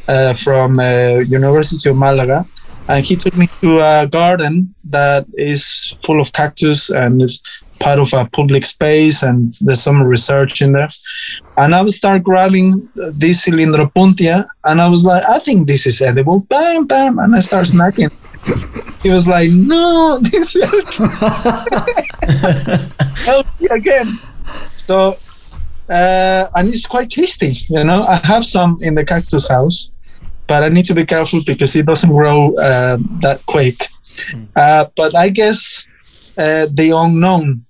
uh, 0.09 0.35
from 0.35 0.81
uh, 0.81 1.19
University 1.19 1.89
of 1.91 1.97
Malaga, 1.97 2.45
and 2.89 3.05
he 3.05 3.15
took 3.15 3.37
me 3.37 3.47
to 3.61 3.79
a 3.79 4.09
garden 4.09 4.75
that 4.91 5.27
is 5.35 5.95
full 6.05 6.21
of 6.21 6.33
cactus 6.33 6.91
and 6.91 7.23
is 7.23 7.41
part 7.79 8.01
of 8.01 8.13
a 8.13 8.25
public 8.39 8.67
space, 8.67 9.23
and 9.23 9.55
there's 9.61 9.83
some 9.83 10.03
research 10.03 10.63
in 10.63 10.73
there 10.73 10.89
and 11.59 11.75
I 11.75 11.83
would 11.83 11.93
start 11.93 12.23
grabbing 12.23 12.89
this 12.95 13.45
Cylindropuntia, 13.45 14.49
and 14.65 14.81
I 14.81 14.89
was 14.89 15.05
like, 15.05 15.25
I 15.29 15.41
think 15.41 15.67
this 15.67 15.87
is 15.87 16.01
edible. 16.01 16.41
Bam, 16.49 16.87
bam, 16.87 17.19
and 17.19 17.35
I 17.35 17.41
start 17.41 17.67
snacking. 17.67 18.15
He 19.03 19.11
was 19.11 19.29
like, 19.29 19.51
No, 19.51 20.19
this 20.23 20.57
is 20.57 20.71
healthy 23.27 23.67
again. 23.71 24.07
So, 24.77 25.17
uh, 25.89 26.47
and 26.55 26.69
it's 26.69 26.87
quite 26.87 27.11
tasty. 27.11 27.59
You 27.69 27.85
know, 27.85 28.05
I 28.05 28.17
have 28.27 28.45
some 28.45 28.79
in 28.83 28.95
the 28.95 29.05
cactus 29.05 29.49
house, 29.49 29.91
but 30.47 30.63
I 30.63 30.69
need 30.69 30.85
to 30.87 30.95
be 30.95 31.05
careful 31.05 31.43
because 31.45 31.75
it 31.77 31.87
doesn't 31.87 32.11
grow 32.11 32.55
uh, 32.55 32.99
that 33.23 33.43
quick. 33.47 33.87
Uh, 34.57 34.87
but 34.97 35.15
I 35.15 35.29
guess 35.29 35.87
uh, 36.37 36.67
the 36.71 36.91
unknown. 36.95 37.65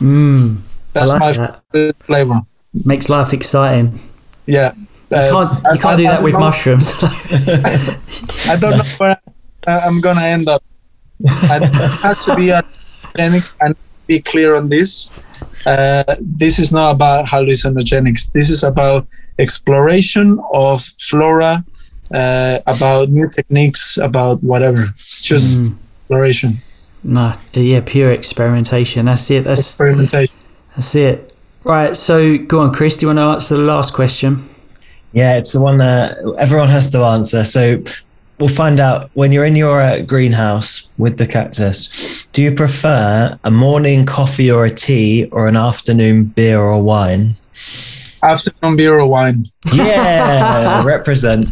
Mm, 0.00 0.60
That's 0.92 1.12
like 1.12 1.20
my 1.20 1.32
that. 1.32 1.96
flavor. 2.00 2.40
makes 2.84 3.08
life 3.08 3.32
exciting. 3.32 3.98
Yeah. 4.46 4.72
You 5.10 5.16
can't 5.16 5.60
you 5.72 5.78
can't 5.80 5.96
do 5.98 6.02
that 6.04 6.22
with 6.22 6.34
mushrooms. 6.34 6.90
I 8.48 8.56
don't 8.58 8.76
know 8.78 8.84
where 8.98 9.10
I- 9.12 9.25
I'm 9.66 10.00
gonna 10.00 10.22
end 10.24 10.48
up. 10.48 10.62
I 11.26 11.58
have 12.02 12.20
to 12.24 12.36
be 12.36 12.46
hallucinogenic 12.48 13.52
and 13.60 13.74
be 14.06 14.20
clear 14.20 14.54
on 14.56 14.68
this. 14.68 15.24
Uh, 15.66 16.04
this 16.20 16.58
is 16.58 16.72
not 16.72 16.90
about 16.92 17.26
hallucinogenics. 17.26 18.30
This 18.32 18.50
is 18.50 18.62
about 18.62 19.06
exploration 19.38 20.38
of 20.52 20.82
flora, 21.00 21.64
uh, 22.14 22.58
about 22.66 23.10
new 23.10 23.28
techniques, 23.28 23.96
about 23.98 24.42
whatever. 24.42 24.88
It's 24.98 25.22
just 25.24 25.58
Mm. 25.58 25.74
exploration, 26.02 26.62
no, 27.02 27.32
yeah, 27.52 27.80
pure 27.84 28.12
experimentation. 28.12 29.06
That's 29.06 29.30
it. 29.30 29.44
That's 29.44 29.60
experimentation. 29.60 30.34
that's 30.74 30.94
it. 30.94 31.32
Right. 31.64 31.96
So 31.96 32.38
go 32.38 32.60
on, 32.60 32.72
Chris. 32.72 32.96
Do 32.96 33.06
you 33.06 33.08
want 33.08 33.18
to 33.18 33.22
answer 33.34 33.56
the 33.56 33.62
last 33.62 33.92
question? 33.92 34.44
Yeah, 35.12 35.36
it's 35.38 35.52
the 35.52 35.60
one 35.60 35.78
that 35.78 36.18
everyone 36.38 36.68
has 36.68 36.90
to 36.90 36.98
answer. 37.02 37.44
So 37.44 37.82
we'll 38.38 38.48
find 38.48 38.80
out 38.80 39.10
when 39.14 39.32
you're 39.32 39.44
in 39.44 39.56
your 39.56 39.80
uh, 39.80 40.00
greenhouse 40.00 40.88
with 40.98 41.18
the 41.18 41.26
cactus. 41.26 42.26
Do 42.32 42.42
you 42.42 42.54
prefer 42.54 43.38
a 43.44 43.50
morning 43.50 44.04
coffee 44.06 44.50
or 44.50 44.64
a 44.64 44.70
tea 44.70 45.28
or 45.32 45.48
an 45.48 45.56
afternoon 45.56 46.24
beer 46.24 46.60
or 46.60 46.82
wine? 46.82 47.34
Afternoon 48.22 48.76
beer 48.76 48.98
or 48.98 49.08
wine. 49.08 49.50
Yeah, 49.72 50.84
represent. 50.84 51.48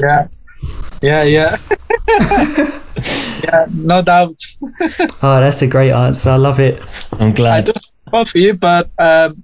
Yeah, 0.00 0.28
yeah, 1.02 1.22
yeah. 1.22 1.56
yeah, 3.44 3.66
no 3.72 4.02
doubt. 4.02 4.36
Oh, 5.22 5.40
that's 5.40 5.62
a 5.62 5.66
great 5.66 5.92
answer. 5.92 6.30
I 6.30 6.36
love 6.36 6.60
it. 6.60 6.84
I'm 7.18 7.32
glad. 7.32 7.68
I 7.68 7.72
glad. 7.72 7.74
do 7.74 7.80
coffee, 8.10 8.52
but 8.52 8.90
um, 8.98 9.42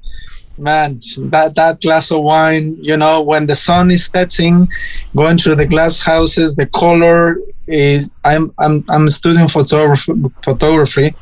man, 0.58 1.00
that 1.30 1.54
that 1.56 1.80
glass 1.80 2.10
of 2.10 2.22
wine, 2.22 2.76
you 2.80 2.96
know, 2.96 3.22
when 3.22 3.46
the 3.46 3.54
sun 3.54 3.90
is 3.90 4.06
setting, 4.06 4.68
going 5.16 5.38
through 5.38 5.56
the 5.56 5.66
glass 5.66 6.00
houses, 6.02 6.54
the 6.54 6.66
color 6.66 7.38
is. 7.66 8.10
I'm 8.24 8.52
I'm 8.58 8.84
I'm 8.88 9.08
studying 9.08 9.48
photography. 9.48 10.12
Photography, 10.42 11.14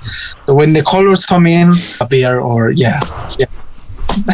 so 0.47 0.55
when 0.55 0.73
the 0.73 0.83
colors 0.83 1.27
come 1.27 1.47
in, 1.47 1.73
a 2.01 2.07
beer 2.07 2.41
or 2.41 2.71
yeah, 2.71 3.01
yeah. 3.39 3.47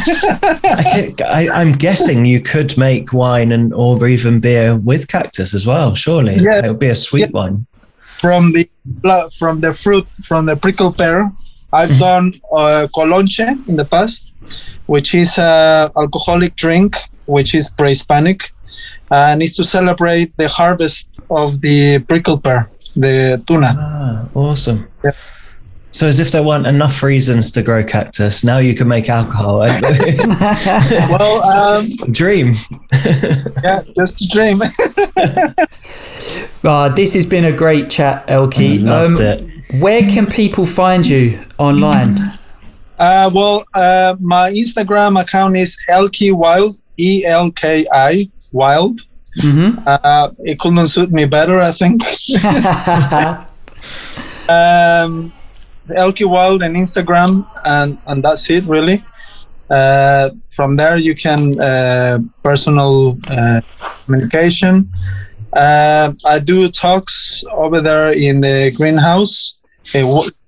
I 1.26 1.48
I'm 1.52 1.72
guessing 1.72 2.24
you 2.26 2.40
could 2.40 2.76
make 2.78 3.12
wine 3.12 3.52
and 3.52 3.72
or 3.74 4.06
even 4.06 4.40
beer 4.40 4.76
with 4.76 5.08
cactus 5.08 5.54
as 5.54 5.66
well. 5.66 5.94
Surely 5.94 6.34
Yeah. 6.36 6.58
it 6.64 6.68
would 6.68 6.78
be 6.78 6.88
a 6.88 6.94
sweet 6.94 7.30
wine. 7.32 7.66
from 8.20 8.52
the 8.52 8.68
from 9.38 9.60
the 9.60 9.72
fruit 9.74 10.06
from 10.24 10.46
the 10.46 10.56
prickle 10.56 10.92
pear. 10.92 11.30
I've 11.72 11.98
done 11.98 12.34
uh, 12.52 12.86
colonche 12.94 13.48
in 13.66 13.76
the 13.76 13.84
past, 13.86 14.30
which 14.86 15.14
is 15.14 15.38
a 15.38 15.90
alcoholic 15.96 16.54
drink, 16.56 16.96
which 17.26 17.54
is 17.54 17.68
pre-Hispanic, 17.70 18.50
and 19.10 19.42
is 19.42 19.54
to 19.56 19.64
celebrate 19.64 20.36
the 20.36 20.48
harvest 20.48 21.08
of 21.30 21.60
the 21.60 21.98
prickle 22.00 22.38
pear, 22.38 22.70
the 22.96 23.42
tuna. 23.46 23.76
Ah, 23.78 24.38
awesome. 24.38 24.86
Yeah. 25.04 25.12
So, 25.90 26.06
as 26.06 26.18
if 26.18 26.30
there 26.30 26.42
weren't 26.42 26.66
enough 26.66 27.02
reasons 27.02 27.50
to 27.50 27.62
grow 27.62 27.84
cactus, 27.84 28.42
now 28.44 28.56
you 28.56 28.74
can 28.74 28.88
make 28.88 29.10
alcohol. 29.10 29.58
Well, 31.12 31.44
um, 31.44 31.82
Dream. 32.10 32.54
yeah, 33.62 33.82
just 33.94 34.22
a 34.22 34.28
dream. 34.28 34.62
Ah, 36.64 36.88
this 36.88 37.12
has 37.14 37.26
been 37.26 37.44
a 37.44 37.52
great 37.52 37.90
chat, 37.90 38.24
Elki. 38.28 38.80
Loved 38.80 39.18
Um, 39.18 39.26
it. 39.26 39.44
Where 39.82 40.00
can 40.02 40.26
people 40.26 40.64
find 40.64 41.04
you 41.06 41.38
online? 41.58 42.18
Uh, 43.02 43.28
well, 43.34 43.64
uh, 43.74 44.14
my 44.20 44.52
Instagram 44.52 45.20
account 45.20 45.56
is 45.56 45.76
Elki 45.88 46.32
Wild, 46.32 46.76
E 46.98 47.24
L 47.26 47.50
K 47.50 47.84
I 47.92 48.30
Wild. 48.52 49.00
hmm 49.40 49.70
Uh, 49.86 50.30
it 50.44 50.58
couldn't 50.60 50.88
suit 50.88 51.10
me 51.10 51.24
better, 51.24 51.58
I 51.58 51.72
think. 51.72 52.02
um, 54.48 55.32
Elki 55.90 56.26
Wild 56.34 56.62
and 56.62 56.76
Instagram, 56.76 57.44
and 57.64 57.98
and 58.06 58.22
that's 58.22 58.48
it 58.50 58.64
really. 58.66 59.02
Uh, 59.68 60.30
from 60.54 60.76
there, 60.76 60.96
you 60.98 61.14
can 61.14 61.40
uh, 61.60 62.18
personal 62.44 63.18
uh, 63.30 63.60
communication. 64.04 64.92
Uh, 65.52 66.12
I 66.24 66.38
do 66.38 66.68
talks 66.70 67.42
over 67.50 67.80
there 67.80 68.12
in 68.12 68.40
the 68.42 68.70
greenhouse, 68.76 69.58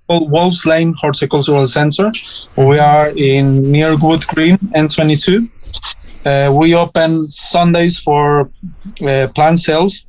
called 0.07 0.31
Wolves 0.31 0.65
Lane 0.65 0.93
Horticultural 0.93 1.65
Center. 1.65 2.11
We 2.57 2.79
are 2.79 3.09
in 3.09 3.71
near 3.71 3.97
Wood 3.97 4.25
Green, 4.27 4.57
N22. 4.75 5.49
Uh, 6.25 6.51
we 6.53 6.73
open 6.73 7.23
Sundays 7.27 7.99
for 7.99 8.49
uh, 9.07 9.27
plant 9.35 9.59
sales, 9.59 10.05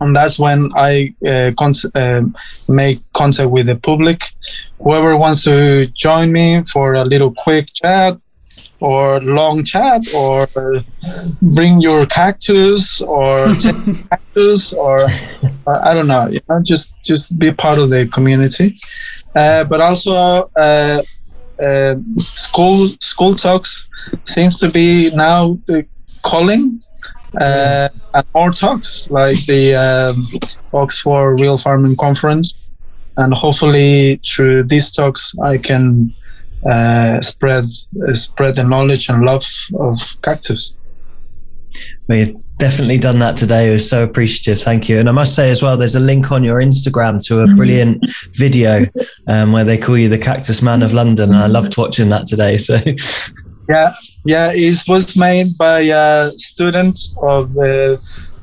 and 0.00 0.16
that's 0.16 0.38
when 0.38 0.70
I 0.74 1.14
uh, 1.26 1.52
cons- 1.58 1.84
uh, 1.94 2.22
make 2.68 3.00
contact 3.12 3.50
with 3.50 3.66
the 3.66 3.76
public. 3.76 4.24
Whoever 4.80 5.16
wants 5.16 5.44
to 5.44 5.86
join 5.88 6.32
me 6.32 6.64
for 6.64 6.94
a 6.94 7.04
little 7.04 7.32
quick 7.32 7.68
chat 7.74 8.18
or 8.80 9.20
long 9.20 9.64
chat, 9.64 10.02
or 10.14 10.46
bring 11.40 11.80
your 11.80 12.06
cactus, 12.06 13.00
or 13.00 13.52
take 13.60 14.08
cactus, 14.10 14.72
or, 14.72 14.98
or 15.66 15.86
I 15.86 15.94
don't 15.94 16.06
know, 16.06 16.28
you 16.28 16.40
know, 16.48 16.60
just 16.62 17.02
just 17.02 17.38
be 17.38 17.52
part 17.52 17.78
of 17.78 17.90
the 17.90 18.06
community. 18.06 18.78
Uh, 19.34 19.64
but 19.64 19.80
also, 19.80 20.12
uh, 20.56 21.02
uh, 21.62 21.94
school 22.18 22.88
school 23.00 23.34
talks 23.34 23.88
seems 24.24 24.58
to 24.58 24.68
be 24.68 25.10
now 25.14 25.58
calling 26.22 26.80
uh, 27.40 27.88
and 28.14 28.26
more 28.34 28.50
talks 28.50 29.10
like 29.10 29.44
the 29.46 29.74
um, 29.74 30.28
Oxford 30.72 31.40
Real 31.40 31.56
Farming 31.56 31.96
Conference, 31.96 32.68
and 33.16 33.34
hopefully 33.34 34.20
through 34.26 34.64
these 34.64 34.90
talks 34.90 35.32
I 35.42 35.58
can 35.58 36.14
uh, 36.68 37.20
spread 37.20 37.64
uh, 38.08 38.14
spread 38.14 38.56
the 38.56 38.64
knowledge 38.64 39.08
and 39.08 39.24
love 39.24 39.44
of 39.78 39.98
cactus. 40.22 40.76
We've 42.08 42.34
definitely 42.58 42.98
done 42.98 43.18
that 43.20 43.36
today. 43.36 43.70
We're 43.70 43.78
so 43.78 44.04
appreciative. 44.04 44.62
Thank 44.62 44.88
you. 44.88 44.98
And 44.98 45.08
I 45.08 45.12
must 45.12 45.34
say 45.34 45.50
as 45.50 45.62
well, 45.62 45.76
there's 45.76 45.96
a 45.96 46.00
link 46.00 46.30
on 46.32 46.44
your 46.44 46.60
Instagram 46.60 47.24
to 47.26 47.40
a 47.40 47.46
brilliant 47.46 48.04
video 48.32 48.86
um, 49.26 49.52
where 49.52 49.64
they 49.64 49.78
call 49.78 49.96
you 49.96 50.08
the 50.08 50.18
Cactus 50.18 50.62
Man 50.62 50.82
of 50.82 50.92
London. 50.92 51.30
And 51.30 51.38
I 51.38 51.46
loved 51.46 51.76
watching 51.76 52.08
that 52.10 52.26
today. 52.26 52.56
So, 52.56 52.78
Yeah, 53.68 53.94
yeah, 54.24 54.52
it 54.52 54.82
was 54.86 55.16
made 55.16 55.56
by 55.58 55.80
a 55.80 56.32
student 56.36 56.98
of 57.22 57.56
uh, 57.56 57.96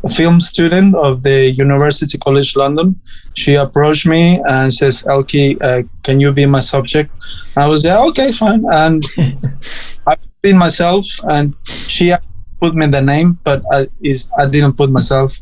a 0.04 0.10
film 0.10 0.40
student 0.40 0.96
of 0.96 1.22
the 1.22 1.52
University 1.52 2.18
College 2.18 2.56
London. 2.56 3.00
She 3.36 3.56
approached 3.56 4.08
me 4.08 4.42
and 4.48 4.74
says, 4.74 5.04
"Elki, 5.04 5.62
uh, 5.62 5.84
can 6.04 6.20
you 6.20 6.32
be 6.32 6.46
my 6.46 6.60
subject?" 6.60 7.12
I 7.56 7.68
was 7.68 7.84
yeah, 7.84 8.00
okay, 8.06 8.32
fine, 8.32 8.66
and 8.72 9.04
I've 10.08 10.18
been 10.42 10.58
myself, 10.58 11.06
and 11.24 11.56
she 11.66 12.14
put 12.62 12.76
me 12.76 12.86
the 12.88 13.02
name, 13.02 13.40
but 13.44 13.64
I 13.74 13.88
is 14.02 14.30
I 14.38 14.46
didn't 14.46 14.78
put 14.78 14.90
myself. 14.92 15.36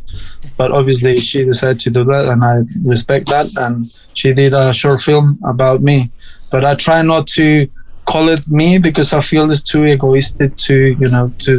But 0.58 0.72
obviously, 0.72 1.18
she 1.18 1.46
decided 1.46 1.80
to 1.82 1.90
do 1.90 2.04
that, 2.06 2.26
and 2.32 2.44
I 2.44 2.62
respect 2.84 3.30
that. 3.30 3.48
And 3.58 3.92
she 4.14 4.34
did 4.34 4.54
a 4.54 4.74
short 4.74 5.02
film 5.02 5.38
about 5.46 5.82
me, 5.82 6.12
but 6.52 6.66
I 6.66 6.74
try 6.76 7.02
not 7.02 7.28
to 7.38 7.70
call 8.06 8.30
it 8.30 8.48
me 8.48 8.80
because 8.80 9.14
I 9.14 9.22
feel 9.22 9.52
it's 9.52 9.62
too 9.62 9.86
egoistic 9.86 10.56
to 10.68 10.76
you 11.02 11.10
know 11.14 11.32
to 11.46 11.54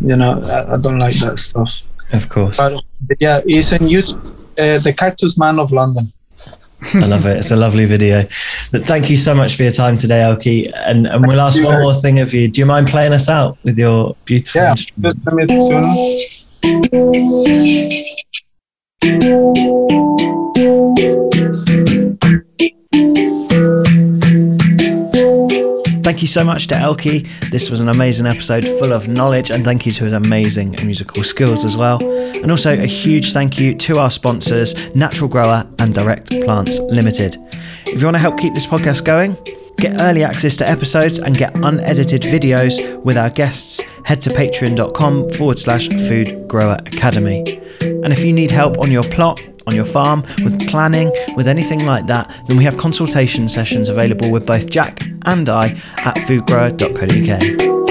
you 0.00 0.16
know 0.16 0.32
I, 0.42 0.74
I 0.74 0.76
don't 0.76 0.98
like 0.98 1.18
that 1.20 1.38
stuff. 1.38 1.72
of 2.12 2.28
course, 2.28 2.58
But 2.58 2.82
yeah, 3.20 3.40
it's 3.46 3.72
in 3.72 3.82
YouTube, 3.94 4.20
uh, 4.58 4.78
the 4.86 4.92
Cactus 4.92 5.38
Man 5.38 5.58
of 5.58 5.72
London. 5.72 6.06
I 6.94 7.06
love 7.06 7.26
it. 7.26 7.38
It's 7.38 7.50
a 7.50 7.56
lovely 7.56 7.86
video. 7.86 8.26
But 8.70 8.86
thank 8.86 9.08
you 9.10 9.16
so 9.16 9.34
much 9.34 9.56
for 9.56 9.62
your 9.62 9.72
time 9.72 9.96
today, 9.96 10.20
Elki. 10.20 10.70
And, 10.74 11.06
and 11.06 11.26
we'll 11.26 11.40
ask 11.40 11.62
one 11.62 11.80
more 11.80 11.94
thing 11.94 12.20
of 12.20 12.34
you. 12.34 12.48
Do 12.48 12.60
you 12.60 12.66
mind 12.66 12.88
playing 12.88 13.12
us 13.12 13.28
out 13.28 13.56
with 13.64 13.78
your 13.78 14.16
beautiful 14.24 14.60
Yeah, 14.60 14.72
instrument? 14.72 15.48
just 15.48 15.70
let 15.70 15.80
me 20.28 20.33
Thank 26.14 26.22
you 26.22 26.28
so 26.28 26.44
much 26.44 26.68
to 26.68 26.76
Elki. 26.76 27.26
This 27.50 27.70
was 27.70 27.80
an 27.80 27.88
amazing 27.88 28.26
episode 28.26 28.62
full 28.78 28.92
of 28.92 29.08
knowledge, 29.08 29.50
and 29.50 29.64
thank 29.64 29.84
you 29.84 29.90
to 29.90 30.04
his 30.04 30.12
amazing 30.12 30.76
musical 30.84 31.24
skills 31.24 31.64
as 31.64 31.76
well. 31.76 31.98
And 32.36 32.52
also 32.52 32.72
a 32.72 32.86
huge 32.86 33.32
thank 33.32 33.58
you 33.58 33.74
to 33.74 33.98
our 33.98 34.12
sponsors, 34.12 34.76
Natural 34.94 35.28
Grower 35.28 35.66
and 35.80 35.92
Direct 35.92 36.30
Plants 36.42 36.78
Limited. 36.78 37.36
If 37.86 37.98
you 37.98 38.06
want 38.06 38.14
to 38.14 38.20
help 38.20 38.38
keep 38.38 38.54
this 38.54 38.64
podcast 38.64 39.04
going, 39.04 39.36
get 39.78 40.00
early 40.00 40.22
access 40.22 40.56
to 40.58 40.70
episodes 40.70 41.18
and 41.18 41.36
get 41.36 41.52
unedited 41.56 42.22
videos 42.22 43.02
with 43.02 43.16
our 43.16 43.30
guests, 43.30 43.82
head 44.04 44.20
to 44.20 44.30
patreon.com 44.30 45.32
forward 45.32 45.58
slash 45.58 45.88
food 45.88 46.46
grower 46.46 46.76
academy. 46.86 47.60
And 47.80 48.12
if 48.12 48.22
you 48.24 48.32
need 48.32 48.52
help 48.52 48.78
on 48.78 48.92
your 48.92 49.02
plot, 49.02 49.40
on 49.66 49.74
your 49.74 49.84
farm, 49.84 50.22
with 50.42 50.68
planning, 50.68 51.10
with 51.36 51.48
anything 51.48 51.84
like 51.86 52.06
that, 52.06 52.30
then 52.46 52.56
we 52.56 52.64
have 52.64 52.76
consultation 52.76 53.48
sessions 53.48 53.88
available 53.88 54.30
with 54.30 54.46
both 54.46 54.68
Jack 54.70 55.02
and 55.26 55.48
I 55.48 55.70
at 55.98 56.16
foodgrower.co.uk. 56.16 57.83